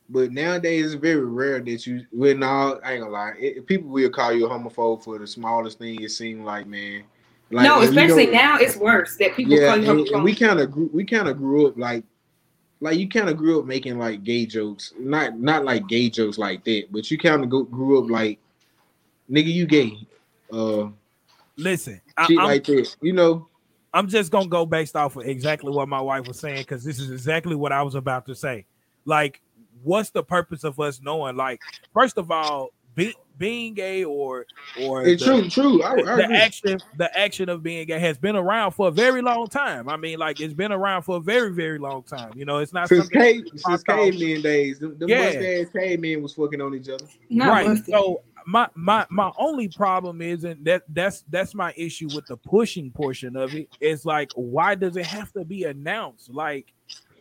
but 0.08 0.32
nowadays, 0.32 0.86
it's 0.86 0.94
very 0.94 1.24
rare 1.24 1.60
that 1.60 1.86
you. 1.86 2.04
Well, 2.12 2.36
no, 2.36 2.80
I 2.84 2.92
ain't 2.92 3.02
gonna 3.02 3.12
lie. 3.12 3.32
It, 3.38 3.66
people 3.66 3.88
will 3.88 4.10
call 4.10 4.32
you 4.32 4.46
a 4.46 4.50
homophobe 4.50 5.02
for 5.02 5.18
the 5.18 5.26
smallest 5.26 5.78
thing. 5.78 6.02
It 6.02 6.10
seems 6.10 6.44
like, 6.44 6.66
man. 6.66 7.04
Like, 7.50 7.64
no, 7.64 7.80
especially 7.82 8.26
now, 8.26 8.58
it's 8.58 8.76
worse 8.76 9.16
that 9.16 9.34
people 9.34 9.54
yeah, 9.54 9.68
call 9.68 9.78
you 9.78 9.86
homophobe. 9.86 10.14
And 10.14 10.24
we 10.24 10.34
kind 10.34 10.60
of 10.60 10.70
grew. 10.70 10.90
We 10.92 11.04
kind 11.04 11.28
of 11.28 11.38
grew 11.38 11.68
up 11.68 11.78
like, 11.78 12.04
like 12.80 12.98
you 12.98 13.08
kind 13.08 13.30
of 13.30 13.36
grew 13.36 13.60
up 13.60 13.66
making 13.66 13.98
like 13.98 14.24
gay 14.24 14.44
jokes. 14.44 14.92
Not 14.98 15.38
not 15.38 15.64
like 15.64 15.86
gay 15.86 16.10
jokes 16.10 16.36
like 16.36 16.64
that, 16.64 16.86
but 16.90 17.10
you 17.10 17.16
kind 17.16 17.42
of 17.42 17.48
grew 17.48 18.02
up 18.02 18.10
like, 18.10 18.38
nigga, 19.30 19.52
you 19.52 19.66
gay. 19.66 20.06
Uh, 20.52 20.88
listen, 21.56 22.00
shit 22.26 22.38
I, 22.38 22.44
like 22.44 22.64
that. 22.64 22.94
You 23.00 23.14
know. 23.14 23.48
I'm 23.94 24.08
just 24.08 24.32
gonna 24.32 24.48
go 24.48 24.66
based 24.66 24.96
off 24.96 25.14
of 25.14 25.24
exactly 25.24 25.70
what 25.70 25.88
my 25.88 26.00
wife 26.00 26.26
was 26.26 26.40
saying 26.40 26.58
because 26.58 26.82
this 26.82 26.98
is 26.98 27.12
exactly 27.12 27.54
what 27.54 27.70
I 27.70 27.80
was 27.82 27.94
about 27.94 28.26
to 28.26 28.34
say. 28.34 28.66
Like 29.04 29.40
what's 29.84 30.10
the 30.10 30.22
purpose 30.22 30.64
of 30.64 30.80
us 30.80 31.00
knowing? 31.00 31.36
Like, 31.36 31.60
first 31.92 32.18
of 32.18 32.30
all, 32.30 32.70
be, 32.94 33.14
being 33.38 33.74
gay 33.74 34.04
or 34.04 34.46
or 34.80 35.04
it's 35.04 35.24
the, 35.24 35.48
true, 35.48 35.50
true. 35.50 35.82
I, 35.82 35.96
the, 35.96 36.12
I 36.12 36.16
the 36.16 36.32
action, 36.32 36.78
the 36.96 37.18
action 37.18 37.48
of 37.48 37.62
being 37.62 37.86
gay 37.86 37.98
has 37.98 38.16
been 38.18 38.36
around 38.36 38.72
for 38.72 38.88
a 38.88 38.90
very 38.90 39.22
long 39.22 39.48
time. 39.48 39.88
I 39.88 39.96
mean, 39.96 40.18
like 40.18 40.40
it's 40.40 40.54
been 40.54 40.72
around 40.72 41.02
for 41.02 41.16
a 41.16 41.20
very, 41.20 41.52
very 41.52 41.78
long 41.78 42.04
time. 42.04 42.32
You 42.36 42.44
know, 42.44 42.58
it's 42.58 42.72
not 42.72 42.88
since 42.88 43.08
cave 43.08 43.44
since 43.56 43.82
caveman 43.82 44.42
days. 44.42 44.78
The, 44.78 44.88
the 44.88 45.06
yeah. 45.06 45.24
mustache 45.24 45.72
cavemen 45.72 46.22
was 46.22 46.34
fucking 46.34 46.60
on 46.60 46.74
each 46.74 46.88
other. 46.88 47.06
Not 47.28 47.48
right. 47.48 47.66
Mustache. 47.66 47.86
So 47.88 48.22
my 48.46 48.68
my 48.74 49.06
my 49.10 49.32
only 49.38 49.68
problem 49.68 50.20
isn't 50.20 50.64
that 50.64 50.84
that's 50.88 51.24
that's 51.30 51.54
my 51.54 51.72
issue 51.76 52.08
with 52.14 52.26
the 52.26 52.36
pushing 52.36 52.90
portion 52.90 53.36
of 53.36 53.54
it. 53.54 53.68
Is 53.80 54.04
like, 54.04 54.30
why 54.34 54.74
does 54.74 54.96
it 54.96 55.06
have 55.06 55.32
to 55.32 55.44
be 55.44 55.64
announced? 55.64 56.30
Like, 56.30 56.72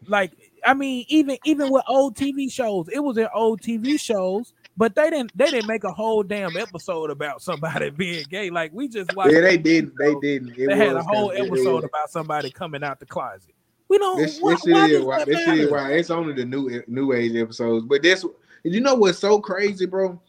like 0.08 0.34
I 0.66 0.74
mean, 0.74 1.06
even 1.08 1.38
even 1.46 1.72
with 1.72 1.84
old 1.88 2.16
TV 2.16 2.52
shows, 2.52 2.88
it 2.90 3.00
was 3.00 3.18
in 3.18 3.28
old 3.34 3.62
TV 3.62 4.00
shows, 4.00 4.54
but 4.78 4.96
they 4.96 5.10
didn't 5.10 5.36
they 5.38 5.50
didn't 5.50 5.68
make 5.68 5.84
a 5.84 5.92
whole 5.92 6.24
damn 6.24 6.56
episode 6.58 7.10
about 7.10 7.42
somebody 7.42 7.90
being 7.98 8.26
gay. 8.30 8.50
Like 8.50 8.72
we 8.74 8.88
just 8.88 9.16
watched. 9.16 9.34
Yeah, 9.34 9.42
they 9.42 9.58
didn't. 9.58 9.94
They 9.98 10.16
didn't. 10.22 10.56
They 10.56 10.76
had 10.76 10.96
a 10.96 11.04
whole 11.04 11.32
episode 11.32 11.84
about 11.84 12.10
somebody 12.10 12.50
coming 12.50 12.84
out 12.84 13.00
the 13.00 13.06
closet. 13.06 13.54
We 13.90 13.98
don't. 13.98 14.20
This, 14.20 14.40
why, 14.40 14.54
this 14.54 14.66
why 14.66 14.86
is 14.88 15.04
why. 15.04 15.26
This 15.26 15.44
shit 15.44 15.60
is 15.60 15.72
why. 15.72 15.92
It's 15.94 16.10
only 16.10 16.34
the 16.34 16.46
new 16.46 16.82
new 16.88 17.14
age 17.14 17.36
episodes. 17.36 17.86
But 17.86 18.02
this, 18.02 18.26
you 18.64 18.82
know 18.82 18.96
what's 18.96 19.20
so 19.20 19.40
crazy, 19.40 19.86
bro? 19.86 20.20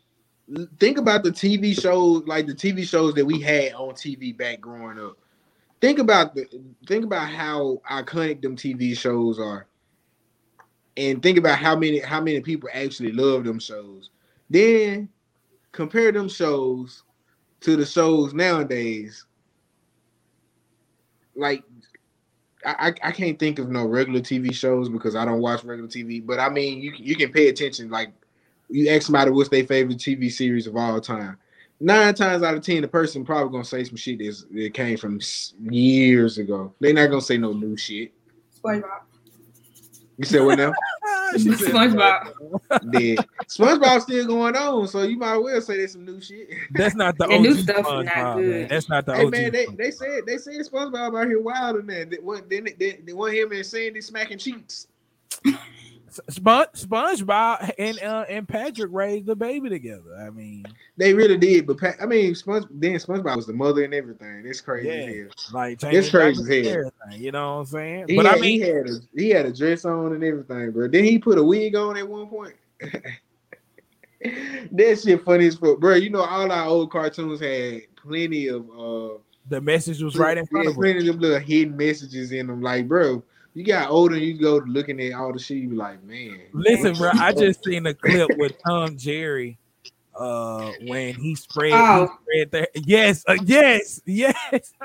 Think 0.79 0.99
about 0.99 1.23
the 1.23 1.31
TV 1.31 1.81
shows, 1.81 2.27
like 2.27 2.47
the 2.47 2.55
TV 2.55 2.87
shows 2.87 3.15
that 3.15 3.25
we 3.25 3.41
had 3.41 3.73
on 3.73 3.95
TV 3.95 4.37
back 4.37 4.61
growing 4.61 4.99
up. 4.99 5.17
Think 5.81 5.99
about 5.99 6.35
the 6.35 6.47
think 6.87 7.05
about 7.05 7.31
how 7.31 7.81
iconic 7.91 8.43
them 8.43 8.57
TV 8.57 8.97
shows 8.97 9.39
are 9.39 9.67
and 10.97 11.23
think 11.23 11.39
about 11.39 11.59
how 11.59 11.77
many 11.77 11.99
how 12.01 12.21
many 12.21 12.41
people 12.41 12.69
actually 12.73 13.13
love 13.13 13.45
them 13.45 13.59
shows. 13.59 14.11
Then 14.51 15.09
compare 15.73 16.13
them 16.13 16.29
shows 16.29 17.03
to 17.61 17.77
the 17.77 17.87
shows 17.87 18.33
nowadays. 18.33 19.27
Like 21.35 21.65
I, 22.65 22.95
I 23.03 23.13
can't 23.13 23.39
think 23.39 23.59
of 23.59 23.69
no 23.69 23.87
regular 23.87 24.21
TV 24.21 24.55
shows 24.55 24.89
because 24.89 25.17
I 25.17 25.25
don't 25.25 25.41
watch 25.41 25.65
regular 25.65 25.89
TV. 25.89 26.25
But 26.25 26.39
I 26.41 26.49
mean, 26.49 26.81
you 26.81 26.93
you 26.97 27.17
can 27.17 27.33
pay 27.33 27.49
attention. 27.49 27.91
Like 27.91 28.13
you 28.69 28.89
ask 28.91 29.03
somebody 29.07 29.31
what's 29.31 29.49
their 29.49 29.67
favorite 29.67 29.99
TV 29.99 30.31
series 30.31 30.67
of 30.67 30.77
all 30.77 31.01
time. 31.01 31.37
Nine 31.81 32.15
times 32.15 32.43
out 32.43 32.55
of 32.55 32.63
ten, 32.63 32.83
the 32.83 32.89
person 32.89 33.25
probably 33.25 33.51
gonna 33.53 33.65
say 33.65 33.85
some 33.85 33.97
shit 33.97 34.19
that 34.19 34.75
came 34.75 34.97
from 34.97 35.21
years 35.61 36.39
ago. 36.39 36.73
They're 36.81 36.95
not 36.95 37.09
gonna 37.09 37.21
say 37.21 37.37
no 37.37 37.53
new 37.53 37.77
shit. 37.77 38.13
SpongeBob. 38.63 39.01
You 40.17 40.25
said 40.25 40.45
what 40.45 40.59
now? 40.59 40.73
SpongeBob. 41.35 42.93
Dead. 42.93 43.19
SpongeBob 43.49 44.01
still 44.03 44.27
going 44.27 44.55
on, 44.55 44.87
so 44.87 45.03
you 45.03 45.19
might 45.19 45.37
well 45.37 45.61
say 45.61 45.79
there's 45.79 45.93
some 45.93 46.05
new 46.05 46.21
shit. 46.21 46.49
That's 46.73 46.95
not 46.95 47.19
the, 47.19 47.27
the 47.27 47.39
new 47.39 47.55
stuff. 47.55 47.85
SpongeBob, 47.85 48.05
not 48.05 48.37
good. 48.37 48.51
Man. 48.51 48.69
That's 48.69 48.89
not 48.89 49.07
the 49.07 49.17
hey, 49.17 49.25
OG. 49.25 49.33
man, 49.33 49.53
they, 49.53 49.67
they 49.67 49.91
said 49.91 50.21
they 50.27 50.39
said 50.39 50.55
SpongeBob 50.55 51.19
out 51.19 51.27
here 51.27 51.41
wild 51.41 51.77
and 51.77 51.89
that. 51.91 52.11
They 52.11 52.19
want 52.19 52.49
they, 52.49 52.61
they, 52.61 53.01
they 53.05 53.13
want 53.13 53.35
him 53.35 53.51
and 53.53 53.67
Sandy 53.67 54.01
smacking 54.01 54.39
cheeks. 54.39 54.87
Sponge, 56.31 56.69
SpongeBob 56.75 57.73
and 57.79 57.99
uh, 58.01 58.25
and 58.29 58.49
Patrick 58.49 58.91
raised 58.93 59.27
the 59.27 59.35
baby 59.35 59.69
together. 59.69 60.17
I 60.17 60.31
mean, 60.31 60.65
they 60.97 61.15
really 61.15 61.37
did. 61.37 61.67
But 61.67 61.79
Pat, 61.79 61.97
I 62.01 62.07
mean, 62.07 62.35
Sponge 62.35 62.67
then 62.71 62.95
SpongeBob 62.95 63.37
was 63.37 63.47
the 63.47 63.53
mother 63.53 63.85
and 63.85 63.95
everything. 63.95 64.45
It's 64.47 64.61
crazy. 64.61 64.89
Yeah, 64.89 65.25
like 65.53 65.83
it's 65.83 66.11
crazy 66.11 66.61
as 66.61 66.67
hell. 66.67 66.93
You 67.13 67.33
know 67.33 67.55
what 67.55 67.61
I'm 67.61 67.67
saying? 67.67 68.05
He 68.09 68.17
but 68.17 68.27
had, 68.27 68.37
I 68.37 68.41
mean, 68.41 68.63
he 68.63 68.69
had 68.69 68.89
a 68.89 68.93
he 69.15 69.31
had 69.31 69.47
a 69.47 69.53
dress 69.53 69.85
on 69.85 70.13
and 70.13 70.23
everything, 70.23 70.71
bro. 70.71 70.89
Then 70.89 71.05
he 71.05 71.19
put 71.19 71.39
a 71.39 71.43
wig 71.43 71.75
on 71.75 71.97
at 71.97 72.09
one 72.09 72.29
point. 72.29 72.55
that 72.81 75.01
shit 75.03 75.25
funny 75.25 75.47
as 75.47 75.57
fuck, 75.57 75.81
bro. 75.81 75.95
You 75.95 76.11
know, 76.11 76.23
all 76.23 76.51
our 76.51 76.67
old 76.67 76.91
cartoons 76.91 77.41
had 77.41 77.83
plenty 77.97 78.49
of 78.49 78.69
uh 78.71 79.19
the 79.49 79.61
message 79.61 80.03
was 80.03 80.17
right 80.17 80.39
in 80.39 80.47
front 80.47 80.69
of 80.69 80.75
them. 80.75 80.83
Plenty 80.83 81.09
of 81.09 81.21
little 81.21 81.39
hidden 81.39 81.77
messages 81.77 82.33
in 82.33 82.47
them, 82.47 82.63
like, 82.63 82.89
bro 82.89 83.23
you 83.55 83.65
got 83.65 83.91
older, 83.91 84.17
and 84.17 84.25
you 84.25 84.39
go 84.39 84.57
looking 84.67 85.01
at 85.01 85.13
all 85.15 85.33
the 85.33 85.39
shit, 85.39 85.59
you 85.59 85.69
be 85.69 85.77
like, 85.77 86.03
man. 86.03 86.41
Listen, 86.53 86.95
bro, 86.95 87.11
I 87.15 87.33
just 87.33 87.65
seen 87.65 87.87
a 87.87 87.95
clip 87.95 88.31
with 88.37 88.53
Tom 88.67 88.97
Jerry 88.97 89.59
uh 90.17 90.71
when 90.87 91.15
he 91.15 91.35
spread, 91.35 91.73
oh. 91.73 92.07
he 92.07 92.23
spread 92.23 92.51
there. 92.51 92.69
Yes, 92.85 93.25
uh, 93.27 93.37
yes, 93.45 94.01
yes. 94.07 94.73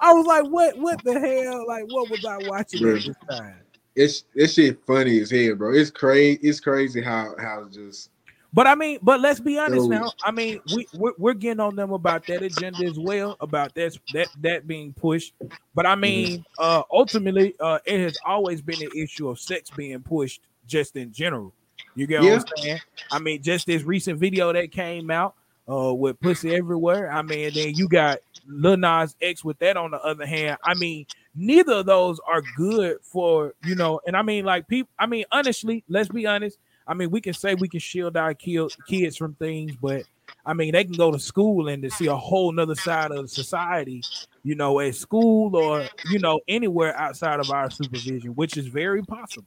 I 0.00 0.12
was 0.12 0.26
like, 0.26 0.44
what 0.44 0.78
what 0.78 1.02
the 1.02 1.18
hell? 1.18 1.66
Like, 1.66 1.84
what 1.88 2.10
was 2.10 2.24
I 2.24 2.38
watching 2.48 2.82
bro, 2.82 2.96
at 2.96 3.04
this 3.04 3.16
time? 3.28 3.60
It's 3.96 4.24
this 4.34 4.54
shit 4.54 4.78
funny 4.86 5.20
as 5.20 5.30
hell, 5.30 5.56
bro. 5.56 5.74
It's 5.74 5.90
crazy, 5.90 6.38
it's 6.42 6.60
crazy 6.60 7.02
how 7.02 7.34
how 7.38 7.66
just 7.70 8.10
but 8.52 8.66
I 8.66 8.74
mean, 8.74 8.98
but 9.02 9.20
let's 9.20 9.40
be 9.40 9.58
honest 9.58 9.88
now. 9.88 10.12
I 10.24 10.30
mean, 10.30 10.60
we 10.74 10.86
we're, 10.94 11.12
we're, 11.18 11.34
getting 11.34 11.60
on 11.60 11.76
them 11.76 11.92
about 11.92 12.26
that 12.26 12.42
agenda 12.42 12.84
as 12.84 12.98
well, 12.98 13.36
about 13.40 13.74
that 13.74 13.98
that 14.14 14.28
that 14.40 14.66
being 14.66 14.94
pushed. 14.94 15.34
But 15.74 15.84
I 15.84 15.94
mean, 15.94 16.38
mm-hmm. 16.38 16.42
uh, 16.58 16.82
ultimately, 16.90 17.54
uh, 17.60 17.78
it 17.84 18.00
has 18.00 18.18
always 18.24 18.62
been 18.62 18.82
an 18.82 18.90
issue 18.96 19.28
of 19.28 19.38
sex 19.38 19.70
being 19.70 20.00
pushed, 20.00 20.40
just 20.66 20.96
in 20.96 21.12
general. 21.12 21.52
You 21.94 22.06
get 22.06 22.22
yeah. 22.22 22.36
what 22.36 22.50
I'm 22.56 22.62
saying? 22.62 22.80
I 23.12 23.18
mean, 23.18 23.42
just 23.42 23.66
this 23.66 23.82
recent 23.82 24.18
video 24.18 24.50
that 24.52 24.72
came 24.72 25.10
out 25.10 25.34
uh, 25.70 25.92
with 25.92 26.18
pussy 26.18 26.54
everywhere. 26.54 27.12
I 27.12 27.20
mean, 27.20 27.50
then 27.52 27.74
you 27.74 27.86
got 27.86 28.20
Lil 28.46 28.78
Nas 28.78 29.14
X 29.20 29.44
with 29.44 29.58
that. 29.58 29.76
On 29.76 29.90
the 29.90 30.00
other 30.00 30.24
hand, 30.24 30.56
I 30.64 30.72
mean, 30.72 31.04
neither 31.34 31.74
of 31.74 31.86
those 31.86 32.18
are 32.26 32.42
good 32.56 32.98
for 33.02 33.52
you 33.62 33.74
know. 33.74 34.00
And 34.06 34.16
I 34.16 34.22
mean, 34.22 34.46
like 34.46 34.68
people. 34.68 34.90
I 34.98 35.04
mean, 35.04 35.26
honestly, 35.30 35.84
let's 35.86 36.08
be 36.08 36.26
honest 36.26 36.58
I 36.88 36.94
mean, 36.94 37.10
we 37.10 37.20
can 37.20 37.34
say 37.34 37.54
we 37.54 37.68
can 37.68 37.80
shield 37.80 38.16
our 38.16 38.34
kids 38.34 39.16
from 39.16 39.34
things, 39.34 39.76
but 39.80 40.04
I 40.46 40.54
mean, 40.54 40.72
they 40.72 40.84
can 40.84 40.94
go 40.94 41.12
to 41.12 41.18
school 41.18 41.68
and 41.68 41.82
to 41.82 41.90
see 41.90 42.06
a 42.06 42.16
whole 42.16 42.50
nother 42.50 42.74
side 42.74 43.12
of 43.12 43.30
society, 43.30 44.02
you 44.42 44.54
know, 44.54 44.80
at 44.80 44.94
school 44.94 45.54
or 45.54 45.86
you 46.10 46.18
know 46.18 46.40
anywhere 46.48 46.98
outside 46.98 47.40
of 47.40 47.50
our 47.50 47.70
supervision, 47.70 48.30
which 48.30 48.56
is 48.56 48.66
very 48.66 49.02
possible. 49.02 49.46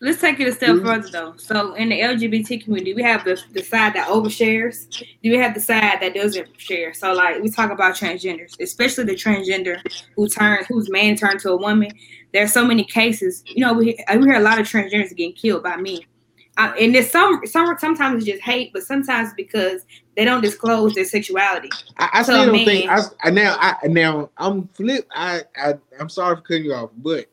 Let's 0.00 0.20
take 0.20 0.40
it 0.40 0.48
a 0.48 0.52
step 0.52 0.70
mm-hmm. 0.70 0.86
further 0.86 1.08
though. 1.08 1.34
So 1.36 1.74
in 1.74 1.88
the 1.90 2.00
LGBT 2.00 2.64
community, 2.64 2.92
we 2.92 3.02
have 3.02 3.24
the, 3.24 3.40
the 3.52 3.62
side 3.62 3.94
that 3.94 4.08
overshares. 4.08 4.88
Do 5.22 5.30
we 5.30 5.38
have 5.38 5.54
the 5.54 5.60
side 5.60 6.00
that 6.00 6.14
doesn't 6.14 6.48
share? 6.58 6.92
So 6.92 7.14
like 7.14 7.42
we 7.42 7.50
talk 7.50 7.70
about 7.70 7.94
transgenders, 7.96 8.60
especially 8.60 9.04
the 9.04 9.14
transgender 9.14 9.80
who 10.14 10.28
turns 10.28 10.66
whose 10.66 10.90
man 10.90 11.16
turned 11.16 11.40
to 11.40 11.50
a 11.52 11.56
woman 11.56 11.90
there's 12.36 12.52
so 12.52 12.66
many 12.66 12.84
cases. 12.84 13.42
You 13.46 13.64
know, 13.64 13.72
we 13.72 13.96
we 14.14 14.24
hear 14.26 14.34
a 14.34 14.40
lot 14.40 14.58
of 14.58 14.66
transgenders 14.66 15.08
getting 15.16 15.32
killed 15.32 15.62
by 15.62 15.76
men. 15.76 16.00
Uh, 16.58 16.72
and 16.80 16.94
there's 16.94 17.10
some 17.10 17.40
some 17.44 17.76
sometimes 17.78 18.16
it's 18.18 18.32
just 18.32 18.42
hate, 18.42 18.72
but 18.72 18.82
sometimes 18.82 19.30
because 19.36 19.84
they 20.16 20.24
don't 20.24 20.40
disclose 20.40 20.94
their 20.94 21.04
sexuality. 21.04 21.70
I, 21.98 22.08
I 22.14 22.22
still 22.22 22.46
don't 22.46 22.64
think 22.64 22.90
I, 22.90 23.00
I 23.22 23.30
now 23.30 23.56
I 23.58 23.76
now 23.86 24.30
I'm 24.38 24.66
flip. 24.68 25.06
I, 25.14 25.42
I 25.56 25.74
I'm 26.00 26.08
sorry 26.08 26.36
for 26.36 26.42
cutting 26.42 26.64
you 26.64 26.74
off, 26.74 26.90
but 26.96 27.26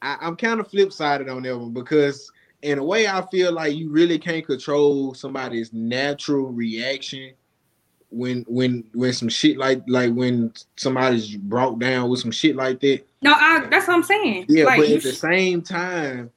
I, 0.00 0.16
I'm 0.20 0.36
kind 0.36 0.58
of 0.58 0.68
flip 0.68 0.92
sided 0.92 1.28
on 1.28 1.42
that 1.44 1.56
one 1.56 1.72
because 1.72 2.30
in 2.62 2.78
a 2.78 2.84
way 2.84 3.06
I 3.06 3.24
feel 3.30 3.52
like 3.52 3.74
you 3.76 3.90
really 3.90 4.18
can't 4.18 4.44
control 4.44 5.14
somebody's 5.14 5.72
natural 5.72 6.46
reaction 6.46 7.32
when 8.10 8.42
when 8.48 8.84
when 8.92 9.12
some 9.12 9.28
shit 9.28 9.56
like 9.56 9.82
like 9.86 10.12
when 10.12 10.52
somebody's 10.76 11.36
brought 11.36 11.78
down 11.78 12.10
with 12.10 12.20
some 12.20 12.32
shit 12.32 12.56
like 12.56 12.80
that. 12.80 13.06
No, 13.22 13.32
I 13.32 13.66
that's 13.70 13.86
what 13.86 13.94
I'm 13.94 14.02
saying. 14.02 14.46
Yeah, 14.48 14.64
like, 14.64 14.80
but 14.80 14.90
at 14.90 15.02
the 15.02 15.12
same 15.12 15.62
time, 15.62 16.30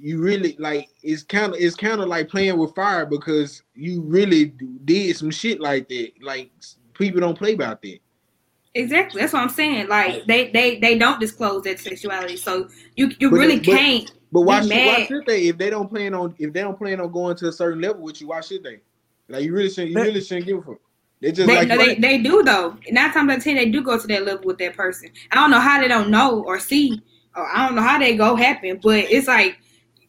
you 0.00 0.20
really 0.20 0.56
like 0.58 0.88
it's 1.02 1.22
kind 1.22 1.54
of 1.54 1.60
it's 1.60 1.76
kind 1.76 2.00
of 2.00 2.08
like 2.08 2.28
playing 2.28 2.56
with 2.56 2.74
fire 2.74 3.04
because 3.04 3.62
you 3.74 4.00
really 4.02 4.46
did 4.84 5.16
some 5.16 5.30
shit 5.30 5.60
like 5.60 5.88
that. 5.88 6.12
Like 6.22 6.50
people 6.94 7.20
don't 7.20 7.38
play 7.38 7.54
about 7.54 7.82
that. 7.82 7.98
Exactly. 8.74 9.20
That's 9.20 9.32
what 9.32 9.42
I'm 9.42 9.48
saying. 9.48 9.88
Like 9.88 10.26
they 10.26 10.50
they 10.50 10.78
they 10.78 10.96
don't 10.96 11.20
disclose 11.20 11.64
that 11.64 11.80
sexuality, 11.80 12.36
so 12.36 12.68
you 12.96 13.10
you 13.18 13.30
but, 13.30 13.36
really 13.36 13.56
but, 13.56 13.66
can't. 13.66 14.12
But 14.32 14.42
why 14.42 14.60
should, 14.60 14.70
why 14.70 15.06
should 15.06 15.26
they 15.26 15.48
if 15.48 15.58
they 15.58 15.70
don't 15.70 15.88
plan 15.88 16.14
on 16.14 16.34
if 16.38 16.52
they 16.52 16.62
don't 16.62 16.78
plan 16.78 17.00
on 17.00 17.10
going 17.10 17.36
to 17.36 17.48
a 17.48 17.52
certain 17.52 17.80
level 17.80 18.02
with 18.02 18.20
you? 18.20 18.28
Why 18.28 18.40
should 18.40 18.62
they? 18.62 18.80
Like 19.28 19.44
you 19.44 19.52
really 19.52 19.70
shouldn't 19.70 19.92
you 19.92 20.00
really 20.00 20.20
shouldn't 20.20 20.46
give 20.46 20.58
a 20.58 20.62
fuck. 20.62 20.80
They 21.20 21.32
just 21.32 21.46
they, 21.46 21.56
like 21.56 21.68
no, 21.68 21.76
they, 21.76 21.96
they 21.96 22.18
do 22.18 22.42
though. 22.42 22.76
Nine 22.90 23.12
times 23.12 23.30
out 23.30 23.38
of 23.38 23.44
ten, 23.44 23.56
they 23.56 23.66
do 23.66 23.82
go 23.82 23.98
to 23.98 24.06
that 24.06 24.24
level 24.24 24.46
with 24.46 24.58
that 24.58 24.74
person. 24.76 25.10
I 25.32 25.34
don't 25.34 25.50
know 25.50 25.60
how 25.60 25.80
they 25.80 25.88
don't 25.88 26.10
know 26.10 26.42
or 26.44 26.58
see, 26.58 27.02
or 27.36 27.46
I 27.46 27.66
don't 27.66 27.74
know 27.74 27.82
how 27.82 27.98
they 27.98 28.16
go 28.16 28.36
happen, 28.36 28.80
but 28.82 28.98
it's 28.98 29.28
like 29.28 29.58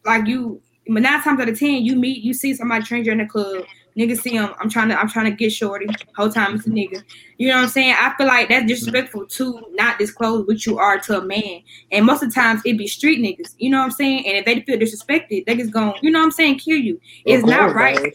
like 0.04 0.26
you. 0.26 0.60
But 0.88 1.02
nine 1.02 1.22
times 1.22 1.40
out 1.40 1.48
of 1.48 1.58
ten, 1.58 1.84
you 1.84 1.94
meet, 1.94 2.22
you 2.22 2.34
see 2.34 2.54
somebody 2.54 2.84
stranger 2.84 3.12
in 3.12 3.18
the 3.18 3.26
club. 3.26 3.64
Niggas 3.96 4.22
see 4.22 4.32
him. 4.32 4.52
I'm 4.58 4.70
trying 4.70 4.88
to. 4.88 4.98
I'm 4.98 5.08
trying 5.08 5.26
to 5.26 5.36
get 5.36 5.52
shorty. 5.52 5.86
Whole 6.16 6.30
time 6.30 6.56
it's 6.56 6.66
a 6.66 6.70
nigga. 6.70 7.02
You 7.38 7.48
know 7.48 7.56
what 7.56 7.64
I'm 7.64 7.68
saying? 7.68 7.94
I 7.98 8.14
feel 8.16 8.26
like 8.26 8.48
that's 8.48 8.66
disrespectful 8.66 9.26
to 9.26 9.62
not 9.72 9.98
disclose 9.98 10.46
what 10.46 10.64
you 10.64 10.78
are 10.78 10.98
to 10.98 11.20
a 11.20 11.24
man. 11.24 11.60
And 11.92 12.06
most 12.06 12.22
of 12.22 12.30
the 12.30 12.34
times 12.34 12.62
it 12.64 12.78
be 12.78 12.86
street 12.86 13.20
niggas. 13.20 13.54
You 13.58 13.70
know 13.70 13.78
what 13.78 13.84
I'm 13.84 13.90
saying? 13.90 14.26
And 14.26 14.38
if 14.38 14.44
they 14.46 14.60
feel 14.62 14.78
disrespected, 14.78 15.44
they 15.44 15.56
just 15.56 15.72
going. 15.72 15.94
You 16.00 16.10
know 16.10 16.20
what 16.20 16.26
I'm 16.26 16.30
saying? 16.32 16.58
Kill 16.58 16.78
you. 16.78 17.00
It's 17.24 17.44
not 17.44 17.74
right 17.74 18.14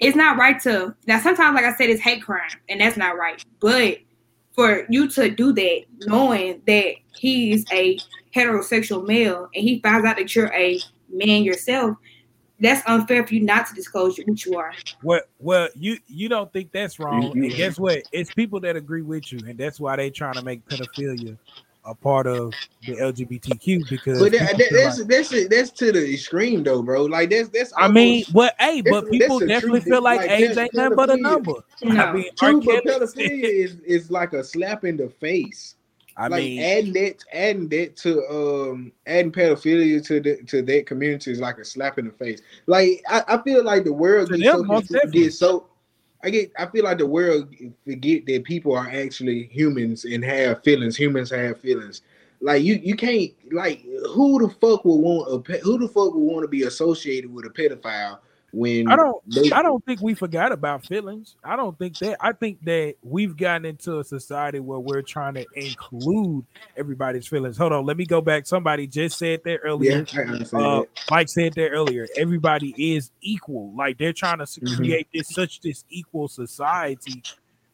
it's 0.00 0.16
not 0.16 0.36
right 0.36 0.60
to 0.60 0.94
now 1.06 1.18
sometimes 1.20 1.54
like 1.54 1.64
i 1.64 1.74
said 1.74 1.90
it's 1.90 2.00
hate 2.00 2.22
crime 2.22 2.50
and 2.68 2.80
that's 2.80 2.96
not 2.96 3.16
right 3.16 3.44
but 3.60 3.98
for 4.54 4.86
you 4.88 5.08
to 5.08 5.30
do 5.30 5.52
that 5.52 5.82
knowing 6.06 6.60
that 6.66 6.94
he's 7.16 7.64
a 7.72 7.98
heterosexual 8.34 9.06
male 9.06 9.48
and 9.54 9.64
he 9.64 9.80
finds 9.80 10.06
out 10.06 10.16
that 10.16 10.34
you're 10.34 10.52
a 10.52 10.80
man 11.10 11.42
yourself 11.42 11.96
that's 12.60 12.86
unfair 12.88 13.26
for 13.26 13.34
you 13.34 13.40
not 13.40 13.66
to 13.66 13.74
disclose 13.74 14.18
what 14.18 14.44
you 14.44 14.56
are 14.56 14.74
well 15.02 15.20
well 15.38 15.68
you 15.74 15.98
you 16.08 16.28
don't 16.28 16.52
think 16.52 16.72
that's 16.72 16.98
wrong 16.98 17.24
and 17.24 17.34
mm-hmm. 17.34 17.56
guess 17.56 17.78
what 17.78 18.02
it's 18.12 18.32
people 18.34 18.60
that 18.60 18.76
agree 18.76 19.02
with 19.02 19.32
you 19.32 19.38
and 19.46 19.58
that's 19.58 19.78
why 19.78 19.96
they 19.96 20.10
trying 20.10 20.34
to 20.34 20.42
make 20.42 20.64
pedophilia 20.66 21.36
a 21.88 21.94
part 21.94 22.26
of 22.26 22.52
the 22.86 22.96
LGBTQ 22.96 23.88
because 23.88 24.20
but 24.20 24.32
that, 24.32 24.58
that, 24.58 24.68
that's, 24.70 24.98
like, 24.98 25.08
that's 25.08 25.28
that's 25.30 25.48
that's 25.48 25.70
to 25.70 25.90
the 25.90 26.12
extreme 26.12 26.62
though, 26.62 26.82
bro. 26.82 27.04
Like 27.04 27.30
that's 27.30 27.48
that's. 27.48 27.72
Almost, 27.72 27.90
I 27.90 27.92
mean, 27.92 28.24
well, 28.34 28.50
hey, 28.60 28.82
but 28.82 29.10
people 29.10 29.38
definitely 29.40 29.80
feel 29.80 30.02
like, 30.02 30.20
like 30.20 30.30
age 30.30 30.56
ain't 30.56 30.74
nothing 30.74 30.96
but 30.96 31.10
a 31.10 31.16
number. 31.16 31.54
No. 31.82 32.02
I 32.02 32.12
mean, 32.12 32.30
true, 32.38 32.60
but 32.60 32.84
pedophilia 32.84 33.44
is 33.44 33.76
is 33.86 34.10
like 34.10 34.34
a 34.34 34.44
slap 34.44 34.84
in 34.84 34.96
the 34.98 35.08
face. 35.08 35.76
I 36.18 36.26
like 36.26 36.42
mean, 36.42 36.60
adding 36.60 36.92
that, 36.94 37.24
adding 37.32 37.68
that 37.68 37.96
to 37.98 38.26
um, 38.28 38.92
adding 39.06 39.30
pedophilia 39.30 40.04
to 40.06 40.20
the 40.20 40.42
to 40.44 40.62
that 40.62 40.86
community 40.86 41.30
is 41.30 41.38
like 41.38 41.58
a 41.58 41.64
slap 41.64 41.98
in 41.98 42.06
the 42.06 42.12
face. 42.12 42.42
Like 42.66 43.02
I, 43.08 43.22
I 43.28 43.42
feel 43.42 43.62
like 43.62 43.84
the 43.84 43.92
world 43.92 44.30
gets 44.30 44.44
so, 44.44 45.06
gets 45.12 45.38
so 45.38 45.66
I 46.24 46.30
get 46.30 46.50
I 46.58 46.66
feel 46.66 46.84
like 46.84 46.98
the 46.98 47.06
world 47.06 47.54
forget 47.84 48.26
that 48.26 48.44
people 48.44 48.74
are 48.74 48.90
actually 48.90 49.44
humans 49.44 50.04
and 50.04 50.24
have 50.24 50.64
feelings. 50.64 50.96
Humans 50.96 51.30
have 51.30 51.60
feelings. 51.60 52.02
Like 52.40 52.64
you 52.64 52.74
you 52.82 52.96
can't 52.96 53.30
like 53.52 53.84
who 54.08 54.40
the 54.44 54.52
fuck 54.54 54.84
would 54.84 54.96
want 54.96 55.48
a 55.48 55.58
who 55.58 55.78
the 55.78 55.86
fuck 55.86 56.14
would 56.14 56.32
want 56.32 56.42
to 56.42 56.48
be 56.48 56.64
associated 56.64 57.32
with 57.32 57.46
a 57.46 57.50
pedophile 57.50 58.18
when 58.52 58.88
I 58.88 58.96
don't 58.96 59.22
they, 59.26 59.50
I 59.50 59.62
don't 59.62 59.84
think 59.84 60.00
we 60.00 60.14
forgot 60.14 60.52
about 60.52 60.86
feelings. 60.86 61.36
I 61.44 61.54
don't 61.54 61.78
think 61.78 61.98
that 61.98 62.16
I 62.20 62.32
think 62.32 62.64
that 62.64 62.94
we've 63.02 63.36
gotten 63.36 63.66
into 63.66 63.98
a 63.98 64.04
society 64.04 64.58
where 64.58 64.78
we're 64.78 65.02
trying 65.02 65.34
to 65.34 65.44
include 65.54 66.46
everybody's 66.76 67.26
feelings. 67.26 67.58
Hold 67.58 67.72
on, 67.72 67.84
let 67.84 67.98
me 67.98 68.06
go 68.06 68.22
back. 68.22 68.46
Somebody 68.46 68.86
just 68.86 69.18
said 69.18 69.40
that 69.44 69.58
earlier. 69.58 70.06
Yeah, 70.14 70.58
uh, 70.58 70.82
Mike 71.10 71.28
said 71.28 71.52
that 71.54 71.68
earlier. 71.68 72.06
Everybody 72.16 72.74
is 72.94 73.10
equal. 73.20 73.74
Like 73.74 73.98
they're 73.98 74.14
trying 74.14 74.38
to 74.38 74.44
mm-hmm. 74.44 74.76
create 74.76 75.08
this 75.12 75.28
such 75.28 75.60
this 75.60 75.84
equal 75.90 76.28
society. 76.28 77.22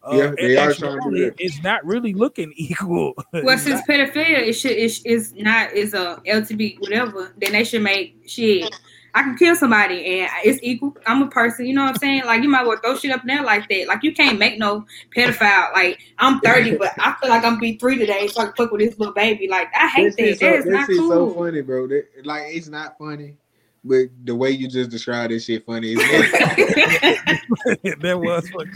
Uh, 0.02 0.16
yeah, 0.16 0.32
they 0.36 0.56
are 0.56 0.74
trying 0.74 1.00
to 1.00 1.10
do 1.10 1.32
It's 1.38 1.62
not 1.62 1.84
really 1.86 2.14
looking 2.14 2.52
equal. 2.56 3.14
Well, 3.32 3.58
since 3.58 3.80
pedophilia 3.82 4.42
is 4.42 4.58
should 4.58 4.72
is, 4.72 5.02
is 5.04 5.32
not 5.34 5.72
is 5.72 5.94
a 5.94 6.20
LTB 6.26 6.80
whatever, 6.80 7.32
then 7.40 7.52
they 7.52 7.62
should 7.62 7.82
make 7.82 8.24
shit 8.26 8.74
I 9.14 9.22
can 9.22 9.36
kill 9.36 9.54
somebody 9.54 10.20
and 10.20 10.30
it's 10.44 10.58
equal. 10.62 10.96
I'm 11.06 11.22
a 11.22 11.28
person, 11.28 11.66
you 11.66 11.74
know 11.74 11.82
what 11.82 11.90
I'm 11.90 11.98
saying? 11.98 12.24
Like 12.24 12.42
you 12.42 12.48
might 12.48 12.66
well 12.66 12.78
throw 12.78 12.96
shit 12.96 13.12
up 13.12 13.22
there 13.24 13.44
like 13.44 13.68
that. 13.68 13.86
Like 13.86 14.02
you 14.02 14.12
can't 14.12 14.38
make 14.38 14.58
no 14.58 14.84
pedophile. 15.16 15.72
Like 15.72 16.00
I'm 16.18 16.40
30, 16.40 16.76
but 16.76 16.92
I 16.98 17.14
feel 17.20 17.30
like 17.30 17.44
I'm 17.44 17.60
be 17.60 17.76
three 17.76 17.96
today, 17.96 18.26
so 18.26 18.42
I 18.42 18.46
can 18.46 18.54
fuck 18.54 18.72
with 18.72 18.80
this 18.80 18.98
little 18.98 19.14
baby. 19.14 19.46
Like 19.48 19.68
I 19.74 19.86
hate 19.88 20.16
this 20.16 20.40
that. 20.40 20.64
So, 20.64 20.70
that 20.70 20.90
is 20.90 20.98
cool. 20.98 21.10
so 21.10 21.30
funny, 21.30 21.62
bro. 21.62 21.86
That, 21.86 22.06
like 22.24 22.42
it's 22.48 22.68
not 22.68 22.98
funny. 22.98 23.36
But 23.84 24.06
the 24.24 24.34
way 24.34 24.50
you 24.50 24.66
just 24.66 24.90
described 24.90 25.32
this 25.32 25.44
shit 25.44 25.64
funny. 25.64 25.94
that 25.94 26.08
was 28.20 28.48
funny. 28.50 28.70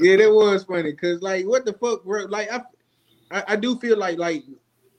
Yeah, 0.00 0.16
that 0.16 0.32
was 0.32 0.64
funny. 0.64 0.94
Cause 0.94 1.22
like 1.22 1.46
what 1.46 1.64
the 1.64 1.74
fuck, 1.74 2.04
bro? 2.04 2.24
Like 2.24 2.50
I 2.50 2.62
I, 3.30 3.44
I 3.48 3.56
do 3.56 3.78
feel 3.78 3.96
like 3.98 4.18
like 4.18 4.42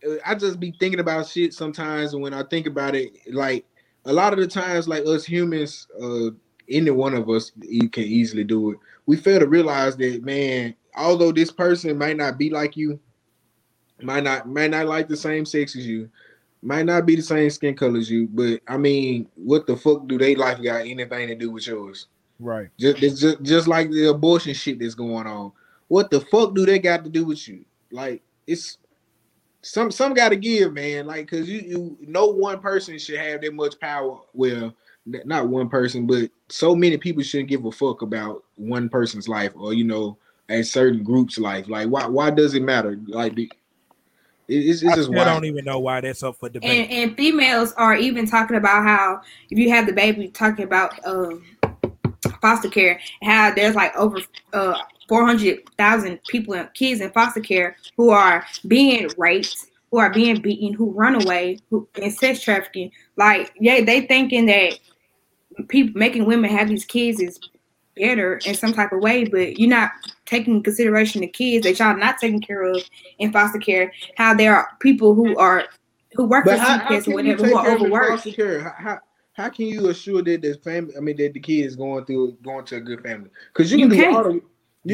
uh, 0.08 0.16
I 0.26 0.36
just 0.36 0.62
be 0.62 0.74
thinking 0.80 1.00
about 1.02 1.28
shit 1.28 1.54
sometimes, 1.54 2.14
and 2.14 2.22
when 2.22 2.34
I 2.34 2.44
think 2.44 2.68
about 2.68 2.96
it, 2.96 3.12
like 3.34 3.66
a 4.08 4.14
lot 4.14 4.34
of 4.34 4.40
the 4.40 4.48
times, 4.48 4.88
like 4.88 5.06
us 5.06 5.26
humans, 5.26 5.88
uh, 6.02 6.32
any 6.70 6.90
one 6.92 7.14
of 7.14 7.30
us 7.30 7.52
you 7.62 7.90
can 7.90 8.04
easily 8.04 8.44
do 8.44 8.72
it. 8.72 8.78
We 9.06 9.18
fail 9.18 9.40
to 9.40 9.48
realize 9.48 9.96
that, 9.98 10.24
man, 10.24 10.76
although 10.96 11.32
this 11.32 11.52
person 11.52 11.98
might 11.98 12.18
not 12.18 12.38
be 12.38 12.50
like 12.50 12.76
you, 12.76 13.00
might 14.02 14.24
not 14.24 14.48
might 14.48 14.72
not 14.72 14.88
like 14.88 15.08
the 15.08 15.18
same 15.18 15.46
sex 15.46 15.76
as 15.76 15.86
you, 15.86 16.10
might 16.62 16.86
not 16.86 17.06
be 17.06 17.16
the 17.16 17.22
same 17.22 17.50
skin 17.50 17.76
color 17.76 18.00
as 18.00 18.10
you, 18.10 18.28
but 18.28 18.62
I 18.68 18.78
mean, 18.78 19.28
what 19.36 19.68
the 19.68 19.76
fuck 19.76 20.08
do 20.08 20.18
they 20.18 20.36
life 20.36 20.62
got 20.64 20.82
anything 20.82 21.28
to 21.28 21.36
do 21.36 21.52
with 21.52 21.68
yours? 21.68 22.08
Right. 22.40 22.70
Just 22.80 22.98
just 23.00 23.42
just 23.44 23.68
like 23.68 23.92
the 23.92 24.10
abortion 24.10 24.54
shit 24.54 24.80
that's 24.80 24.96
going 24.96 25.28
on. 25.28 25.52
What 25.90 26.12
the 26.12 26.22
fuck 26.22 26.56
do 26.56 26.66
they 26.66 26.80
got 26.80 27.04
to 27.04 27.10
do 27.10 27.26
with 27.26 27.46
you? 27.48 27.66
Like 27.92 28.22
it's 28.46 28.78
some 29.68 29.92
some 29.92 30.14
got 30.14 30.30
to 30.30 30.36
give, 30.36 30.74
man. 30.74 31.06
Like, 31.06 31.30
cause 31.30 31.48
you 31.48 31.60
you 31.60 31.98
no 32.02 32.28
one 32.28 32.60
person 32.60 32.98
should 32.98 33.20
have 33.20 33.42
that 33.42 33.54
much 33.54 33.80
power. 33.80 34.20
Well, 34.34 34.74
not 35.06 35.48
one 35.48 35.70
person, 35.70 36.08
but 36.08 36.30
so 36.50 36.76
many 36.76 36.98
people 36.98 37.24
shouldn't 37.24 37.50
give 37.50 37.66
a 37.66 37.72
fuck 37.72 38.02
about 38.02 38.44
one 38.56 38.90
person's 38.90 39.28
life 39.28 39.52
or 39.56 39.74
you 39.74 39.84
know 39.84 40.18
a 40.50 40.64
certain 40.64 41.04
group's 41.04 41.38
life. 41.38 41.68
Like, 41.68 41.90
why 41.90 42.08
why 42.08 42.30
does 42.30 42.54
it 42.54 42.64
matter? 42.64 42.98
Like, 43.08 43.36
the, 43.36 43.52
it's, 44.48 44.82
it's 44.82 44.96
just 44.96 45.12
I 45.12 45.26
don't 45.26 45.44
even 45.44 45.66
know 45.66 45.80
why 45.80 46.00
that's 46.00 46.24
up 46.24 46.38
for 46.38 46.48
debate. 46.48 46.90
And, 46.90 47.10
and, 47.10 47.18
females 47.18 47.74
are 47.74 47.96
even 47.96 48.26
talking 48.26 48.56
about 48.56 48.84
how 48.84 49.22
if 49.50 49.60
you 49.60 49.70
have 49.72 49.86
the 49.86 49.94
baby, 49.94 50.30
talking 50.30 50.64
about 50.64 51.06
um, 51.06 51.44
foster 52.42 52.70
care, 52.70 53.02
how 53.22 53.54
there's 53.54 53.76
like 53.76 53.94
over 53.98 54.22
uh, 54.54 54.80
400,000 55.08 56.20
people, 56.26 56.54
and 56.54 56.74
kids 56.74 57.02
in 57.02 57.12
foster 57.12 57.40
care 57.40 57.76
who 57.96 58.10
are 58.10 58.46
being 58.68 59.10
raped, 59.18 59.56
who 59.92 59.98
are 59.98 60.12
being 60.12 60.42
beaten, 60.42 60.74
who 60.74 60.92
run 60.92 61.22
away, 61.22 61.60
who 61.70 61.88
in 61.96 62.12
sex 62.12 62.42
trafficking. 62.42 62.92
Like, 63.16 63.54
yeah, 63.60 63.84
they 63.84 64.02
thinking 64.02 64.46
that 64.48 64.80
people 65.70 65.98
making 66.00 66.26
women 66.26 66.50
have 66.50 66.68
these 66.68 66.86
kids 66.86 67.20
is 67.20 67.40
better 67.96 68.38
in 68.46 68.54
some 68.54 68.74
type 68.74 68.92
of 68.92 69.02
way, 69.02 69.26
but 69.26 69.58
you're 69.58 69.70
not 69.70 69.92
taking 70.26 70.62
consideration 70.62 71.22
the 71.22 71.28
kids 71.28 71.66
that 71.66 71.80
y'all 71.80 71.98
not 71.98 72.18
taking 72.20 72.42
care 72.42 72.64
of 72.64 72.84
in 73.20 73.32
foster 73.32 73.60
care. 73.60 73.92
How 74.18 74.34
there 74.34 74.56
are 74.56 74.68
people 74.80 75.16
who 75.16 75.38
are 75.38 75.66
who 76.14 76.26
work 76.26 76.46
but 76.46 76.60
for 76.60 76.66
CPS 76.66 77.08
or 77.08 77.14
whatever 77.14 77.46
who 77.46 77.56
are 77.56 77.72
overworked. 77.72 78.28
How, 78.36 78.74
how, 78.78 79.00
how 79.34 79.50
can 79.50 79.68
you 79.68 79.90
assure 79.90 80.22
that 80.24 80.42
the 80.42 80.56
family? 80.64 80.96
I 80.98 81.00
mean, 81.00 81.18
that 81.18 81.34
the 81.34 81.40
kid 81.40 81.66
is 81.66 81.76
going 81.76 82.06
through 82.06 82.38
going 82.44 82.66
to 82.66 82.78
a 82.78 82.82
good 82.82 83.02
family? 83.04 83.30
Because 83.54 83.72
you, 83.72 83.78
you 83.78 83.90
can 83.90 83.98
do 83.98 84.16
all 84.16 84.24
the 84.24 84.42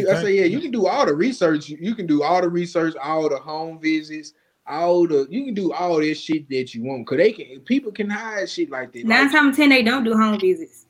you, 0.02 0.10
I 0.10 0.22
say, 0.22 0.36
yeah, 0.38 0.46
you 0.46 0.60
can 0.60 0.72
do 0.72 0.88
all 0.88 1.06
the 1.06 1.14
research. 1.14 1.70
You 1.70 1.96
can 1.96 2.08
do 2.08 2.24
all 2.24 2.42
the 2.42 2.50
research, 2.50 2.96
all 3.02 3.30
the 3.30 3.38
home 3.38 3.80
visits, 3.80 4.34
all 4.68 5.08
the 5.08 5.28
you 5.30 5.46
can 5.46 5.54
do 5.54 5.74
all 5.74 6.00
this 6.00 6.20
shit 6.20 6.50
that 6.50 6.74
you 6.74 6.84
want. 6.84 7.08
Cause 7.08 7.18
they 7.18 7.32
can 7.32 7.60
people 7.62 7.92
can 7.92 8.10
hide 8.10 8.50
shit 8.50 8.70
like 8.70 8.94
that. 8.94 9.06
Nine 9.06 9.24
like, 9.24 9.32
times 9.32 9.58
ten, 9.58 9.70
they 9.70 9.84
don't 9.84 10.04
do 10.04 10.16
home 10.16 10.40
visits. 10.40 10.86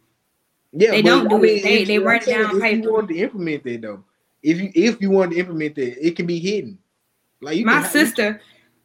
Yeah, 0.71 0.91
they 0.91 1.01
don't 1.01 1.27
do 1.27 1.37
I 1.37 1.39
mean, 1.39 1.57
it. 1.57 1.63
They, 1.63 1.83
they 1.83 1.99
write 1.99 2.27
it 2.27 2.31
down 2.31 2.55
if 2.55 2.61
paper. 2.61 2.87
You 2.87 2.93
want 2.93 3.07
to 3.09 3.17
implement 3.17 3.63
that 3.63 3.81
though. 3.81 4.03
If 4.41 4.59
you 4.59 4.71
if 4.73 5.01
you 5.01 5.09
want 5.09 5.31
to 5.31 5.37
implement 5.39 5.75
that, 5.75 6.05
it 6.05 6.15
can 6.15 6.25
be 6.25 6.39
hidden. 6.39 6.77
Like 7.41 7.63
my 7.65 7.83
sister, 7.83 8.41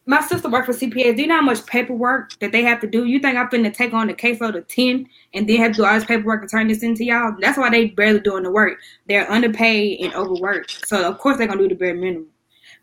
my 0.08 0.22
sister 0.22 0.48
worked 0.48 0.64
for 0.64 0.72
CPS. 0.72 1.16
Do 1.16 1.22
you 1.22 1.28
know 1.28 1.36
how 1.36 1.42
much 1.42 1.66
paperwork 1.66 2.32
that 2.38 2.50
they 2.50 2.62
have 2.62 2.80
to 2.80 2.86
do? 2.86 3.04
You 3.04 3.18
think 3.18 3.36
I'm 3.36 3.46
finna 3.48 3.72
take 3.72 3.92
on 3.92 4.06
the 4.06 4.14
caseload 4.14 4.56
of 4.56 4.66
10 4.66 5.06
and 5.34 5.46
then 5.46 5.58
have 5.58 5.72
to 5.72 5.76
do 5.76 5.84
all 5.84 5.92
this 5.92 6.06
paperwork 6.06 6.40
and 6.40 6.50
turn 6.50 6.68
this 6.68 6.82
into 6.82 7.04
y'all? 7.04 7.36
That's 7.38 7.58
why 7.58 7.68
they 7.68 7.88
barely 7.88 8.20
doing 8.20 8.44
the 8.44 8.50
work. 8.50 8.78
They're 9.06 9.30
underpaid 9.30 10.00
and 10.00 10.14
overworked. 10.14 10.86
So 10.86 11.06
of 11.06 11.18
course 11.18 11.36
they're 11.36 11.46
gonna 11.46 11.60
do 11.60 11.68
the 11.68 11.74
bare 11.74 11.94
minimum. 11.94 12.28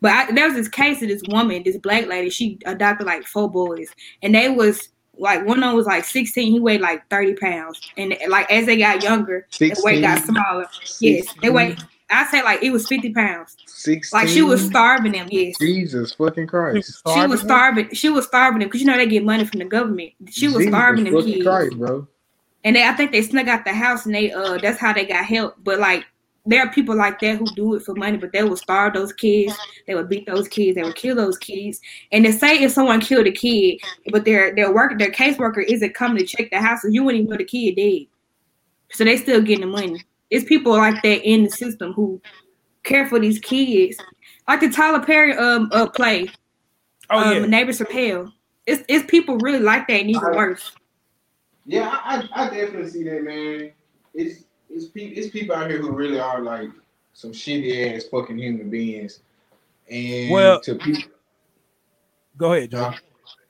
But 0.00 0.12
I, 0.12 0.30
there 0.30 0.46
was 0.46 0.54
this 0.54 0.68
case 0.68 1.02
of 1.02 1.08
this 1.08 1.22
woman, 1.26 1.64
this 1.64 1.76
black 1.78 2.06
lady, 2.06 2.30
she 2.30 2.60
adopted 2.64 3.08
like 3.08 3.24
four 3.24 3.50
boys, 3.50 3.88
and 4.22 4.32
they 4.32 4.48
was 4.48 4.90
like 5.18 5.44
one 5.44 5.58
of 5.58 5.62
them 5.64 5.74
was 5.74 5.86
like 5.86 6.04
16, 6.04 6.52
he 6.52 6.60
weighed 6.60 6.80
like 6.80 7.08
30 7.10 7.34
pounds. 7.34 7.80
And 7.96 8.16
like 8.28 8.48
as 8.52 8.66
they 8.66 8.76
got 8.76 9.02
younger, 9.02 9.48
16, 9.50 9.74
the 9.74 9.82
weight 9.84 10.00
got 10.02 10.22
smaller. 10.24 10.66
16. 10.80 11.16
Yes, 11.16 11.34
they 11.42 11.50
weighed 11.50 11.82
I 12.08 12.26
say 12.26 12.42
like 12.42 12.62
it 12.62 12.70
was 12.70 12.86
50 12.86 13.12
pounds. 13.12 13.56
16? 13.66 14.16
Like 14.16 14.28
she 14.28 14.42
was 14.42 14.64
starving 14.64 15.12
them, 15.12 15.28
yes. 15.30 15.56
Jesus 15.58 16.12
fucking 16.14 16.46
Christ. 16.46 17.02
She 17.14 17.26
was 17.26 17.40
starving. 17.40 17.92
She 17.92 18.08
was 18.08 18.26
starving 18.26 18.60
them 18.60 18.68
because 18.68 18.80
you 18.80 18.86
know 18.86 18.96
they 18.96 19.06
get 19.06 19.24
money 19.24 19.44
from 19.44 19.58
the 19.58 19.64
government. 19.64 20.12
She 20.30 20.46
was 20.46 20.58
Jesus 20.58 20.68
starving 20.68 21.04
them 21.04 21.22
kids. 21.22 21.44
Christ, 21.44 21.78
bro. 21.78 22.06
And 22.64 22.76
they, 22.76 22.86
I 22.86 22.92
think 22.92 23.12
they 23.12 23.22
snuck 23.22 23.48
out 23.48 23.64
the 23.64 23.72
house 23.72 24.06
and 24.06 24.14
they 24.14 24.32
uh 24.32 24.58
that's 24.58 24.78
how 24.78 24.92
they 24.92 25.04
got 25.04 25.24
help. 25.24 25.56
But 25.64 25.80
like 25.80 26.04
there 26.44 26.64
are 26.64 26.70
people 26.72 26.96
like 26.96 27.18
that 27.20 27.38
who 27.38 27.46
do 27.56 27.74
it 27.74 27.82
for 27.82 27.94
money, 27.96 28.18
but 28.18 28.30
they 28.30 28.44
will 28.44 28.56
starve 28.56 28.94
those 28.94 29.12
kids, 29.12 29.56
they 29.88 29.96
would 29.96 30.08
beat 30.08 30.26
those 30.26 30.46
kids, 30.46 30.76
they 30.76 30.84
would 30.84 30.94
kill 30.94 31.16
those 31.16 31.36
kids. 31.38 31.80
And 32.12 32.24
to 32.24 32.32
say 32.32 32.62
if 32.62 32.70
someone 32.70 33.00
killed 33.00 33.26
a 33.26 33.32
kid, 33.32 33.80
but 34.12 34.24
their 34.24 34.54
their 34.54 34.72
work 34.72 34.96
their 34.98 35.10
caseworker 35.10 35.64
isn't 35.66 35.94
coming 35.94 36.18
to 36.18 36.24
check 36.24 36.50
the 36.50 36.60
house, 36.60 36.84
you 36.88 37.02
wouldn't 37.02 37.22
even 37.22 37.30
know 37.30 37.36
the 37.36 37.44
kid 37.44 37.74
dead. 37.74 38.06
So 38.92 39.02
they 39.02 39.16
still 39.16 39.42
getting 39.42 39.62
the 39.62 39.66
money 39.66 40.04
it's 40.30 40.44
people 40.44 40.72
like 40.72 41.02
that 41.02 41.28
in 41.28 41.44
the 41.44 41.50
system 41.50 41.92
who 41.92 42.20
care 42.82 43.06
for 43.08 43.18
these 43.18 43.38
kids. 43.38 43.98
Like 44.48 44.60
the 44.60 44.70
Tyler 44.70 45.04
Perry 45.04 45.36
um 45.36 45.70
uh 45.72 45.88
play. 45.88 46.28
Oh 47.10 47.18
um, 47.18 47.36
yeah. 47.36 47.46
Neighbors 47.46 47.80
of 47.80 47.90
Hell. 47.90 48.32
It's 48.66 48.82
it's 48.88 49.08
people 49.10 49.38
really 49.38 49.60
like 49.60 49.86
that 49.88 50.00
and 50.00 50.10
even 50.10 50.34
worse. 50.34 50.72
Yeah, 51.66 51.88
I, 51.88 52.28
I 52.32 52.44
definitely 52.50 52.90
see 52.90 53.04
that, 53.04 53.22
man. 53.22 53.72
It's 54.14 54.44
it's 54.70 54.86
people 54.86 55.18
it's 55.18 55.30
people 55.30 55.54
out 55.54 55.70
here 55.70 55.80
who 55.80 55.90
really 55.90 56.18
are 56.18 56.40
like 56.40 56.70
some 57.12 57.32
shitty 57.32 57.94
ass 57.94 58.04
fucking 58.04 58.38
human 58.38 58.70
beings. 58.70 59.20
And 59.88 60.30
well, 60.30 60.60
to 60.62 60.74
people, 60.74 61.10
go 62.36 62.52
ahead, 62.52 62.72
John. 62.72 62.94
Uh, 62.94 62.96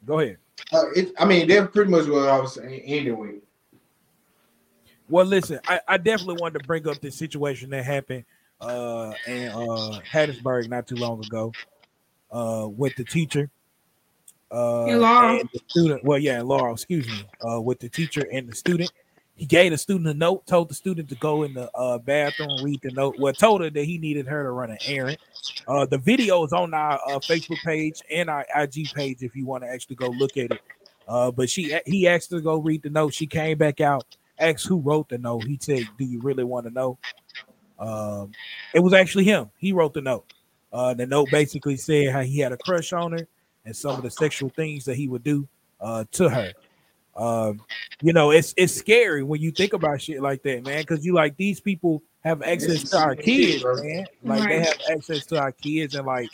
go 0.05 0.21
ahead. 0.21 0.39
Uh, 0.73 0.91
it, 0.95 1.13
I 1.19 1.25
mean, 1.25 1.49
they're 1.49 1.67
pretty 1.67 1.91
much 1.91 2.07
what 2.07 2.29
I 2.29 2.39
was 2.39 2.55
saying 2.55 2.81
anyway. 2.83 3.37
Well, 5.09 5.25
listen, 5.25 5.61
I, 5.69 5.81
I 5.87 5.97
definitely 5.99 6.37
wanted 6.41 6.61
to 6.61 6.67
bring 6.67 6.89
up 6.89 7.01
this 7.01 7.17
situation 7.17 7.71
that 7.71 7.85
happened 7.85 8.25
uh 8.61 9.13
in 9.27 9.49
uh 9.49 10.01
Hattiesburg 10.11 10.71
not 10.71 10.87
too 10.87 10.97
long 10.97 11.23
ago 11.23 11.53
uh 12.31 12.67
with 12.67 12.97
the 12.97 13.05
teacher 13.05 13.51
uh 14.51 14.87
and 14.87 15.49
the 15.53 15.61
student 15.69 16.03
well 16.05 16.19
yeah 16.19 16.41
Laurel 16.41 16.73
excuse 16.73 17.07
me 17.07 17.23
uh 17.47 17.61
with 17.61 17.81
the 17.81 17.89
teacher 17.91 18.27
and 18.33 18.49
the 18.49 18.55
student. 18.55 18.91
He 19.35 19.45
gave 19.45 19.73
the 19.73 19.77
student 19.77 20.09
a 20.09 20.15
note 20.15 20.47
told 20.47 20.71
the 20.71 20.75
student 20.75 21.11
to 21.11 21.17
go 21.17 21.43
in 21.43 21.53
the 21.53 21.71
uh 21.77 21.99
bathroom 21.99 22.57
read 22.63 22.81
the 22.81 22.93
note 22.93 23.17
well 23.19 23.35
told 23.35 23.61
her 23.61 23.69
that 23.69 23.85
he 23.85 23.99
needed 23.99 24.27
her 24.27 24.45
to 24.45 24.51
run 24.51 24.71
an 24.71 24.79
errand. 24.87 25.19
Uh 25.69 25.85
the 25.85 25.99
video 25.99 26.43
is 26.43 26.55
on 26.55 26.73
our 26.73 26.95
uh, 27.07 27.19
facebook 27.19 27.63
page 27.63 28.01
and 28.11 28.31
our 28.31 28.47
ig 28.57 28.91
page 28.95 29.19
if 29.21 29.37
you 29.37 29.45
want 29.45 29.65
to 29.65 29.69
actually 29.69 29.97
go 29.97 30.09
look 30.09 30.39
at 30.39 30.51
it. 30.51 30.63
Uh 31.07 31.31
but 31.31 31.51
she 31.51 31.79
he 31.85 32.09
asked 32.09 32.31
her 32.31 32.39
to 32.39 32.43
go 32.43 32.57
read 32.57 32.83
the 32.83 32.89
note. 32.89 33.13
She 33.13 33.27
came 33.27 33.59
back 33.59 33.83
out 33.83 34.17
asked 34.39 34.67
who 34.67 34.81
wrote 34.81 35.09
the 35.09 35.19
note, 35.19 35.45
he 35.45 35.59
said, 35.61 35.89
"Do 35.99 36.05
you 36.05 36.21
really 36.21 36.45
want 36.45 36.67
to 36.67 36.73
know?" 36.73 36.99
Um, 37.79 38.33
it 38.75 38.81
was 38.81 38.93
actually 38.93 39.25
him. 39.25 39.51
He 39.59 39.73
wrote 39.73 39.95
the 39.95 40.01
note. 40.01 40.33
Uh, 40.73 40.95
the 40.95 41.07
note 41.07 41.31
basically 41.31 41.77
said 41.77 42.13
how 42.13 42.21
he 42.21 42.39
had 42.39 42.53
a 42.53 42.57
crush 42.57 42.93
on 42.93 43.13
her 43.13 43.29
and 43.65 43.75
some 43.77 43.97
of 43.97 44.03
the 44.03 44.11
sexual 44.11 44.49
things 44.51 44.85
that 44.85 44.97
he 44.97 45.09
would 45.09 45.23
do 45.23 45.49
uh, 45.81 46.05
to 46.13 46.29
her. 46.29 46.53
Um, 47.17 47.63
you 48.03 48.13
know, 48.13 48.31
it's 48.31 48.53
it's 48.57 48.75
scary 48.75 49.23
when 49.23 49.41
you 49.41 49.51
think 49.51 49.73
about 49.73 50.03
shit 50.03 50.21
like 50.21 50.43
that, 50.43 50.65
man, 50.65 50.83
because 50.83 51.05
you 51.05 51.15
like 51.15 51.37
these 51.37 51.61
people 51.61 52.03
have 52.21 52.43
access 52.43 52.83
to 52.91 52.99
our 52.99 53.17
kids, 53.17 53.65
man. 53.65 54.05
Like 54.23 54.49
they 54.49 54.61
have 54.61 54.81
access 54.91 55.25
to 55.27 55.41
our 55.41 55.53
kids, 55.53 55.95
and 55.95 56.07
like 56.07 56.29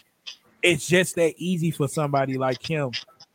it's 0.62 0.86
just 0.86 1.14
that 1.16 1.34
easy 1.36 1.70
for 1.70 1.86
somebody 1.86 2.36
like 2.36 2.62
him 2.62 2.90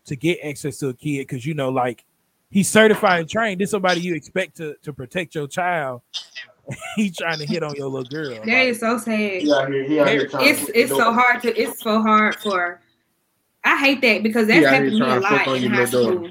to 0.05 0.15
get 0.15 0.39
access 0.43 0.77
to 0.79 0.89
a 0.89 0.93
kid 0.93 1.19
because 1.19 1.45
you 1.45 1.53
know, 1.53 1.69
like 1.69 2.03
he's 2.49 2.69
certified 2.69 3.21
and 3.21 3.29
trained. 3.29 3.61
This 3.61 3.71
somebody 3.71 4.01
you 4.01 4.15
expect 4.15 4.57
to, 4.57 4.75
to 4.83 4.93
protect 4.93 5.35
your 5.35 5.47
child. 5.47 6.01
he's 6.95 7.15
trying 7.17 7.39
to 7.39 7.45
hit 7.45 7.63
on 7.63 7.75
your 7.75 7.87
little 7.87 8.09
girl. 8.09 8.35
That 8.35 8.47
like, 8.47 8.67
is 8.67 8.79
so 8.79 8.97
sad. 8.97 9.43
Yeah, 9.43 10.05
it's 10.07 10.69
it's 10.73 10.91
so 10.91 11.13
hard 11.13 11.41
to 11.43 11.55
it's 11.55 11.81
so 11.81 12.01
hard 12.01 12.35
for. 12.35 12.81
I 13.63 13.77
hate 13.77 14.01
that 14.01 14.23
because 14.23 14.47
that's 14.47 14.65
happened 14.65 14.91
to 14.91 14.99
me 14.99 15.11
a 15.11 15.19
lot 15.19 15.47
in 15.47 15.71
high 15.71 15.85
school. 15.85 16.29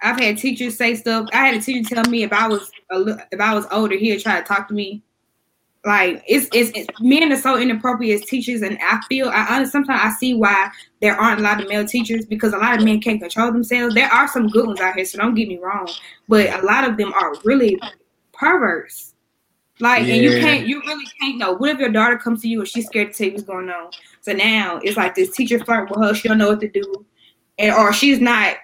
I've 0.00 0.18
had 0.18 0.38
teachers 0.38 0.76
say 0.76 0.94
stuff. 0.94 1.28
I 1.32 1.46
had 1.46 1.54
a 1.56 1.60
teacher 1.60 1.94
tell 1.94 2.10
me 2.10 2.22
if 2.22 2.32
I 2.32 2.46
was 2.48 2.70
a, 2.90 3.16
if 3.32 3.40
I 3.40 3.54
was 3.54 3.66
older, 3.70 3.96
he'd 3.96 4.20
try 4.20 4.40
to 4.40 4.46
talk 4.46 4.68
to 4.68 4.74
me 4.74 5.02
like 5.84 6.22
it's, 6.26 6.48
it's, 6.52 6.70
it's 6.74 7.00
men 7.00 7.32
are 7.32 7.36
so 7.36 7.58
inappropriate 7.58 8.22
as 8.22 8.28
teachers, 8.28 8.62
and 8.62 8.78
I 8.82 9.00
feel 9.08 9.28
I 9.28 9.46
honestly 9.48 9.70
sometimes 9.70 10.00
I 10.02 10.10
see 10.18 10.34
why 10.34 10.70
there 11.00 11.14
aren't 11.14 11.40
a 11.40 11.42
lot 11.42 11.62
of 11.62 11.68
male 11.68 11.86
teachers 11.86 12.26
because 12.26 12.52
a 12.52 12.58
lot 12.58 12.78
of 12.78 12.84
men 12.84 13.00
can't 13.00 13.20
control 13.20 13.52
themselves. 13.52 13.94
There 13.94 14.08
are 14.08 14.28
some 14.28 14.48
good 14.48 14.66
ones 14.66 14.80
out 14.80 14.96
here, 14.96 15.04
so 15.04 15.18
don't 15.18 15.34
get 15.34 15.48
me 15.48 15.58
wrong, 15.58 15.88
but 16.28 16.50
a 16.50 16.64
lot 16.64 16.88
of 16.88 16.96
them 16.96 17.12
are 17.14 17.34
really 17.44 17.78
perverse. 18.32 19.14
Like, 19.80 20.06
yeah. 20.06 20.14
and 20.14 20.24
you 20.24 20.30
can't, 20.40 20.66
you 20.66 20.80
really 20.80 21.06
can't 21.20 21.38
know. 21.38 21.52
What 21.52 21.70
if 21.70 21.78
your 21.78 21.90
daughter 21.90 22.18
comes 22.18 22.42
to 22.42 22.48
you 22.48 22.60
and 22.60 22.68
she's 22.68 22.86
scared 22.86 23.12
to 23.12 23.18
tell 23.18 23.26
you 23.28 23.32
what's 23.34 23.44
going 23.44 23.68
on? 23.68 23.92
So 24.22 24.32
now 24.32 24.80
it's 24.82 24.96
like 24.96 25.14
this 25.14 25.30
teacher 25.30 25.64
flirt 25.64 25.88
with 25.90 26.00
her. 26.02 26.14
She 26.14 26.28
don't 26.28 26.38
know 26.38 26.48
what 26.48 26.60
to 26.60 26.68
do, 26.68 27.06
and 27.58 27.72
or 27.72 27.92
she's 27.92 28.20
not 28.20 28.56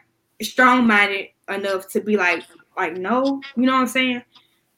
strong 0.42 0.86
minded 0.86 1.28
enough 1.48 1.88
to 1.90 2.00
be 2.00 2.16
like, 2.16 2.42
like 2.76 2.96
no, 2.96 3.40
you 3.56 3.62
know 3.66 3.74
what 3.74 3.82
I'm 3.82 3.86
saying? 3.86 4.22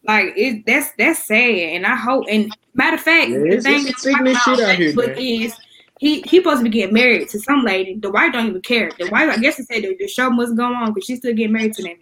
Like 0.07 0.35
it, 0.37 0.65
that's 0.67 0.93
that's 0.99 1.25
sad, 1.25 1.39
and 1.39 1.87
I 1.87 1.97
hope. 1.97 2.27
And 2.31 2.55
matter 2.75 2.97
of 2.97 3.03
fact, 3.03 3.31
yeah, 3.31 3.39
the 3.39 3.61
thing 3.61 3.85
that's 3.85 4.05
talking 4.05 4.29
about 4.29 4.43
Facebook 4.43 5.17
is 5.19 5.57
he 5.99 6.21
he 6.23 6.39
supposed 6.39 6.59
to 6.59 6.65
be 6.65 6.71
getting 6.71 6.95
married 6.95 7.29
to 7.31 7.41
some 7.41 7.65
lady. 7.65 7.99
The 7.99 8.11
wife 8.11 8.33
don't 8.33 8.49
even 8.49 8.63
care. 8.63 8.91
The 8.99 9.09
wife, 9.11 9.31
I 9.31 9.39
guess, 9.39 9.57
they 9.57 9.65
said 9.65 9.83
the, 9.83 9.97
the 9.99 10.09
show 10.09 10.31
must 10.31 10.57
go 10.57 10.65
on 10.65 10.93
because 10.93 11.07
she 11.07 11.17
still 11.17 11.35
getting 11.35 11.53
married 11.53 11.75
to 11.75 11.83
them. 11.83 11.97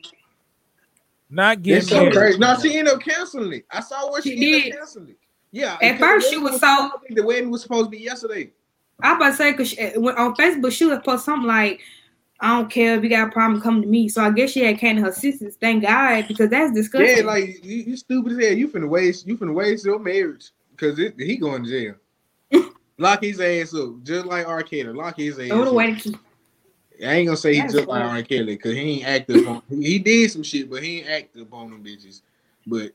Not 1.31 1.63
getting 1.63 1.89
so 1.89 2.11
crazy. 2.11 2.39
No, 2.39 2.59
she 2.61 2.77
ended 2.77 2.95
up 2.95 3.01
canceling 3.01 3.53
it. 3.53 3.67
I 3.71 3.81
saw 3.81 4.11
what 4.11 4.23
she, 4.23 4.31
she 4.31 4.63
did. 4.63 4.75
canceling. 4.75 5.17
Yeah. 5.51 5.79
At 5.81 5.99
first, 5.99 6.29
she 6.31 6.37
was, 6.37 6.53
was 6.53 6.61
so. 6.61 6.91
The 7.11 7.23
wedding 7.23 7.51
was 7.51 7.63
supposed 7.63 7.87
to 7.87 7.91
be 7.91 7.99
yesterday. 7.99 8.51
I'm 9.01 9.17
about 9.17 9.31
to 9.31 9.37
say 9.37 9.53
because 9.53 9.73
on 9.79 10.35
Facebook 10.35 10.73
she 10.73 10.87
was 10.87 10.99
post 11.05 11.25
something 11.25 11.47
like 11.47 11.81
I 12.41 12.49
don't 12.57 12.71
care 12.71 12.97
if 12.97 13.03
you 13.03 13.09
got 13.09 13.29
a 13.29 13.31
problem, 13.31 13.61
come 13.61 13.81
to 13.81 13.89
me. 13.89 14.09
So 14.09 14.23
I 14.23 14.31
guess 14.31 14.51
she 14.51 14.65
had 14.65 14.79
came 14.79 14.97
to 14.97 15.03
her 15.03 15.13
sisters. 15.13 15.57
Thank 15.57 15.85
God, 15.85 16.27
because 16.29 16.51
that's 16.51 16.75
disgusting. 16.75 17.19
Yeah, 17.19 17.23
like 17.23 17.65
you, 17.65 17.77
you 17.77 17.97
stupid 17.97 18.33
as 18.33 18.45
hell. 18.45 18.57
You 18.57 18.69
finna 18.69 18.89
waste, 18.89 19.27
you 19.27 19.39
finna 19.39 19.55
waste 19.55 19.85
your 19.85 19.99
marriage 19.99 20.51
because 20.73 20.99
he 20.99 21.37
going 21.37 21.65
to 21.65 21.71
jail. 22.51 22.71
Lock 22.99 23.23
his 23.23 23.41
ass 23.41 23.75
up, 23.75 24.03
just 24.03 24.27
like 24.27 24.47
R. 24.47 24.63
Kelly. 24.63 24.93
Lock 24.93 25.17
his 25.17 25.39
ass. 25.39 25.49
Throw 25.49 25.65
the 25.65 25.73
I 27.03 27.15
ain't 27.15 27.27
gonna 27.27 27.37
say 27.37 27.55
he's 27.55 27.73
just 27.73 27.89
like 27.89 28.05
R. 28.05 28.23
Kelly 28.23 28.57
because 28.57 28.73
he 28.73 28.99
ain't 29.01 29.07
active. 29.07 29.49
on, 29.49 29.63
he 29.69 29.99
did 29.99 30.31
some 30.31 30.43
shit, 30.43 30.71
but 30.71 30.83
he 30.83 30.99
ain't 31.01 31.09
active 31.09 31.53
on 31.53 31.71
them 31.71 31.83
bitches. 31.83 32.23
But 32.67 32.93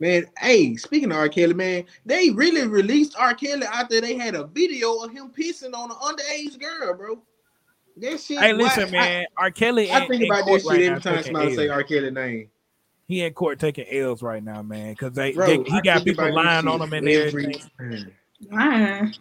man, 0.00 0.26
hey, 0.38 0.76
speaking 0.76 1.12
of 1.12 1.18
R. 1.18 1.28
Kelly, 1.28 1.54
man, 1.54 1.84
they 2.04 2.30
really 2.30 2.66
released 2.66 3.16
R. 3.16 3.34
Kelly 3.34 3.66
after 3.66 4.00
they 4.00 4.16
had 4.16 4.34
a 4.34 4.44
video 4.44 4.96
of 4.96 5.12
him 5.12 5.30
pissing 5.30 5.74
on 5.74 5.90
an 5.90 5.96
underage 5.96 6.58
girl, 6.58 6.94
bro. 6.94 7.22
This 7.96 8.26
shit. 8.26 8.38
Hey, 8.38 8.52
listen, 8.52 8.90
man. 8.90 9.26
I, 9.38 9.42
R. 9.44 9.50
Kelly. 9.50 9.90
I 9.90 10.06
think 10.06 10.24
about 10.24 10.44
this 10.44 10.62
shit 10.62 10.70
right 10.70 10.82
every 10.82 11.00
time 11.00 11.22
somebody 11.22 11.56
say 11.56 11.68
R. 11.68 11.82
Kelly 11.82 12.10
name. 12.10 12.50
He 13.06 13.22
in 13.22 13.32
court 13.32 13.58
taking 13.58 13.86
L's 13.90 14.22
right 14.22 14.42
now, 14.42 14.62
man, 14.62 14.92
because 14.92 15.12
they, 15.12 15.32
they, 15.32 15.62
he 15.62 15.80
got 15.80 16.04
people 16.04 16.34
lying 16.34 16.66
on 16.66 16.82
him 16.82 16.92
and 16.92 17.08
everything. 17.08 18.12
Lying. 18.50 19.14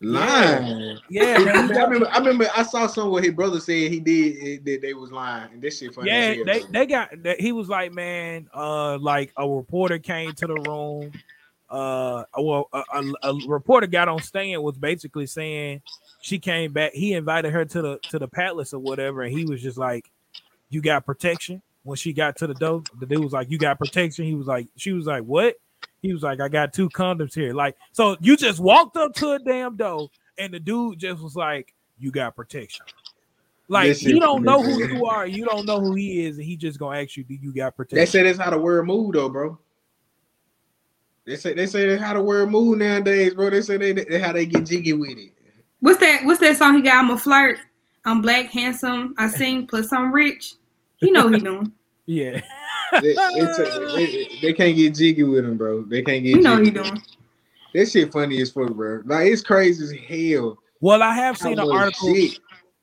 Lying. 0.00 0.98
Yeah, 1.10 1.38
man. 1.38 1.76
I 1.76 1.84
remember. 1.84 2.08
I 2.08 2.18
remember. 2.18 2.48
I 2.54 2.62
saw 2.62 2.86
something 2.86 3.10
where 3.10 3.22
his 3.22 3.32
brother 3.32 3.60
said 3.60 3.90
he 3.90 3.98
did 3.98 4.64
that 4.64 4.80
they 4.80 4.94
was 4.94 5.10
lying, 5.10 5.52
and 5.52 5.62
this 5.62 5.78
shit 5.78 5.94
funny. 5.94 6.10
Yeah, 6.10 6.36
they 6.44 6.62
they 6.70 6.86
got. 6.86 7.22
that. 7.22 7.40
he 7.40 7.52
was 7.52 7.68
like, 7.68 7.92
man, 7.92 8.48
uh, 8.54 8.98
like 8.98 9.32
a 9.36 9.48
reporter 9.48 9.98
came 9.98 10.32
to 10.34 10.46
the 10.46 10.54
room. 10.68 11.12
Uh, 11.68 12.24
well, 12.38 12.68
a, 12.72 12.82
a, 12.94 13.12
a 13.24 13.46
reporter 13.48 13.86
got 13.86 14.08
on 14.08 14.22
stand 14.22 14.62
was 14.62 14.78
basically 14.78 15.26
saying 15.26 15.82
she 16.26 16.40
came 16.40 16.72
back. 16.72 16.92
He 16.92 17.12
invited 17.12 17.52
her 17.52 17.64
to 17.64 17.82
the 17.82 17.98
to 18.10 18.18
the 18.18 18.26
palace 18.26 18.74
or 18.74 18.80
whatever, 18.80 19.22
and 19.22 19.32
he 19.32 19.44
was 19.44 19.62
just 19.62 19.78
like, 19.78 20.10
"You 20.70 20.82
got 20.82 21.06
protection." 21.06 21.62
When 21.84 21.96
she 21.96 22.12
got 22.12 22.34
to 22.38 22.48
the 22.48 22.54
door, 22.54 22.82
the 22.98 23.06
dude 23.06 23.22
was 23.22 23.32
like, 23.32 23.48
"You 23.48 23.58
got 23.58 23.78
protection." 23.78 24.24
He 24.24 24.34
was 24.34 24.48
like, 24.48 24.66
"She 24.76 24.90
was 24.90 25.06
like, 25.06 25.22
what?" 25.22 25.54
He 26.02 26.12
was 26.12 26.24
like, 26.24 26.40
"I 26.40 26.48
got 26.48 26.72
two 26.72 26.88
condoms 26.88 27.32
here." 27.32 27.54
Like, 27.54 27.76
so 27.92 28.16
you 28.20 28.36
just 28.36 28.58
walked 28.58 28.96
up 28.96 29.14
to 29.14 29.32
a 29.32 29.38
damn 29.38 29.76
door, 29.76 30.08
and 30.36 30.52
the 30.52 30.58
dude 30.58 30.98
just 30.98 31.22
was 31.22 31.36
like, 31.36 31.72
"You 31.96 32.10
got 32.10 32.34
protection." 32.34 32.86
Like 33.68 34.02
you 34.02 34.18
don't 34.18 34.42
know 34.42 34.60
who 34.60 34.82
you 34.82 35.06
are, 35.06 35.28
you 35.28 35.44
don't 35.44 35.64
know 35.64 35.80
who 35.80 35.94
he 35.94 36.26
is, 36.26 36.38
and 36.38 36.44
he 36.44 36.56
just 36.56 36.80
gonna 36.80 37.00
ask 37.00 37.16
you, 37.16 37.22
"Do 37.22 37.34
you 37.34 37.54
got 37.54 37.76
protection?" 37.76 37.98
They 37.98 38.06
say 38.06 38.24
that's 38.24 38.38
how 38.38 38.50
to 38.50 38.58
wear 38.58 38.80
a 38.80 38.84
mood, 38.84 39.14
though, 39.14 39.28
bro. 39.28 39.56
They 41.24 41.36
say 41.36 41.54
they 41.54 41.66
say 41.66 41.86
that's 41.86 42.02
how 42.02 42.14
to 42.14 42.22
wear 42.22 42.42
a 42.42 42.46
mood 42.48 42.80
nowadays, 42.80 43.34
bro. 43.34 43.50
They 43.50 43.62
say 43.62 43.76
they, 43.76 43.92
they 43.92 44.18
how 44.18 44.32
they 44.32 44.46
get 44.46 44.66
jiggy 44.66 44.92
with 44.92 45.18
it. 45.18 45.35
What's 45.86 46.00
that? 46.00 46.24
What's 46.24 46.40
that 46.40 46.56
song 46.56 46.74
he 46.74 46.82
got? 46.82 46.96
I'm 46.96 47.10
a 47.10 47.16
flirt. 47.16 47.60
I'm 48.04 48.20
black, 48.20 48.46
handsome, 48.46 49.14
I 49.18 49.28
sing, 49.28 49.68
plus 49.68 49.92
I'm 49.92 50.12
rich. 50.12 50.54
You 50.98 51.12
know 51.12 51.28
he 51.28 51.38
doing. 51.38 51.72
Yeah. 52.08 52.40
they, 52.92 53.14
they, 53.14 54.28
they, 54.40 54.52
can't 54.52 54.76
get 54.76 54.94
jiggy 54.94 55.24
with 55.24 55.44
him, 55.44 55.56
bro. 55.56 55.82
They 55.82 56.02
can't 56.02 56.22
get. 56.22 56.36
You 56.36 56.40
know 56.40 56.60
he 56.62 56.70
doing. 56.70 57.02
That 57.74 57.88
shit 57.88 58.12
funny 58.12 58.40
as 58.40 58.50
fuck, 58.50 58.72
bro. 58.74 59.02
Like 59.04 59.26
it's 59.26 59.42
crazy 59.42 59.84
as 59.84 60.32
hell. 60.32 60.58
Well, 60.80 61.02
I 61.02 61.14
have 61.14 61.36
seen 61.36 61.58
an 61.58 61.68
article. 61.68 62.14
Shit. 62.14 62.38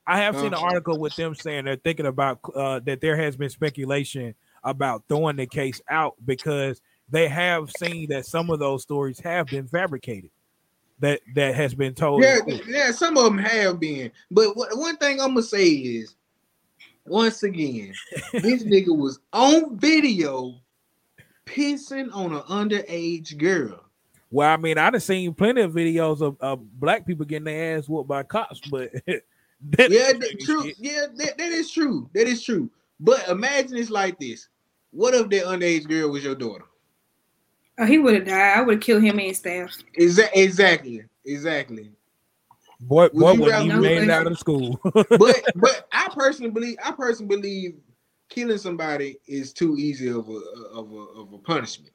I 0.06 0.18
have 0.18 0.36
seen 0.36 0.48
an 0.48 0.54
article 0.54 0.98
with 0.98 1.16
them 1.16 1.34
saying 1.34 1.64
they're 1.64 1.76
thinking 1.76 2.06
about 2.06 2.40
uh, 2.54 2.80
that 2.80 3.00
there 3.00 3.16
has 3.16 3.36
been 3.36 3.50
speculation 3.50 4.34
about 4.62 5.04
throwing 5.08 5.36
the 5.36 5.46
case 5.46 5.80
out 5.90 6.14
because 6.24 6.82
they 7.10 7.28
have 7.28 7.70
seen 7.78 8.08
that 8.10 8.26
some 8.26 8.50
of 8.50 8.58
those 8.58 8.82
stories 8.82 9.20
have 9.20 9.46
been 9.46 9.68
fabricated. 9.68 10.30
That 11.04 11.20
that 11.34 11.54
has 11.54 11.74
been 11.74 11.92
told. 11.92 12.22
Yeah, 12.22 12.38
yeah, 12.66 12.90
some 12.90 13.18
of 13.18 13.24
them 13.24 13.36
have 13.36 13.78
been. 13.78 14.10
But 14.30 14.54
one 14.54 14.96
thing 14.96 15.20
I'm 15.20 15.34
gonna 15.34 15.42
say 15.42 15.66
is, 15.66 16.14
once 17.04 17.42
again, 17.42 17.92
this 18.32 18.64
nigga 18.64 18.96
was 18.96 19.18
on 19.30 19.78
video 19.78 20.54
pissing 21.44 22.08
on 22.14 22.32
an 22.32 22.40
underage 22.44 23.36
girl. 23.36 23.84
Well, 24.30 24.48
I 24.48 24.56
mean, 24.56 24.78
I've 24.78 25.02
seen 25.02 25.34
plenty 25.34 25.60
of 25.60 25.74
videos 25.74 26.22
of, 26.22 26.38
of 26.40 26.80
black 26.80 27.06
people 27.06 27.26
getting 27.26 27.44
their 27.44 27.76
ass 27.76 27.86
whooped 27.86 28.08
by 28.08 28.22
cops, 28.22 28.60
but 28.70 28.90
that 29.04 29.90
yeah, 29.90 30.12
that, 30.12 30.40
true. 30.40 30.72
Yeah, 30.78 31.02
that, 31.16 31.36
that 31.36 31.52
is 31.52 31.70
true. 31.70 32.08
That 32.14 32.26
is 32.28 32.42
true. 32.42 32.70
But 32.98 33.28
imagine 33.28 33.76
it's 33.76 33.90
like 33.90 34.18
this: 34.18 34.48
What 34.90 35.12
if 35.12 35.28
that 35.28 35.44
underage 35.44 35.86
girl 35.86 36.08
was 36.08 36.24
your 36.24 36.34
daughter? 36.34 36.64
Oh, 37.78 37.86
he 37.86 37.98
would 37.98 38.14
have 38.14 38.26
died. 38.26 38.58
I 38.58 38.62
would 38.62 38.76
have 38.76 38.82
killed 38.82 39.02
him 39.02 39.18
and 39.18 39.36
staff. 39.36 39.76
Exactly. 39.94 40.42
Exactly. 40.42 41.04
Exactly. 41.24 41.90
Boy, 42.80 43.08
boy 43.08 43.34
wouldn't 43.34 43.66
even 43.66 43.80
made 43.80 44.10
out 44.10 44.26
of 44.26 44.38
school. 44.38 44.78
but 44.82 45.08
but 45.54 45.88
I 45.92 46.08
personally 46.14 46.50
believe 46.50 46.76
I 46.84 46.92
personally 46.92 47.36
believe 47.36 47.76
killing 48.28 48.58
somebody 48.58 49.18
is 49.26 49.52
too 49.52 49.76
easy 49.76 50.08
of 50.08 50.28
a 50.28 50.40
of 50.72 50.92
a 50.92 50.96
of 50.96 51.32
a 51.32 51.38
punishment. 51.38 51.92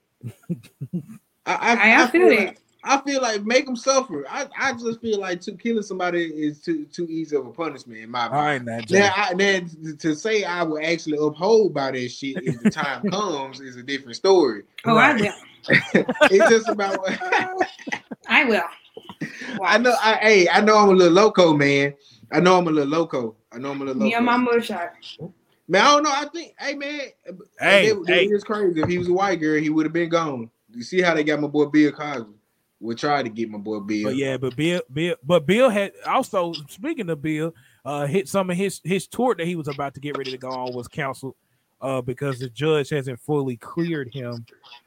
I, 1.45 1.53
I, 1.53 1.75
I, 1.75 2.03
I 2.03 2.07
feel, 2.07 2.29
feel 2.29 2.37
like, 2.37 2.57
I 2.83 3.01
feel 3.01 3.21
like 3.21 3.43
make 3.43 3.65
them 3.65 3.75
suffer. 3.75 4.25
I, 4.29 4.47
I 4.57 4.73
just 4.73 5.01
feel 5.01 5.19
like 5.19 5.41
to 5.41 5.53
killing 5.53 5.83
somebody 5.83 6.23
is 6.23 6.59
too 6.59 6.85
too 6.85 7.07
easy 7.07 7.35
of 7.35 7.45
a 7.45 7.51
punishment 7.51 7.99
in 7.99 8.09
my 8.09 8.29
mind. 8.29 8.65
Now, 8.89 9.13
I, 9.15 9.33
then 9.35 9.97
to 9.99 10.15
say 10.15 10.43
I 10.43 10.63
will 10.63 10.79
actually 10.83 11.17
uphold 11.21 11.73
by 11.73 11.91
that 11.91 12.09
shit 12.09 12.37
if 12.43 12.61
the 12.61 12.69
time 12.69 13.03
comes 13.11 13.59
is 13.59 13.75
a 13.75 13.83
different 13.83 14.15
story. 14.15 14.63
Oh, 14.85 14.95
right. 14.95 15.15
I 15.15 15.21
will. 15.21 15.33
it's 15.93 16.49
just 16.49 16.69
about. 16.69 16.99
I 18.27 18.45
will. 18.45 18.63
I 19.63 19.77
know. 19.77 19.95
I 20.01 20.13
hey, 20.15 20.49
I 20.49 20.61
know 20.61 20.77
I'm 20.77 20.89
a 20.89 20.93
little 20.93 21.13
loco, 21.13 21.53
man. 21.53 21.93
I 22.31 22.39
know 22.39 22.57
I'm 22.57 22.67
a 22.67 22.71
little 22.71 22.89
loco. 22.89 23.35
I 23.51 23.57
know 23.57 23.71
I'm 23.71 23.81
a 23.81 23.85
little. 23.85 24.01
Me 24.01 24.13
and 24.13 24.25
my 24.25 24.37
mugshot. 24.37 24.91
Man, 25.67 25.85
I 25.85 25.91
don't 25.91 26.03
know. 26.03 26.11
I 26.11 26.25
think, 26.25 26.53
hey 26.59 26.73
man, 26.73 26.99
hey, 27.59 27.87
it, 27.87 27.97
hey. 28.07 28.25
it 28.25 28.33
was 28.33 28.43
crazy. 28.43 28.81
If 28.81 28.89
he 28.89 28.97
was 28.97 29.07
a 29.07 29.13
white 29.13 29.39
girl, 29.39 29.61
he 29.61 29.69
would 29.69 29.85
have 29.85 29.93
been 29.93 30.09
gone. 30.09 30.49
You 30.71 30.83
see 30.83 31.01
how 31.01 31.13
they 31.13 31.23
got 31.23 31.39
my 31.39 31.47
boy 31.47 31.65
Bill 31.65 31.91
Cosby? 31.91 32.33
We 32.79 32.95
tried 32.95 33.23
to 33.23 33.29
get 33.29 33.49
my 33.49 33.57
boy 33.57 33.79
Bill. 33.81 34.05
But 34.05 34.15
yeah, 34.15 34.37
but 34.37 34.55
Bill, 34.55 34.81
Bill, 34.91 35.15
but 35.23 35.45
Bill 35.45 35.69
had 35.69 35.91
also 36.07 36.53
speaking 36.69 37.09
of 37.09 37.21
Bill, 37.21 37.53
uh, 37.85 38.07
hit 38.07 38.27
some 38.27 38.49
of 38.49 38.57
his 38.57 38.81
his 38.83 39.07
tour 39.07 39.35
that 39.35 39.45
he 39.45 39.55
was 39.55 39.67
about 39.67 39.93
to 39.95 39.99
get 39.99 40.17
ready 40.17 40.31
to 40.31 40.37
go 40.37 40.49
on 40.49 40.73
was 40.73 40.87
canceled, 40.87 41.35
uh, 41.81 42.01
because 42.01 42.39
the 42.39 42.49
judge 42.49 42.89
hasn't 42.89 43.19
fully 43.19 43.57
cleared 43.57 44.13
him, 44.13 44.45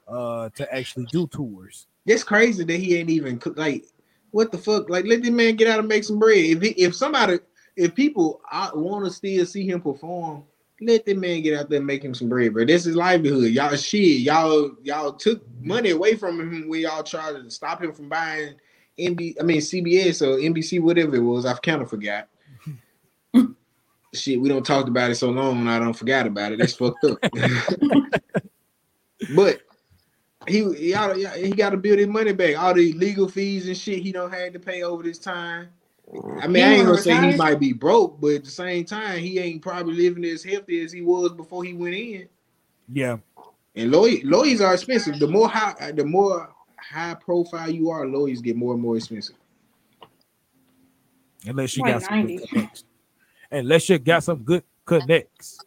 uh, 0.09 0.49
to 0.51 0.74
actually 0.74 1.07
do 1.07 1.26
tours. 1.26 1.86
It's 2.07 2.24
crazy 2.24 2.64
that 2.64 2.76
he 2.76 2.97
ain't 2.97 3.11
even 3.11 3.40
like, 3.57 3.84
what 4.30 4.51
the 4.51 4.59
fuck? 4.59 4.90
Like, 4.90 5.07
let 5.07 5.22
the 5.22 5.30
man 5.30 5.57
get 5.57 5.68
out 5.68 5.78
and 5.78 5.88
make 5.88 6.05
some 6.05 6.18
bread. 6.18 6.38
If 6.38 6.62
he, 6.62 6.68
if 6.70 6.95
somebody, 6.95 7.38
if 7.76 7.95
people 7.95 8.40
want 8.74 9.05
to 9.05 9.11
still 9.11 9.47
see 9.47 9.68
him 9.68 9.80
perform, 9.80 10.45
let 10.80 11.05
the 11.07 11.14
man 11.14 11.43
get 11.43 11.59
out 11.59 11.70
there 11.70 11.78
and 11.78 11.86
make 11.86 12.05
him 12.05 12.14
some 12.14 12.28
bread, 12.28 12.53
bro. 12.53 12.64
This 12.64 12.86
is 12.86 12.97
livelihood. 12.97 13.53
Y'all 13.53 13.76
shit. 13.76 14.20
Y'all 14.20 14.72
y'all 14.82 15.12
took 15.12 15.43
money 15.61 15.90
away 15.90 16.16
from 16.16 16.40
him 16.40 16.68
when 16.68 16.80
y'all 16.80 17.03
tried 17.03 17.32
to 17.32 17.51
stop 17.51 17.82
him 17.82 17.93
from 17.93 18.09
buying 18.09 18.55
NB 18.99 19.36
I 19.40 19.45
mean 19.45 19.61
CBS 19.61 20.22
or 20.22 20.38
NBC, 20.38 20.80
whatever 20.80 21.14
it 21.14 21.20
was. 21.20 21.47
I've 21.47 21.62
kind 21.62 21.82
of 21.82 21.90
forgot. 21.90 22.28
Shit, 24.15 24.41
we 24.41 24.49
don't 24.49 24.65
talk 24.65 24.89
about 24.89 25.11
it 25.11 25.17
so 25.17 25.31
long 25.31 25.61
and 25.61 25.71
I 25.71 25.79
don't 25.79 25.93
forget 25.93 26.27
about 26.27 26.53
it. 26.53 26.59
That's 26.59 26.75
fucked 26.75 27.05
up. 27.05 27.19
but 29.35 29.61
he 30.47 30.59
he, 30.75 30.95
he 31.37 31.51
got 31.51 31.71
to 31.71 31.77
build 31.77 31.99
his 31.99 32.09
money 32.09 32.33
back. 32.33 32.59
All 32.59 32.75
the 32.75 32.93
legal 32.93 33.29
fees 33.29 33.67
and 33.67 33.77
shit 33.77 34.01
he 34.01 34.13
don't 34.13 34.33
have 34.33 34.53
to 34.53 34.59
pay 34.59 34.83
over 34.83 35.03
this 35.03 35.19
time. 35.19 35.69
I 36.41 36.47
mean, 36.47 36.63
I 36.63 36.75
ain't 36.75 36.87
gonna 36.87 36.99
say 36.99 37.31
he 37.31 37.37
might 37.37 37.59
be 37.59 37.73
broke, 37.73 38.21
but 38.21 38.33
at 38.33 38.45
the 38.45 38.51
same 38.51 38.85
time, 38.85 39.19
he 39.19 39.39
ain't 39.39 39.63
probably 39.63 39.95
living 39.95 40.25
as 40.25 40.45
healthy 40.45 40.85
as 40.85 40.93
he 40.93 41.01
was 41.01 41.33
before 41.33 41.65
he 41.65 41.73
went 41.73 41.95
in. 41.95 42.29
Yeah. 42.93 43.19
And 43.75 43.91
lawyer, 43.91 44.19
lawyers 44.25 44.61
are 44.61 44.75
expensive. 44.75 45.19
The 45.19 45.29
more 45.29 45.49
high, 45.49 45.93
the 45.93 46.05
more 46.05 46.55
high 46.79 47.15
profile 47.15 47.71
you 47.71 47.89
are, 47.89 48.07
lawyers 48.07 48.43
get 48.43 48.57
more 48.57 48.75
and 48.75 48.83
more 48.83 48.97
expensive. 48.97 49.37
Unless 51.47 51.77
you 51.77 51.85
got 51.85 52.03
some 52.03 52.27
good 52.27 52.49
connects. 52.49 52.85
Unless 53.53 53.88
you 53.90 53.98
got 53.98 54.24
some 54.24 54.38
good 54.38 54.64
connects. 54.84 55.59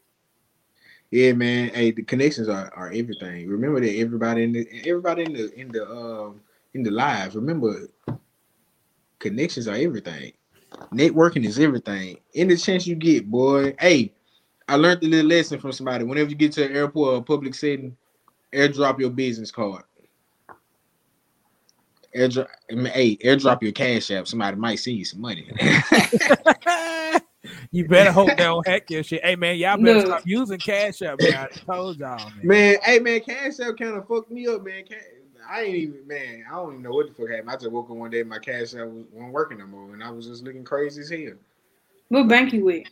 Yeah, 1.12 1.34
man. 1.34 1.70
Hey, 1.70 1.92
the 1.92 2.04
connections 2.04 2.50
are, 2.50 2.74
are 2.76 2.88
everything. 2.88 3.48
Remember 3.48 3.80
that 3.80 3.96
everybody 3.96 4.44
in 4.44 4.52
the 4.52 4.68
everybody 4.86 5.24
in 5.24 5.34
the 5.34 5.60
in 5.60 5.72
the 5.72 5.90
um 5.90 6.42
in 6.74 6.84
the 6.84 6.92
lives. 6.92 7.36
Remember 7.36 7.88
Connections 9.20 9.68
are 9.68 9.76
everything. 9.76 10.34
Networking 10.94 11.46
is 11.46 11.58
everything. 11.58 12.18
Any 12.34 12.58
chance 12.58 12.86
you 12.86 12.96
get, 12.96 13.30
boy. 13.30 13.76
Hey, 13.80 14.14
I 14.68 14.76
learned 14.76 15.04
a 15.04 15.08
little 15.08 15.30
lesson 15.30 15.60
from 15.60 15.72
somebody. 15.72 16.04
Whenever 16.04 16.30
you 16.30 16.36
get 16.36 16.52
to 16.54 16.66
an 16.66 16.76
airport 16.76 17.14
or 17.14 17.18
a 17.18 17.22
public 17.22 17.56
setting, 17.56 17.96
airdrop 18.54 19.00
your 19.00 19.10
business 19.10 19.52
card. 19.52 19.84
Airdrop, 22.16 22.48
hey, 22.70 23.18
airdrop 23.18 23.62
your 23.62 23.72
cash 23.72 24.12
app. 24.12 24.28
Somebody 24.28 24.58
might 24.58 24.76
send 24.76 24.98
you 24.98 25.06
some 25.06 25.22
money. 25.22 25.50
you 27.72 27.88
better 27.88 28.12
hope 28.12 28.30
they 28.30 28.36
don't 28.38 28.68
hack 28.68 28.90
your 28.90 29.04
shit. 29.04 29.24
Hey 29.24 29.36
man, 29.36 29.58
y'all 29.58 29.78
better 29.78 30.00
no. 30.00 30.06
stop 30.06 30.24
using 30.26 30.60
cash 30.60 31.02
app. 31.02 31.20
Man, 31.22 31.34
I 31.34 31.48
told 31.48 32.00
y'all, 32.00 32.18
man. 32.18 32.48
Man, 32.48 32.78
hey 32.84 33.00
man, 33.00 33.20
cash 33.22 33.60
app 33.60 33.78
kind 33.78 33.96
of 33.96 34.08
fucked 34.08 34.32
me 34.32 34.48
up, 34.48 34.64
man. 34.64 34.84
I 35.50 35.62
ain't 35.62 35.76
even 35.76 36.08
man. 36.08 36.46
I 36.50 36.56
don't 36.56 36.72
even 36.72 36.84
know 36.84 36.92
what 36.92 37.08
the 37.08 37.14
fuck 37.14 37.30
happened. 37.30 37.50
I 37.50 37.56
just 37.56 37.72
woke 37.72 37.90
up 37.90 37.96
one 37.96 38.12
day, 38.12 38.24
my 38.24 38.40
cash 38.40 38.74
app 38.74 38.88
wasn't 38.88 39.32
working 39.32 39.60
no 39.60 39.68
more, 39.68 39.94
and 39.94 40.04
I 40.04 40.10
was 40.10 40.28
just 40.28 40.44
looking 40.44 40.64
crazy 40.64 41.02
as 41.02 41.10
hell. 41.10 41.38
What 42.10 42.28
bank 42.28 42.54
you 42.54 42.66
with? 42.66 42.88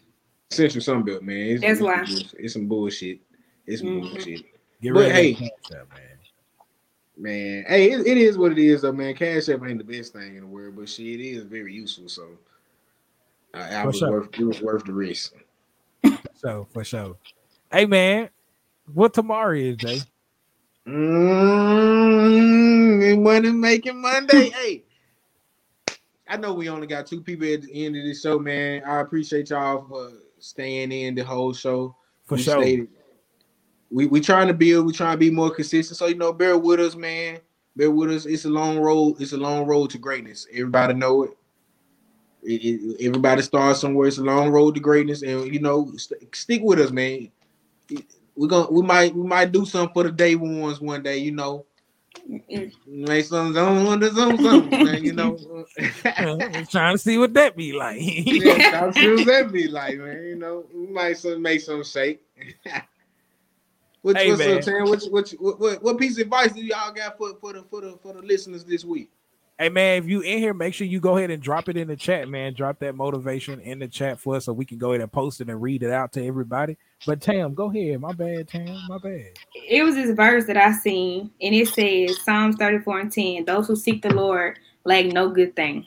Central 0.50 0.84
Sunbelt, 0.84 1.22
man. 1.22 1.38
It's, 1.38 1.62
That's 1.62 1.74
it's 1.74 1.82
why. 1.82 2.06
Some 2.06 2.30
it's 2.40 2.54
some 2.54 2.68
bullshit. 2.68 3.20
It's 3.66 3.82
some 3.82 3.90
mm-hmm. 3.90 4.10
bullshit. 4.10 4.46
Get 4.82 4.94
but 4.94 5.12
hey, 5.12 5.34
cash 5.34 5.50
app, 5.72 5.90
man. 5.94 6.14
Man, 7.16 7.64
hey, 7.68 7.92
it, 7.92 8.08
it 8.08 8.18
is 8.18 8.38
what 8.38 8.52
it 8.52 8.58
is, 8.58 8.82
though, 8.82 8.92
man. 8.92 9.14
Cash 9.14 9.50
app 9.50 9.64
ain't 9.66 9.78
the 9.78 9.84
best 9.84 10.14
thing 10.14 10.36
in 10.36 10.42
the 10.42 10.48
world, 10.48 10.76
but 10.76 10.90
shit, 10.90 11.20
it 11.20 11.24
is 11.24 11.44
very 11.44 11.74
useful. 11.74 12.10
So, 12.10 12.28
I, 13.54 13.76
I 13.76 13.86
was 13.86 13.98
sure. 13.98 14.12
worth 14.12 14.30
it 14.40 14.44
was 14.44 14.62
worth 14.62 14.86
the 14.86 14.94
risk. 14.94 15.34
So 16.36 16.68
for 16.74 16.84
sure. 16.84 17.18
Hey, 17.72 17.86
man, 17.86 18.30
what 18.92 19.14
tomorrow 19.14 19.56
is, 19.56 19.78
Jay? 19.78 20.02
Mm, 20.88 21.64
money 23.22 23.52
making 23.52 24.02
Monday. 24.02 24.50
hey, 24.56 24.84
I 26.28 26.36
know 26.38 26.54
we 26.54 26.68
only 26.70 26.88
got 26.88 27.08
two 27.08 27.22
people 27.22 27.48
at 27.52 27.62
the 27.62 27.86
end 27.86 27.96
of 27.96 28.04
this 28.04 28.22
show, 28.22 28.40
man. 28.40 28.84
I 28.86 29.00
appreciate 29.00 29.50
y'all 29.50 29.86
for 29.88 30.12
staying 30.40 30.92
in 30.92 31.16
the 31.16 31.24
whole 31.24 31.54
show. 31.54 31.96
For 32.26 32.36
we 32.36 32.42
sure. 32.42 32.62
Stayed, 32.62 32.90
we 33.90 34.08
we 34.08 34.20
trying 34.20 34.48
to 34.48 34.54
build. 34.54 34.86
We 34.86 34.94
trying 34.94 35.14
to 35.14 35.20
be 35.20 35.32
more 35.32 35.52
consistent. 35.52 35.98
So 35.98 36.08
you 36.08 36.16
know, 36.16 36.34
bear 36.34 36.58
with 36.58 36.80
us, 36.80 36.96
man. 36.96 37.40
Bear 37.76 37.92
with 37.92 38.12
us. 38.12 38.26
It's 38.26 38.46
a 38.46 38.50
long 38.50 38.78
road. 38.80 39.22
It's 39.22 39.34
a 39.34 39.38
long 39.38 39.66
road 39.66 39.90
to 39.92 39.98
greatness. 39.98 40.48
Everybody 40.52 40.96
know 40.96 41.24
it. 41.24 41.38
It, 42.46 43.00
it 43.00 43.08
everybody 43.08 43.42
starts 43.42 43.80
somewhere. 43.80 44.08
It's 44.08 44.18
a 44.18 44.24
long 44.24 44.50
road 44.50 44.76
to 44.76 44.82
greatness, 44.82 45.22
and 45.22 45.54
you 45.54 45.60
know, 45.60 45.92
st- 45.98 46.36
stick 46.36 46.62
with 46.64 46.80
us, 46.80 46.92
man 46.92 47.30
we're 48.36 48.48
gonna 48.48 48.70
we 48.72 48.82
might 48.82 49.16
we 49.16 49.26
might 49.26 49.52
do 49.52 49.66
something 49.66 49.94
for 49.94 50.04
the 50.04 50.12
day 50.12 50.36
ones 50.36 50.82
one 50.82 51.04
day, 51.04 51.18
you 51.18 51.32
know. 51.32 51.66
Make 52.88 53.26
some 53.26 53.54
zone 53.54 54.00
the 54.00 54.12
zone 54.12 54.38
something, 54.38 54.86
man, 54.86 55.04
you 55.04 55.14
know. 55.14 55.38
Uh, 56.06 56.64
trying 56.70 56.94
to 56.94 56.98
see 56.98 57.18
what 57.18 57.34
that 57.34 57.56
be 57.56 57.74
like. 57.74 58.00
yeah, 58.00 58.70
trying 58.70 58.94
to 58.94 59.00
see 59.00 59.14
what 59.14 59.26
that 59.26 59.52
be 59.52 59.68
like, 59.68 59.98
man. 59.98 60.24
You 60.24 60.36
know, 60.36 60.66
we 60.74 60.88
might 60.88 61.18
some 61.18 61.42
make 61.42 61.62
some 61.62 61.84
shake. 61.84 62.22
what, 64.02 64.16
hey, 64.16 64.30
what's 64.30 64.40
man. 64.40 64.58
up, 64.58 64.64
Tam? 64.64 64.84
What, 64.84 65.04
what, 65.10 65.60
what, 65.60 65.84
what 65.84 65.98
piece 65.98 66.18
of 66.18 66.24
advice 66.24 66.54
do 66.54 66.62
y'all 66.64 66.94
got 66.94 67.18
for, 67.18 67.36
for 67.42 67.54
the 67.54 67.64
for 67.64 67.82
the 67.82 67.98
for 68.02 68.14
the 68.14 68.22
listeners 68.22 68.64
this 68.64 68.86
week? 68.86 69.10
Hey 69.60 69.70
man, 69.70 70.02
if 70.02 70.10
you 70.10 70.22
in 70.22 70.40
here, 70.40 70.54
make 70.54 70.74
sure 70.74 70.88
you 70.88 71.00
go 71.00 71.16
ahead 71.16 71.30
and 71.30 71.42
drop 71.42 71.70
it 71.70 71.78
in 71.78 71.88
the 71.88 71.96
chat, 71.96 72.28
man. 72.28 72.56
Drop 72.56 72.80
that 72.80 72.96
motivation 72.96 73.60
in 73.60 73.78
the 73.78 73.88
chat 73.88 74.20
for 74.20 74.36
us 74.36 74.46
so 74.46 74.54
we 74.54 74.66
can 74.66 74.80
go 74.80 74.92
ahead 74.92 75.02
and 75.02 75.12
post 75.12 75.42
it 75.42 75.50
and 75.50 75.62
read 75.62 75.84
it 75.84 75.92
out 75.92 76.12
to 76.14 76.26
everybody. 76.26 76.76
But 77.06 77.22
Tam, 77.22 77.54
go 77.54 77.70
ahead. 77.70 78.02
My 78.02 78.14
bad, 78.14 78.48
Tam. 78.48 78.82
My 78.90 78.98
bad. 78.98 79.28
It 79.54 79.84
was 79.84 79.94
this 79.94 80.10
verse 80.16 80.46
that 80.48 80.58
I 80.58 80.72
seen, 80.72 81.30
and 81.40 81.54
it 81.54 81.68
says 81.68 82.20
Psalms 82.26 82.56
34 82.56 83.00
and 83.00 83.12
10, 83.12 83.46
those 83.46 83.68
who 83.68 83.76
seek 83.76 84.02
the 84.02 84.14
Lord 84.14 84.58
lack 84.86 85.06
no 85.06 85.30
good 85.30 85.56
thing. 85.56 85.86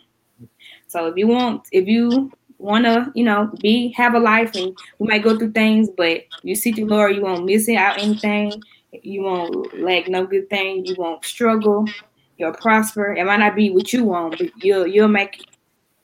So 0.87 1.07
if 1.07 1.17
you 1.17 1.27
want, 1.27 1.67
if 1.73 1.89
you 1.89 2.31
want 2.59 2.85
to, 2.85 3.11
you 3.17 3.25
know, 3.25 3.51
be 3.61 3.93
have 3.97 4.15
a 4.15 4.21
life 4.21 4.55
and 4.55 4.77
we 5.01 5.09
might 5.09 5.25
go 5.25 5.37
through 5.37 5.53
things, 5.53 5.89
but 5.97 6.23
you 6.43 6.55
seek 6.55 6.77
the 6.77 6.85
Lord, 6.85 7.17
you 7.17 7.23
won't 7.23 7.45
miss 7.45 7.69
it 7.69 7.75
out 7.75 7.99
anything. 7.99 8.63
You 8.93 9.23
won't 9.23 9.79
lack 9.83 10.07
no 10.07 10.25
good 10.25 10.49
thing. 10.49 10.87
You 10.87 10.95
won't 10.95 11.25
struggle. 11.25 11.97
You'll 12.39 12.53
prosper. 12.55 13.15
It 13.15 13.25
might 13.27 13.39
not 13.41 13.57
be 13.57 13.71
what 13.71 13.93
you 13.93 14.05
want, 14.05 14.39
but 14.39 14.49
you'll 14.63 14.87
you'll 14.87 15.09
make 15.09 15.47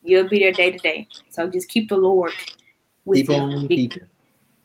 you'll 0.03 0.29
be 0.29 0.41
there 0.41 0.53
day 0.53 0.73
to 0.73 0.79
day. 0.79 1.09
So 1.31 1.49
just 1.49 1.69
keep 1.69 1.89
the 1.89 1.97
Lord 1.97 2.33
with 3.05 3.19
Keep 3.19 3.31
you. 3.31 3.37
on 3.37 3.69
Be- 3.69 3.77
keeping. 3.77 4.09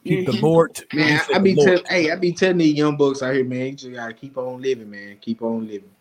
Keep 0.06 0.26
the 0.26 0.34
Mhm. 0.34 0.42
Lord. 0.44 0.80
Man, 0.94 1.22
I, 1.32 1.36
I 1.36 1.40
be 1.40 1.54
the 1.56 1.62
Lord. 1.64 1.80
tell, 1.80 1.82
hey, 1.90 2.12
I 2.12 2.16
be 2.16 2.34
telling 2.34 2.60
these 2.60 2.76
young 2.76 2.98
bucks 2.98 3.24
out 3.24 3.36
here, 3.36 3.46
man, 3.46 3.68
you 3.68 3.74
just 3.74 3.94
gotta 3.94 4.14
keep 4.14 4.38
on 4.38 4.62
living, 4.62 4.90
man. 4.90 5.18
Keep 5.22 5.42
on 5.44 5.68
living. 5.68 5.92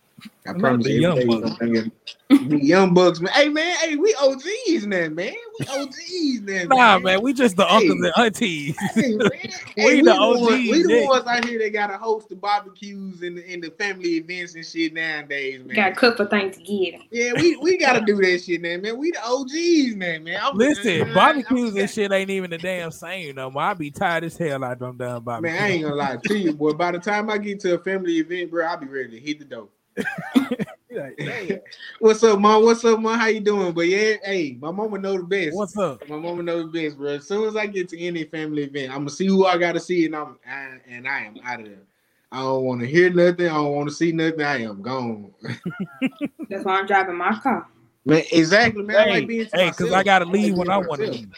I 0.46 0.52
Not 0.52 0.58
promise 0.60 0.86
you, 0.86 1.00
young 1.00 1.26
bucks. 1.26 1.50
I'm 1.50 1.56
thinking- 1.56 1.92
the 2.28 2.64
young 2.64 2.92
bucks, 2.94 3.20
man. 3.20 3.32
Hey, 3.34 3.48
man, 3.48 3.76
hey, 3.76 3.96
we 3.96 4.12
OGs 4.14 4.86
now, 4.86 5.08
man. 5.08 5.32
We 5.60 5.66
OGs 5.68 6.40
now, 6.42 6.64
Nah, 6.74 6.98
man, 6.98 7.22
we 7.22 7.32
just 7.32 7.56
the 7.56 7.64
uncles 7.72 8.00
Hey. 8.02 8.06
and 8.06 8.12
aunties. 8.16 8.76
Hey, 8.94 9.16
man. 9.16 9.30
We 9.76 9.82
Hey, 9.82 10.00
the 10.00 10.10
ones, 10.14 10.40
OGs, 10.42 10.50
we 10.70 10.82
the 10.82 10.88
Nick. 10.88 11.08
ones 11.08 11.26
out 11.26 11.44
here 11.44 11.58
that 11.58 11.70
gotta 11.72 11.98
host 11.98 12.30
the 12.30 12.34
barbecues 12.36 13.20
and 13.22 13.36
the, 13.36 13.52
and 13.52 13.62
the 13.62 13.70
family 13.72 14.14
events 14.16 14.54
and 14.54 14.64
shit 14.64 14.94
nowadays, 14.94 15.62
man. 15.64 15.76
Got 15.76 15.88
to 15.90 15.94
cook 15.96 16.16
for 16.16 16.24
Thanksgiving. 16.26 17.02
Yeah, 17.10 17.32
we, 17.36 17.56
we 17.56 17.76
gotta 17.76 18.00
do 18.00 18.16
that 18.16 18.42
shit 18.42 18.62
now, 18.62 18.78
man. 18.78 18.96
We 18.98 19.10
the 19.10 19.22
OGs 19.22 19.96
now, 19.96 20.18
man. 20.20 20.40
I'm, 20.42 20.56
Listen, 20.56 21.02
I'm- 21.02 21.14
barbecues 21.14 21.72
I'm- 21.74 21.80
and 21.82 21.90
shit 21.90 22.10
ain't 22.10 22.30
even 22.30 22.50
the 22.50 22.58
damn 22.58 22.90
same 22.90 23.34
no 23.34 23.50
more. 23.50 23.62
I 23.64 23.74
be 23.74 23.90
tired 23.90 24.24
as 24.24 24.36
hell 24.38 24.64
out 24.64 24.78
them 24.78 24.96
damn 24.96 25.22
barbecues. 25.22 25.52
Man, 25.58 25.62
I 25.62 25.68
ain't 25.74 25.82
gonna 25.82 25.94
lie 25.94 26.16
to 26.24 26.38
you, 26.38 26.54
boy. 26.54 26.72
By 26.72 26.92
the 26.92 26.98
time 26.98 27.28
I 27.28 27.36
get 27.38 27.60
to 27.60 27.74
a 27.74 27.78
family 27.78 28.14
event, 28.16 28.50
bro, 28.50 28.64
I'll 28.66 28.78
be 28.78 28.86
ready 28.86 29.10
to 29.10 29.20
hit 29.20 29.38
the 29.38 29.44
door. 29.44 29.68
Like, 30.96 31.16
damn. 31.18 31.60
What's 31.98 32.22
up, 32.22 32.38
mom? 32.38 32.64
What's 32.64 32.84
up, 32.84 32.98
mom? 33.00 33.18
How 33.18 33.26
you 33.26 33.40
doing? 33.40 33.72
But 33.72 33.88
yeah, 33.88 34.14
hey, 34.24 34.56
my 34.60 34.70
mama 34.70 34.98
know 34.98 35.16
the 35.18 35.24
best. 35.24 35.54
What's 35.54 35.76
up? 35.76 36.08
my 36.08 36.16
mama 36.16 36.42
know 36.42 36.66
the 36.66 36.68
best, 36.68 36.96
bro. 36.96 37.14
As 37.14 37.26
soon 37.26 37.46
as 37.48 37.56
I 37.56 37.66
get 37.66 37.88
to 37.90 38.00
any 38.00 38.24
family 38.24 38.64
event, 38.64 38.92
I'm 38.92 38.98
gonna 38.98 39.10
see 39.10 39.26
who 39.26 39.46
I 39.46 39.58
gotta 39.58 39.80
see, 39.80 40.06
and 40.06 40.16
I'm 40.16 40.38
I, 40.48 40.78
and 40.88 41.06
I 41.06 41.24
am 41.24 41.36
out 41.44 41.60
of 41.60 41.66
there. 41.66 41.82
I 42.32 42.40
don't 42.40 42.64
want 42.64 42.80
to 42.80 42.86
hear 42.86 43.10
nothing. 43.10 43.46
I 43.46 43.54
don't 43.54 43.72
want 43.72 43.88
to 43.88 43.94
see 43.94 44.12
nothing. 44.12 44.42
I 44.42 44.62
am 44.62 44.82
gone. 44.82 45.32
That's 46.48 46.64
why 46.64 46.78
I'm 46.78 46.86
driving 46.86 47.16
my 47.16 47.38
car. 47.38 47.66
Man, 48.04 48.22
exactly, 48.32 48.82
man. 48.82 48.96
I 48.96 49.04
Hey, 49.04 49.10
like 49.10 49.28
being 49.28 49.46
to 49.46 49.56
hey, 49.56 49.70
because 49.70 49.86
myself. 49.86 50.00
I 50.00 50.04
gotta 50.04 50.24
like 50.24 50.34
leave 50.34 50.56
when 50.56 50.70
I 50.70 50.78
want 50.78 51.02
to 51.02 51.10
leave. 51.10 51.28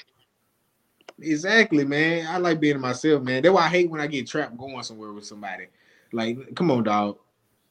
Exactly, 1.20 1.84
man. 1.84 2.26
I 2.28 2.38
like 2.38 2.60
being 2.60 2.80
myself, 2.80 3.22
man. 3.22 3.42
That's 3.42 3.54
why 3.54 3.64
I 3.64 3.68
hate 3.68 3.90
when 3.90 4.00
I 4.00 4.06
get 4.06 4.26
trapped 4.26 4.56
going 4.56 4.82
somewhere 4.82 5.12
with 5.12 5.26
somebody. 5.26 5.66
Like, 6.12 6.54
come 6.54 6.70
on, 6.70 6.84
dog. 6.84 7.18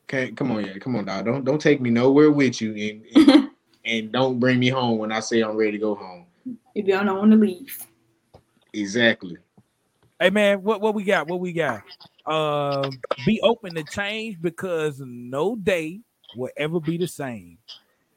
Okay, 0.10 0.32
come 0.32 0.52
on, 0.52 0.64
yeah, 0.64 0.78
come 0.78 0.96
on, 0.96 1.04
dog. 1.04 1.26
Don't 1.26 1.44
don't 1.44 1.60
take 1.60 1.82
me 1.82 1.90
nowhere 1.90 2.32
with 2.32 2.62
you, 2.62 2.72
and 2.72 3.30
and, 3.30 3.50
and 3.86 4.12
don't 4.12 4.40
bring 4.40 4.58
me 4.58 4.70
home 4.70 5.00
when 5.00 5.12
I 5.12 5.20
say 5.20 5.42
I'm 5.42 5.58
ready 5.58 5.74
to 5.74 5.78
go 5.80 5.96
home. 5.96 6.26
If 6.74 6.86
y'all 6.86 7.04
don't 7.04 7.18
want 7.18 7.32
to 7.32 7.38
leave. 7.38 7.78
Exactly. 8.72 9.38
Hey 10.18 10.30
man, 10.30 10.64
what 10.64 10.80
what 10.80 10.96
we 10.96 11.04
got? 11.04 11.28
What 11.28 11.42
we 11.42 11.52
got? 11.52 11.84
Um, 12.26 13.02
be 13.26 13.42
open 13.42 13.74
to 13.76 13.84
change 13.84 14.42
because 14.42 15.02
no 15.06 15.58
day 15.58 16.00
will 16.36 16.52
ever 16.56 16.80
be 16.80 16.98
the 16.98 17.08
same. 17.08 17.58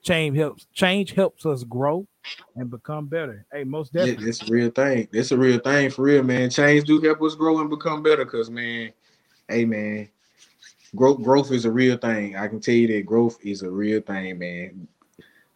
Change 0.03 0.37
helps. 0.37 0.67
Change 0.73 1.13
helps 1.13 1.45
us 1.45 1.65
grow 1.65 2.07
and 2.55 2.71
become 2.71 3.07
better. 3.07 3.47
Hey, 3.53 3.65
most 3.65 3.93
Yeah, 3.95 4.07
definitely. 4.07 4.27
that's 4.27 4.43
a 4.43 4.47
real 4.47 4.71
thing. 4.71 5.09
That's 5.13 5.33
a 5.33 5.37
real 5.37 5.59
thing 5.59 5.91
for 5.91 6.03
real, 6.03 6.23
man. 6.23 6.51
Change 6.51 6.85
do 6.85 7.01
help 7.01 7.21
us 7.23 7.35
grow 7.35 7.61
and 7.61 7.69
become 7.69 8.03
better. 8.03 8.25
Cause 8.25 8.49
man, 8.49 8.93
hey 9.49 9.65
man, 9.65 10.09
growth 10.95 11.23
growth 11.23 11.53
is 11.53 11.65
a 11.65 11.71
real 11.71 11.97
thing. 11.97 12.37
I 12.37 12.49
can 12.49 12.61
tell 12.61 12.75
you 12.75 12.89
that 12.89 13.07
growth 13.07 13.39
is 13.43 13.63
a 13.63 13.71
real 13.71 14.01
thing, 14.01 14.39
man. 14.39 14.89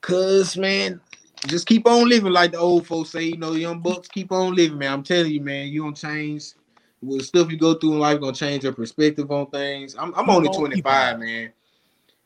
Cause 0.01 0.57
man, 0.57 1.01
just 1.47 1.67
keep 1.67 1.87
on 1.87 2.09
living 2.09 2.33
like 2.33 2.53
the 2.53 2.59
old 2.59 2.87
folks 2.87 3.11
say. 3.11 3.25
You 3.25 3.37
know, 3.37 3.53
young 3.53 3.81
bucks 3.81 4.09
keep 4.09 4.33
on 4.33 4.55
living, 4.55 4.79
man. 4.79 4.93
I'm 4.93 5.03
telling 5.03 5.33
you, 5.33 5.41
man, 5.41 5.69
you 5.69 5.83
don't 5.83 5.97
change. 5.97 6.53
With 7.03 7.25
stuff 7.27 7.51
you 7.51 7.59
go 7.59 7.75
through 7.75 7.95
in 7.95 7.99
life, 7.99 8.21
gonna 8.21 8.33
change 8.33 8.65
your 8.65 8.73
perspective 8.73 9.31
on 9.31 9.51
things. 9.51 9.95
I'm, 9.99 10.15
I'm 10.15 10.31
only 10.31 10.49
25, 10.49 11.19
man. 11.19 11.53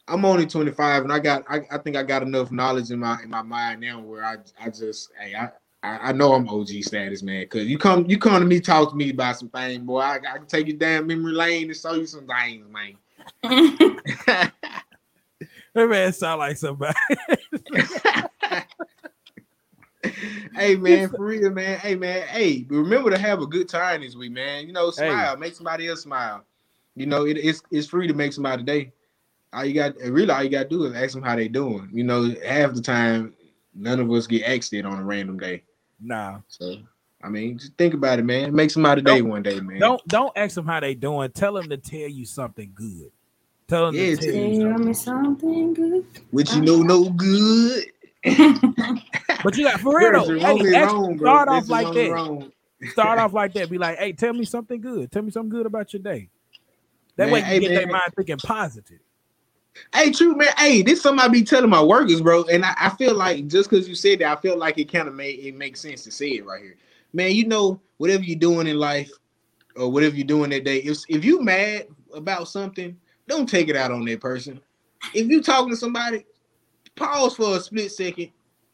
I'm 0.06 0.24
only 0.24 0.46
25, 0.46 1.02
and 1.02 1.12
I 1.12 1.18
got 1.18 1.44
I, 1.48 1.61
I 1.70 1.78
think 1.78 1.96
I 1.96 2.02
got 2.02 2.22
enough 2.22 2.50
knowledge 2.50 2.90
in 2.90 2.98
my 3.00 3.20
in 3.22 3.28
my 3.28 3.42
mind 3.42 3.80
now 3.80 4.00
where 4.00 4.24
I 4.24 4.36
I 4.61 4.70
just 4.70 5.11
hey 5.20 5.34
I 5.34 5.50
I, 5.82 6.08
I 6.08 6.12
know 6.12 6.32
I'm 6.32 6.48
OG 6.48 6.68
status, 6.82 7.22
man. 7.22 7.46
Cause 7.46 7.64
you 7.64 7.78
come 7.78 8.04
you 8.08 8.18
come 8.18 8.40
to 8.40 8.46
me 8.46 8.60
talk 8.60 8.90
to 8.90 8.96
me 8.96 9.10
about 9.10 9.38
some 9.38 9.48
things, 9.48 9.78
boy. 9.78 10.00
I, 10.00 10.16
I 10.16 10.38
can 10.38 10.46
take 10.46 10.66
you 10.66 10.74
down 10.74 11.06
memory 11.06 11.32
lane 11.32 11.68
and 11.68 11.76
show 11.76 11.94
you 11.94 12.06
some 12.06 12.26
things, 12.26 12.66
man. 12.70 12.96
That 15.74 15.88
man 15.88 16.12
sound 16.12 16.40
like 16.40 16.56
somebody. 16.56 16.96
hey 20.54 20.74
man, 20.76 21.08
for 21.08 21.24
real, 21.24 21.50
man. 21.50 21.78
Hey 21.78 21.94
man, 21.94 22.26
hey, 22.26 22.66
remember 22.68 23.10
to 23.10 23.18
have 23.18 23.42
a 23.42 23.46
good 23.46 23.68
time 23.68 24.00
this 24.00 24.16
week, 24.16 24.32
man. 24.32 24.66
You 24.66 24.72
know, 24.72 24.90
Hey. 24.90 25.06
smile, 25.06 25.36
make 25.36 25.54
somebody 25.54 25.86
else 25.88 26.02
smile. 26.02 26.44
You 26.96 27.06
know, 27.06 27.26
it, 27.26 27.36
it's 27.36 27.62
it's 27.70 27.86
free 27.86 28.08
to 28.08 28.14
make 28.14 28.32
somebody 28.32 28.62
day. 28.62 28.92
All 29.52 29.64
you 29.64 29.74
got, 29.74 29.96
really, 29.98 30.30
all 30.30 30.42
you 30.42 30.50
got 30.50 30.64
to 30.64 30.68
do 30.68 30.84
is 30.84 30.94
ask 30.94 31.14
them 31.14 31.22
how 31.22 31.36
they 31.36 31.48
doing. 31.48 31.88
You 31.92 32.04
know, 32.04 32.34
half 32.44 32.74
the 32.74 32.82
time, 32.82 33.34
none 33.74 34.00
of 34.00 34.10
us 34.10 34.26
get 34.26 34.42
asked 34.42 34.72
it 34.72 34.84
on 34.84 34.98
a 34.98 35.04
random 35.04 35.38
day. 35.38 35.62
Nah, 36.01 36.40
So, 36.49 36.76
I 37.22 37.28
mean, 37.28 37.59
just 37.59 37.74
think 37.74 37.94
about 37.94 38.18
it, 38.18 38.24
man. 38.24 38.55
Make 38.55 38.70
somebody 38.70 39.03
day 39.03 39.18
Don't- 39.18 39.28
one 39.30 39.42
day, 39.42 39.61
man. 39.61 39.78
don't 39.80 40.07
don't 40.09 40.32
ask 40.36 40.55
them 40.55 40.66
how 40.66 40.80
they 40.80 40.94
doing. 40.94 41.30
Tell 41.30 41.55
them 41.55 41.68
to 41.68 41.76
tell 41.76 42.09
you 42.09 42.24
something 42.24 42.70
good. 42.74 43.11
Tell 43.66 43.86
them 43.86 43.94
Yeah, 43.96 44.14
to 44.14 44.16
tell 44.16 44.32
Tell 44.32 44.61
something. 44.72 44.86
me 44.86 44.94
something 44.94 45.74
good. 45.74 46.07
Which 46.30 46.53
you 46.55 46.62
know, 46.62 46.82
no 46.82 47.11
good. 47.11 47.84
But 49.44 49.57
you 49.57 49.64
got 49.64 49.80
for 49.80 49.96
real 49.96 50.12
though. 50.12 50.38
Hey, 50.38 50.74
ask- 50.74 50.92
wrong, 50.92 51.18
start 51.18 51.49
off 51.49 51.68
like 51.68 51.92
that. 51.94 52.11
wrong. 52.11 52.53
Start 52.90 53.18
off 53.20 53.32
like 53.32 53.53
that. 53.55 53.70
Be 53.70 53.78
like, 53.78 53.99
hey, 53.99 54.12
tell 54.12 54.32
me 54.32 54.44
something 54.44 54.80
good. 54.80 55.12
Tell 55.12 55.22
me 55.22 55.30
something 55.30 55.51
good 55.51 55.66
about 55.66 55.92
your 55.92 56.03
day. 56.03 56.28
That 57.16 57.26
Man, 57.26 57.32
way 57.32 57.38
you 57.40 57.44
hey, 57.44 57.61
get 57.61 57.68
their 57.68 57.86
mind 57.86 58.12
thinking 58.16 58.36
positive. 58.38 58.99
Hey, 59.94 60.10
true 60.10 60.34
man. 60.34 60.48
Hey, 60.56 60.82
this 60.82 61.02
somebody 61.02 61.40
be 61.40 61.44
telling 61.44 61.70
my 61.70 61.82
workers, 61.82 62.20
bro. 62.20 62.44
And 62.44 62.64
I, 62.64 62.74
I 62.78 62.88
feel 62.90 63.14
like 63.14 63.46
just 63.46 63.70
because 63.70 63.88
you 63.88 63.94
said 63.94 64.20
that, 64.20 64.36
I 64.36 64.40
feel 64.40 64.56
like 64.56 64.78
it 64.78 64.92
kind 64.92 65.08
of 65.08 65.14
made 65.14 65.38
it 65.38 65.54
makes 65.54 65.80
sense 65.80 66.04
to 66.04 66.10
say 66.10 66.28
it 66.28 66.46
right 66.46 66.62
here. 66.62 66.76
Man, 67.12 67.32
you 67.32 67.46
know, 67.46 67.80
whatever 67.96 68.22
you're 68.22 68.38
doing 68.38 68.66
in 68.66 68.78
life 68.78 69.10
or 69.76 69.90
whatever 69.90 70.14
you're 70.14 70.26
doing 70.26 70.50
that 70.50 70.64
day, 70.64 70.78
if 70.78 70.98
if 71.08 71.24
you 71.24 71.40
mad 71.40 71.86
about 72.14 72.48
something, 72.48 72.96
don't 73.26 73.48
take 73.48 73.68
it 73.68 73.76
out 73.76 73.90
on 73.90 74.04
that 74.04 74.20
person. 74.20 74.60
If 75.14 75.28
you 75.28 75.42
talking 75.42 75.70
to 75.70 75.76
somebody, 75.76 76.26
pause 76.96 77.36
for 77.36 77.56
a 77.56 77.60
split 77.60 77.92
second, 77.92 78.30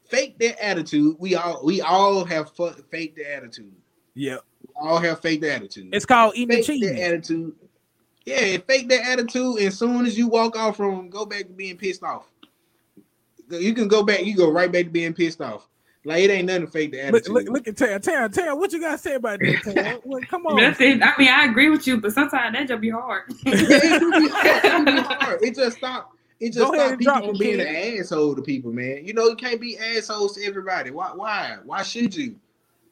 fake 0.09 0.37
their 0.39 0.55
attitude. 0.61 1.15
We 1.19 1.35
all 1.35 1.63
we 1.63 1.81
all 1.81 2.25
have 2.25 2.51
fu- 2.51 2.71
fake 2.89 3.15
the 3.15 3.33
attitude. 3.33 3.73
Yeah. 4.13 4.37
All 4.75 4.99
have 4.99 5.21
fake 5.21 5.43
attitude. 5.43 5.89
It's 5.93 6.05
called 6.05 6.33
eating 6.35 6.57
fake 6.57 6.65
cheese. 6.65 6.99
attitude. 6.99 7.55
Yeah, 8.25 8.57
fake 8.57 8.89
that 8.89 9.07
attitude, 9.07 9.59
and 9.59 9.73
soon 9.73 10.05
as 10.05 10.17
you 10.17 10.27
walk 10.27 10.57
off 10.57 10.77
from 10.77 10.95
them, 10.97 11.09
go 11.09 11.25
back 11.25 11.41
to 11.47 11.53
being 11.53 11.77
pissed 11.77 12.03
off. 12.03 12.25
You 13.49 13.73
can 13.75 13.87
go 13.87 14.01
back, 14.03 14.25
you 14.25 14.35
go 14.35 14.49
right 14.51 14.71
back 14.71 14.85
to 14.85 14.89
being 14.89 15.13
pissed 15.13 15.41
off. 15.41 15.67
Like 16.03 16.23
it 16.23 16.29
ain't 16.31 16.45
nothing 16.47 16.65
to 16.65 16.67
fake 16.71 16.91
the 16.91 16.97
Look, 17.11 17.23
attitude. 17.25 17.33
look, 17.33 17.49
look 17.49 17.67
at 17.67 17.77
Tam. 17.77 17.99
Tam, 18.01 18.31
Tam, 18.31 18.59
what 18.59 18.71
you 18.73 18.79
got 18.79 18.91
to 18.93 18.97
say 18.99 19.15
about 19.15 19.39
that, 19.39 19.61
Tam? 19.63 19.99
Well, 20.03 20.21
come 20.29 20.45
on. 20.47 20.57
That's 20.57 20.79
it. 20.79 21.01
I 21.03 21.13
mean, 21.17 21.29
I 21.29 21.45
agree 21.45 21.69
with 21.69 21.87
you, 21.87 21.99
but 21.99 22.13
sometimes 22.13 22.55
that 22.55 22.67
just 22.67 22.81
be 22.81 22.89
hard. 22.91 23.23
Yeah, 23.43 23.53
it 23.55 23.99
be 23.99 24.29
hard. 24.29 24.87
It 24.87 25.05
hard. 25.05 25.41
It 25.43 25.55
just 25.55 25.77
stop. 25.77 26.11
It 26.39 26.53
just 26.53 26.67
stop 26.67 26.89
people 26.99 27.03
drop 27.03 27.25
from 27.25 27.37
being 27.37 27.57
kid. 27.57 27.67
an 27.67 27.99
asshole 27.99 28.35
to 28.35 28.41
people, 28.41 28.71
man. 28.71 29.05
You 29.05 29.13
know, 29.13 29.25
you 29.29 29.35
can't 29.35 29.59
be 29.61 29.77
assholes 29.77 30.35
to 30.35 30.43
everybody. 30.43 30.91
Why? 30.91 31.11
Why? 31.15 31.57
Why 31.63 31.81
should 31.81 32.15
you? 32.15 32.35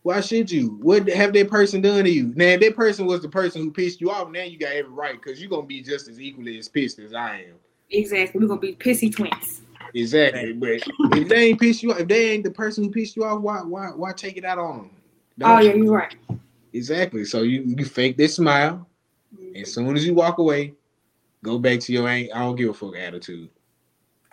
Why 0.03 0.19
should 0.19 0.51
you? 0.51 0.77
What 0.81 1.07
have 1.09 1.31
that 1.33 1.49
person 1.49 1.81
done 1.81 2.03
to 2.03 2.09
you? 2.09 2.33
Now, 2.35 2.47
if 2.47 2.59
that 2.59 2.75
person 2.75 3.05
was 3.05 3.21
the 3.21 3.29
person 3.29 3.61
who 3.61 3.71
pissed 3.71 4.01
you 4.01 4.11
off, 4.11 4.29
now 4.29 4.43
you 4.43 4.57
got 4.57 4.73
every 4.73 4.91
right 4.91 5.19
because 5.21 5.39
you're 5.39 5.49
gonna 5.49 5.65
be 5.65 5.81
just 5.81 6.09
as 6.09 6.19
equally 6.19 6.59
as 6.59 6.67
pissed 6.67 6.99
as 6.99 7.13
I 7.13 7.45
am. 7.47 7.55
exactly. 7.89 8.41
We're 8.41 8.47
gonna 8.47 8.59
be 8.59 8.75
pissy 8.75 9.13
twins. 9.13 9.61
Exactly. 9.93 10.53
But 10.53 10.81
if 11.17 11.29
they 11.29 11.47
ain't 11.47 11.59
pissed 11.59 11.83
you 11.83 11.91
off, 11.91 11.99
if 11.99 12.07
they 12.07 12.31
ain't 12.31 12.43
the 12.43 12.51
person 12.51 12.83
who 12.83 12.89
pissed 12.89 13.15
you 13.15 13.23
off, 13.23 13.41
why 13.41 13.61
why 13.61 13.87
why 13.87 14.11
take 14.11 14.35
it 14.35 14.43
out 14.43 14.57
on 14.57 14.77
them? 14.77 14.89
Oh 15.41 15.59
yeah, 15.59 15.73
you're 15.73 15.93
right. 15.93 16.15
Exactly. 16.73 17.23
So 17.23 17.43
you 17.43 17.61
you 17.61 17.85
fake 17.85 18.17
this 18.17 18.35
smile. 18.35 18.87
As 19.55 19.73
soon 19.73 19.95
as 19.95 20.05
you 20.05 20.13
walk 20.13 20.37
away, 20.39 20.73
go 21.43 21.57
back 21.57 21.79
to 21.81 21.93
your 21.93 22.09
ain't 22.09 22.35
I 22.35 22.39
don't 22.39 22.55
give 22.55 22.69
a 22.69 22.73
fuck 22.73 22.97
attitude. 22.97 23.49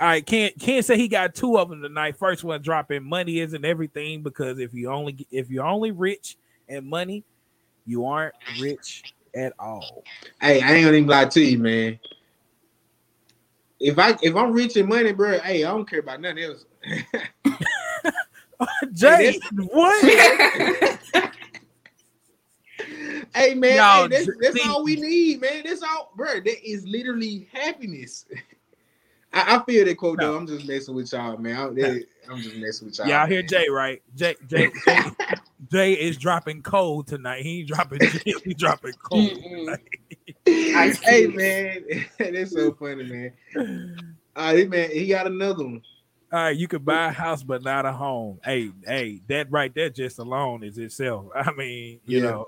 All 0.01 0.07
right, 0.07 0.25
can't 0.25 0.59
can't 0.59 0.83
say 0.83 0.97
he 0.97 1.09
got 1.09 1.35
two 1.35 1.59
of 1.59 1.69
them 1.69 1.83
tonight. 1.83 2.17
First 2.17 2.43
one 2.43 2.63
dropping 2.63 3.05
money 3.05 3.41
isn't 3.41 3.67
everything 3.67 4.23
because 4.23 4.59
if 4.59 4.73
you 4.73 4.91
only 4.91 5.27
if 5.31 5.51
you're 5.51 5.67
only 5.67 5.91
rich 5.91 6.39
and 6.71 6.87
money, 6.87 7.23
you 7.85 8.07
aren't 8.07 8.35
rich 8.59 9.05
at 9.35 9.53
all. 9.59 10.03
Hey, 10.41 10.63
I 10.63 10.73
ain't 10.73 10.87
gonna 10.87 10.97
even 10.97 11.07
lie 11.07 11.27
to 11.27 11.41
you, 11.43 11.59
man. 11.59 11.99
If 13.79 13.99
I 13.99 14.17
if 14.23 14.35
I'm 14.35 14.53
rich 14.53 14.79
in 14.79 14.89
money, 14.89 15.13
bro, 15.13 15.39
hey, 15.41 15.65
I 15.65 15.71
don't 15.71 15.89
care 15.89 16.01
about 16.01 16.23
nothing 16.23 16.45
else. 16.45 16.65
Jay, 18.95 19.39
what? 19.53 20.05
hey 23.35 23.53
man, 23.53 23.77
Y'all, 23.77 24.03
hey, 24.03 24.09
that's, 24.09 24.31
that's 24.41 24.57
see- 24.57 24.67
all 24.67 24.83
we 24.83 24.97
need, 24.97 25.43
man. 25.43 25.63
That's 25.67 25.83
all, 25.83 26.11
bro. 26.17 26.41
That 26.41 26.67
is 26.67 26.87
literally 26.87 27.49
happiness. 27.53 28.25
I, 29.33 29.57
I 29.57 29.65
feel 29.65 29.85
that 29.85 29.97
quote 29.97 30.19
no. 30.19 30.33
though. 30.33 30.39
I'm 30.39 30.47
just 30.47 30.67
messing 30.67 30.95
with 30.95 31.13
y'all, 31.13 31.37
man. 31.37 31.57
I'm, 31.57 32.03
I'm 32.29 32.43
just 32.43 32.57
messing 32.57 32.89
with 32.89 32.99
y'all. 32.99 33.09
Y'all 33.09 33.27
hear 33.27 33.43
Jay, 33.43 33.69
right? 33.69 34.03
Jay, 34.15 34.37
Jay, 34.49 34.71
Jay, 34.87 35.03
Jay 35.71 35.93
is 35.93 36.17
dropping 36.17 36.63
cold 36.63 37.07
tonight. 37.07 37.43
He 37.43 37.61
ain't 37.61 37.69
dropping. 37.69 38.01
He 38.25 38.55
dropping 38.55 38.95
cold. 38.95 39.31
hey 40.47 41.27
man, 41.27 41.85
that's 42.19 42.53
so 42.53 42.73
funny, 42.73 43.05
man. 43.05 44.17
All 44.37 44.55
right, 44.55 44.69
man. 44.69 44.91
He 44.91 45.07
got 45.07 45.27
another 45.27 45.65
one. 45.65 45.83
All 46.33 46.39
right, 46.39 46.57
you 46.57 46.69
could 46.69 46.85
buy 46.85 47.09
a 47.09 47.13
house 47.13 47.43
but 47.43 47.63
not 47.63 47.87
a 47.87 47.93
home. 47.93 48.39
Hey, 48.45 48.71
hey, 48.87 49.21
that 49.29 49.51
right 49.51 49.75
there 49.75 49.91
just 49.91 50.19
alone 50.19 50.63
is 50.63 50.79
itself. 50.79 51.27
I 51.35 51.53
mean, 51.53 52.01
you 52.07 52.19
yeah. 52.19 52.23
know, 52.23 52.47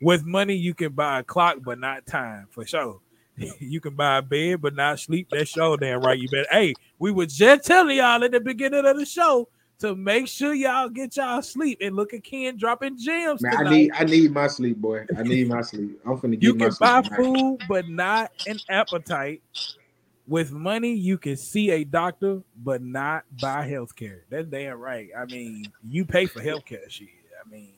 with 0.00 0.24
money 0.24 0.54
you 0.54 0.74
can 0.74 0.92
buy 0.92 1.20
a 1.20 1.22
clock 1.22 1.58
but 1.62 1.78
not 1.78 2.06
time 2.06 2.46
for 2.50 2.66
sure. 2.66 3.00
you 3.58 3.80
can 3.80 3.94
buy 3.94 4.18
a 4.18 4.22
bed 4.22 4.60
but 4.60 4.74
not 4.74 5.00
sleep. 5.00 5.28
That 5.30 5.48
show 5.48 5.76
damn 5.76 6.00
right. 6.00 6.18
You 6.18 6.28
better. 6.28 6.48
Hey, 6.50 6.74
we 6.98 7.10
were 7.10 7.26
just 7.26 7.64
telling 7.64 7.96
y'all 7.96 8.22
at 8.22 8.32
the 8.32 8.40
beginning 8.40 8.84
of 8.84 8.96
the 8.96 9.06
show 9.06 9.48
to 9.82 9.96
make 9.96 10.28
sure 10.28 10.54
y'all 10.54 10.88
get 10.88 11.16
y'all 11.16 11.42
sleep 11.42 11.78
and 11.80 11.96
look 11.96 12.14
at 12.14 12.22
Ken 12.22 12.56
dropping 12.56 12.96
gems. 12.98 13.42
Man, 13.42 13.66
I 13.66 13.70
need 13.70 13.92
I 13.94 14.04
need 14.04 14.32
my 14.32 14.46
sleep, 14.46 14.76
boy. 14.76 15.06
I 15.16 15.22
need 15.22 15.48
my 15.48 15.62
sleep. 15.62 16.00
I'm 16.06 16.18
finna 16.18 16.32
get 16.32 16.42
You 16.42 16.54
can 16.54 16.72
buy 16.78 17.02
food 17.02 17.58
but 17.68 17.88
not 17.88 18.30
an 18.46 18.58
appetite. 18.68 19.42
With 20.28 20.52
money, 20.52 20.94
you 20.94 21.18
can 21.18 21.36
see 21.36 21.70
a 21.72 21.82
doctor 21.82 22.42
but 22.62 22.80
not 22.80 23.24
buy 23.40 23.66
health 23.66 23.96
care. 23.96 24.22
That's 24.30 24.46
damn 24.46 24.78
right. 24.78 25.08
I 25.18 25.24
mean, 25.24 25.72
you 25.88 26.04
pay 26.04 26.26
for 26.26 26.40
health 26.40 26.64
care 26.64 26.88
shit. 26.88 27.08
I 27.44 27.50
mean, 27.50 27.72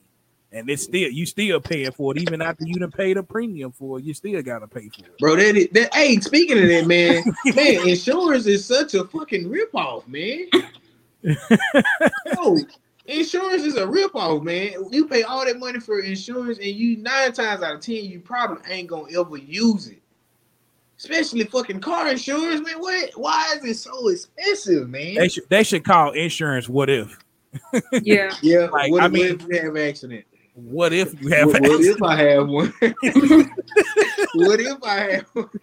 and 0.55 0.69
it's 0.69 0.83
still 0.83 1.11
you 1.11 1.25
still 1.25 1.59
paying 1.59 1.91
for 1.91 2.15
it 2.15 2.21
even 2.21 2.41
after 2.41 2.65
you 2.65 2.75
done 2.75 2.89
paid 2.89 3.17
a 3.17 3.23
premium 3.23 3.73
for 3.73 3.99
it. 3.99 4.05
You 4.05 4.13
still 4.13 4.41
gotta 4.41 4.67
pay 4.67 4.87
for 4.87 5.05
it, 5.05 5.17
bro. 5.19 5.35
That, 5.35 5.57
is, 5.57 5.67
that 5.73 5.93
hey, 5.93 6.17
speaking 6.21 6.57
of 6.57 6.69
that, 6.69 6.87
man, 6.87 7.23
man, 7.55 7.87
insurance 7.87 8.45
is 8.45 8.65
such 8.65 8.93
a 8.93 9.03
fucking 9.03 9.49
ripoff, 9.49 10.07
man. 10.07 10.47
Yo, 11.21 12.57
insurance 13.05 13.63
is 13.63 13.75
a 13.75 13.85
ripoff, 13.85 14.43
man. 14.43 14.73
You 14.91 15.07
pay 15.07 15.23
all 15.23 15.45
that 15.45 15.59
money 15.59 15.81
for 15.81 15.99
insurance, 15.99 16.57
and 16.57 16.67
you 16.67 16.97
nine 16.97 17.33
times 17.33 17.61
out 17.61 17.75
of 17.75 17.81
ten, 17.81 18.05
you 18.05 18.21
probably 18.21 18.61
ain't 18.71 18.87
gonna 18.87 19.19
ever 19.19 19.37
use 19.37 19.89
it. 19.89 20.01
Especially 20.97 21.43
fucking 21.43 21.81
car 21.81 22.09
insurance, 22.09 22.65
man. 22.65 22.79
What? 22.79 23.09
Why 23.15 23.55
is 23.57 23.65
it 23.65 23.75
so 23.75 24.07
expensive, 24.07 24.89
man? 24.89 25.15
They 25.15 25.27
should 25.27 25.49
they 25.49 25.63
should 25.63 25.83
call 25.83 26.11
insurance. 26.11 26.69
What 26.69 26.89
if? 26.89 27.19
yeah, 28.03 28.33
yeah. 28.41 28.67
Like, 28.71 28.91
what, 28.91 29.03
I 29.03 29.09
mean, 29.09 29.33
what 29.33 29.41
if 29.41 29.47
you 29.49 29.61
have 29.61 29.75
an 29.75 29.89
accident? 29.89 30.25
What 30.55 30.93
if 30.93 31.21
you 31.21 31.27
have? 31.29 31.47
What, 31.47 31.61
what 31.61 31.81
if 31.81 32.01
I 32.01 32.15
have 32.15 32.47
one? 32.47 32.73
what 34.35 34.59
if 34.59 34.83
I 34.83 34.99
have 35.11 35.25
one? 35.33 35.49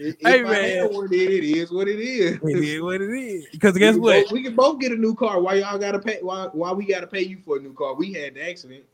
If 0.00 0.14
hey 0.20 0.42
man, 0.42 0.94
one, 0.94 1.12
it 1.12 1.16
is 1.16 1.72
what 1.72 1.88
it 1.88 1.98
is. 1.98 2.38
It 2.40 2.64
is 2.64 2.80
what 2.80 3.00
it 3.00 3.10
is. 3.10 3.46
Because 3.50 3.76
guess 3.76 3.94
we 3.94 4.00
what? 4.00 4.24
Both, 4.26 4.32
we 4.32 4.42
can 4.44 4.54
both 4.54 4.78
get 4.78 4.92
a 4.92 4.94
new 4.94 5.12
car. 5.12 5.40
Why 5.40 5.54
y'all 5.54 5.76
gotta 5.76 5.98
pay? 5.98 6.20
Why 6.22 6.46
why 6.52 6.72
we 6.72 6.86
gotta 6.86 7.08
pay 7.08 7.22
you 7.22 7.38
for 7.44 7.56
a 7.56 7.60
new 7.60 7.72
car? 7.72 7.94
We 7.94 8.12
had 8.12 8.34
the 8.34 8.48
accident. 8.48 8.84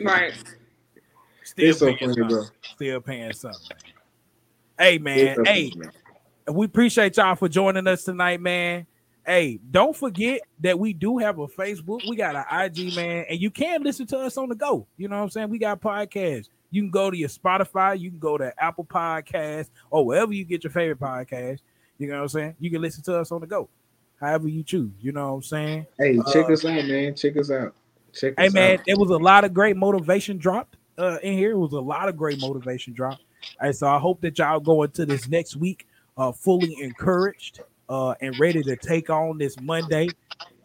Right. 0.00 0.32
Still 1.42 1.68
it's 1.68 1.78
paying 1.78 1.96
so 1.98 1.98
funny, 1.98 2.14
something. 2.14 2.28
bro. 2.28 2.44
Still 2.62 3.00
paying 3.02 3.32
something. 3.34 3.76
Hey 4.78 4.96
man, 4.96 5.44
hey, 5.44 5.70
man. 5.76 5.92
we 6.48 6.64
appreciate 6.64 7.18
y'all 7.18 7.34
for 7.34 7.50
joining 7.50 7.86
us 7.86 8.04
tonight, 8.04 8.40
man. 8.40 8.86
Hey, 9.26 9.58
don't 9.70 9.96
forget 9.96 10.42
that 10.60 10.78
we 10.78 10.92
do 10.92 11.16
have 11.16 11.38
a 11.38 11.46
Facebook. 11.46 12.06
We 12.06 12.14
got 12.14 12.36
an 12.36 12.44
IG, 12.50 12.94
man, 12.94 13.24
and 13.30 13.40
you 13.40 13.50
can 13.50 13.82
listen 13.82 14.06
to 14.08 14.18
us 14.18 14.36
on 14.36 14.50
the 14.50 14.54
go. 14.54 14.86
You 14.98 15.08
know 15.08 15.16
what 15.16 15.22
I'm 15.22 15.30
saying? 15.30 15.48
We 15.48 15.58
got 15.58 15.80
podcasts. 15.80 16.48
You 16.70 16.82
can 16.82 16.90
go 16.90 17.10
to 17.10 17.16
your 17.16 17.28
Spotify, 17.28 17.98
you 17.98 18.10
can 18.10 18.18
go 18.18 18.36
to 18.36 18.52
Apple 18.62 18.84
Podcasts, 18.84 19.70
or 19.90 20.04
wherever 20.04 20.32
you 20.32 20.44
get 20.44 20.64
your 20.64 20.72
favorite 20.72 20.98
podcast. 20.98 21.60
You 21.98 22.08
know 22.08 22.16
what 22.16 22.22
I'm 22.22 22.28
saying? 22.28 22.56
You 22.58 22.70
can 22.70 22.82
listen 22.82 23.02
to 23.04 23.18
us 23.18 23.30
on 23.30 23.40
the 23.40 23.46
go, 23.46 23.68
however 24.20 24.48
you 24.48 24.62
choose. 24.62 24.90
You 25.00 25.12
know 25.12 25.28
what 25.28 25.34
I'm 25.36 25.42
saying? 25.42 25.86
Hey, 25.98 26.18
check 26.32 26.50
uh, 26.50 26.52
us 26.52 26.64
out, 26.64 26.84
man. 26.84 27.14
Check 27.14 27.36
us 27.36 27.50
out. 27.50 27.74
Check 28.12 28.34
hey, 28.36 28.48
man, 28.48 28.78
out. 28.78 28.84
there 28.86 28.96
was 28.96 29.10
a 29.10 29.16
lot 29.16 29.44
of 29.44 29.54
great 29.54 29.76
motivation 29.76 30.36
dropped 30.36 30.76
uh, 30.98 31.18
in 31.22 31.34
here. 31.34 31.52
It 31.52 31.58
was 31.58 31.72
a 31.72 31.80
lot 31.80 32.08
of 32.08 32.16
great 32.16 32.40
motivation 32.40 32.92
dropped. 32.92 33.22
And 33.60 33.74
so 33.74 33.86
I 33.86 33.98
hope 33.98 34.20
that 34.22 34.38
y'all 34.38 34.60
go 34.60 34.82
into 34.82 35.06
this 35.06 35.28
next 35.28 35.56
week 35.56 35.86
uh, 36.16 36.32
fully 36.32 36.76
encouraged 36.80 37.60
uh, 37.88 38.14
and 38.20 38.38
ready 38.38 38.62
to 38.62 38.76
take 38.76 39.10
on 39.10 39.38
this 39.38 39.60
Monday 39.60 40.08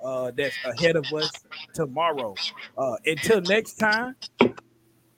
uh, 0.03 0.31
that's 0.35 0.55
ahead 0.65 0.95
of 0.95 1.05
us 1.13 1.31
tomorrow. 1.73 2.35
Uh, 2.77 2.95
until 3.05 3.41
next 3.41 3.75
time, 3.75 4.15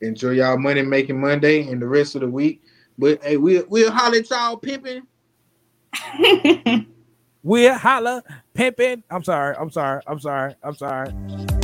enjoy 0.01 0.31
y'all 0.31 0.57
money 0.57 0.81
making 0.81 1.19
Monday 1.19 1.67
and 1.67 1.81
the 1.81 1.87
rest 1.87 2.15
of 2.15 2.21
the 2.21 2.27
week. 2.27 2.63
But 2.97 3.23
hey, 3.23 3.37
we'll 3.37 3.65
we'll 3.69 3.91
holler 3.91 4.17
at 4.17 4.29
y'all 4.29 4.57
pimping. 4.57 5.03
we'll 7.43 7.77
holler 7.77 8.21
pimping. 8.53 9.03
I'm 9.09 9.23
sorry. 9.23 9.55
I'm 9.57 9.69
sorry. 9.69 10.01
I'm 10.07 10.19
sorry. 10.19 10.55
I'm 10.63 10.75
sorry. 10.75 11.60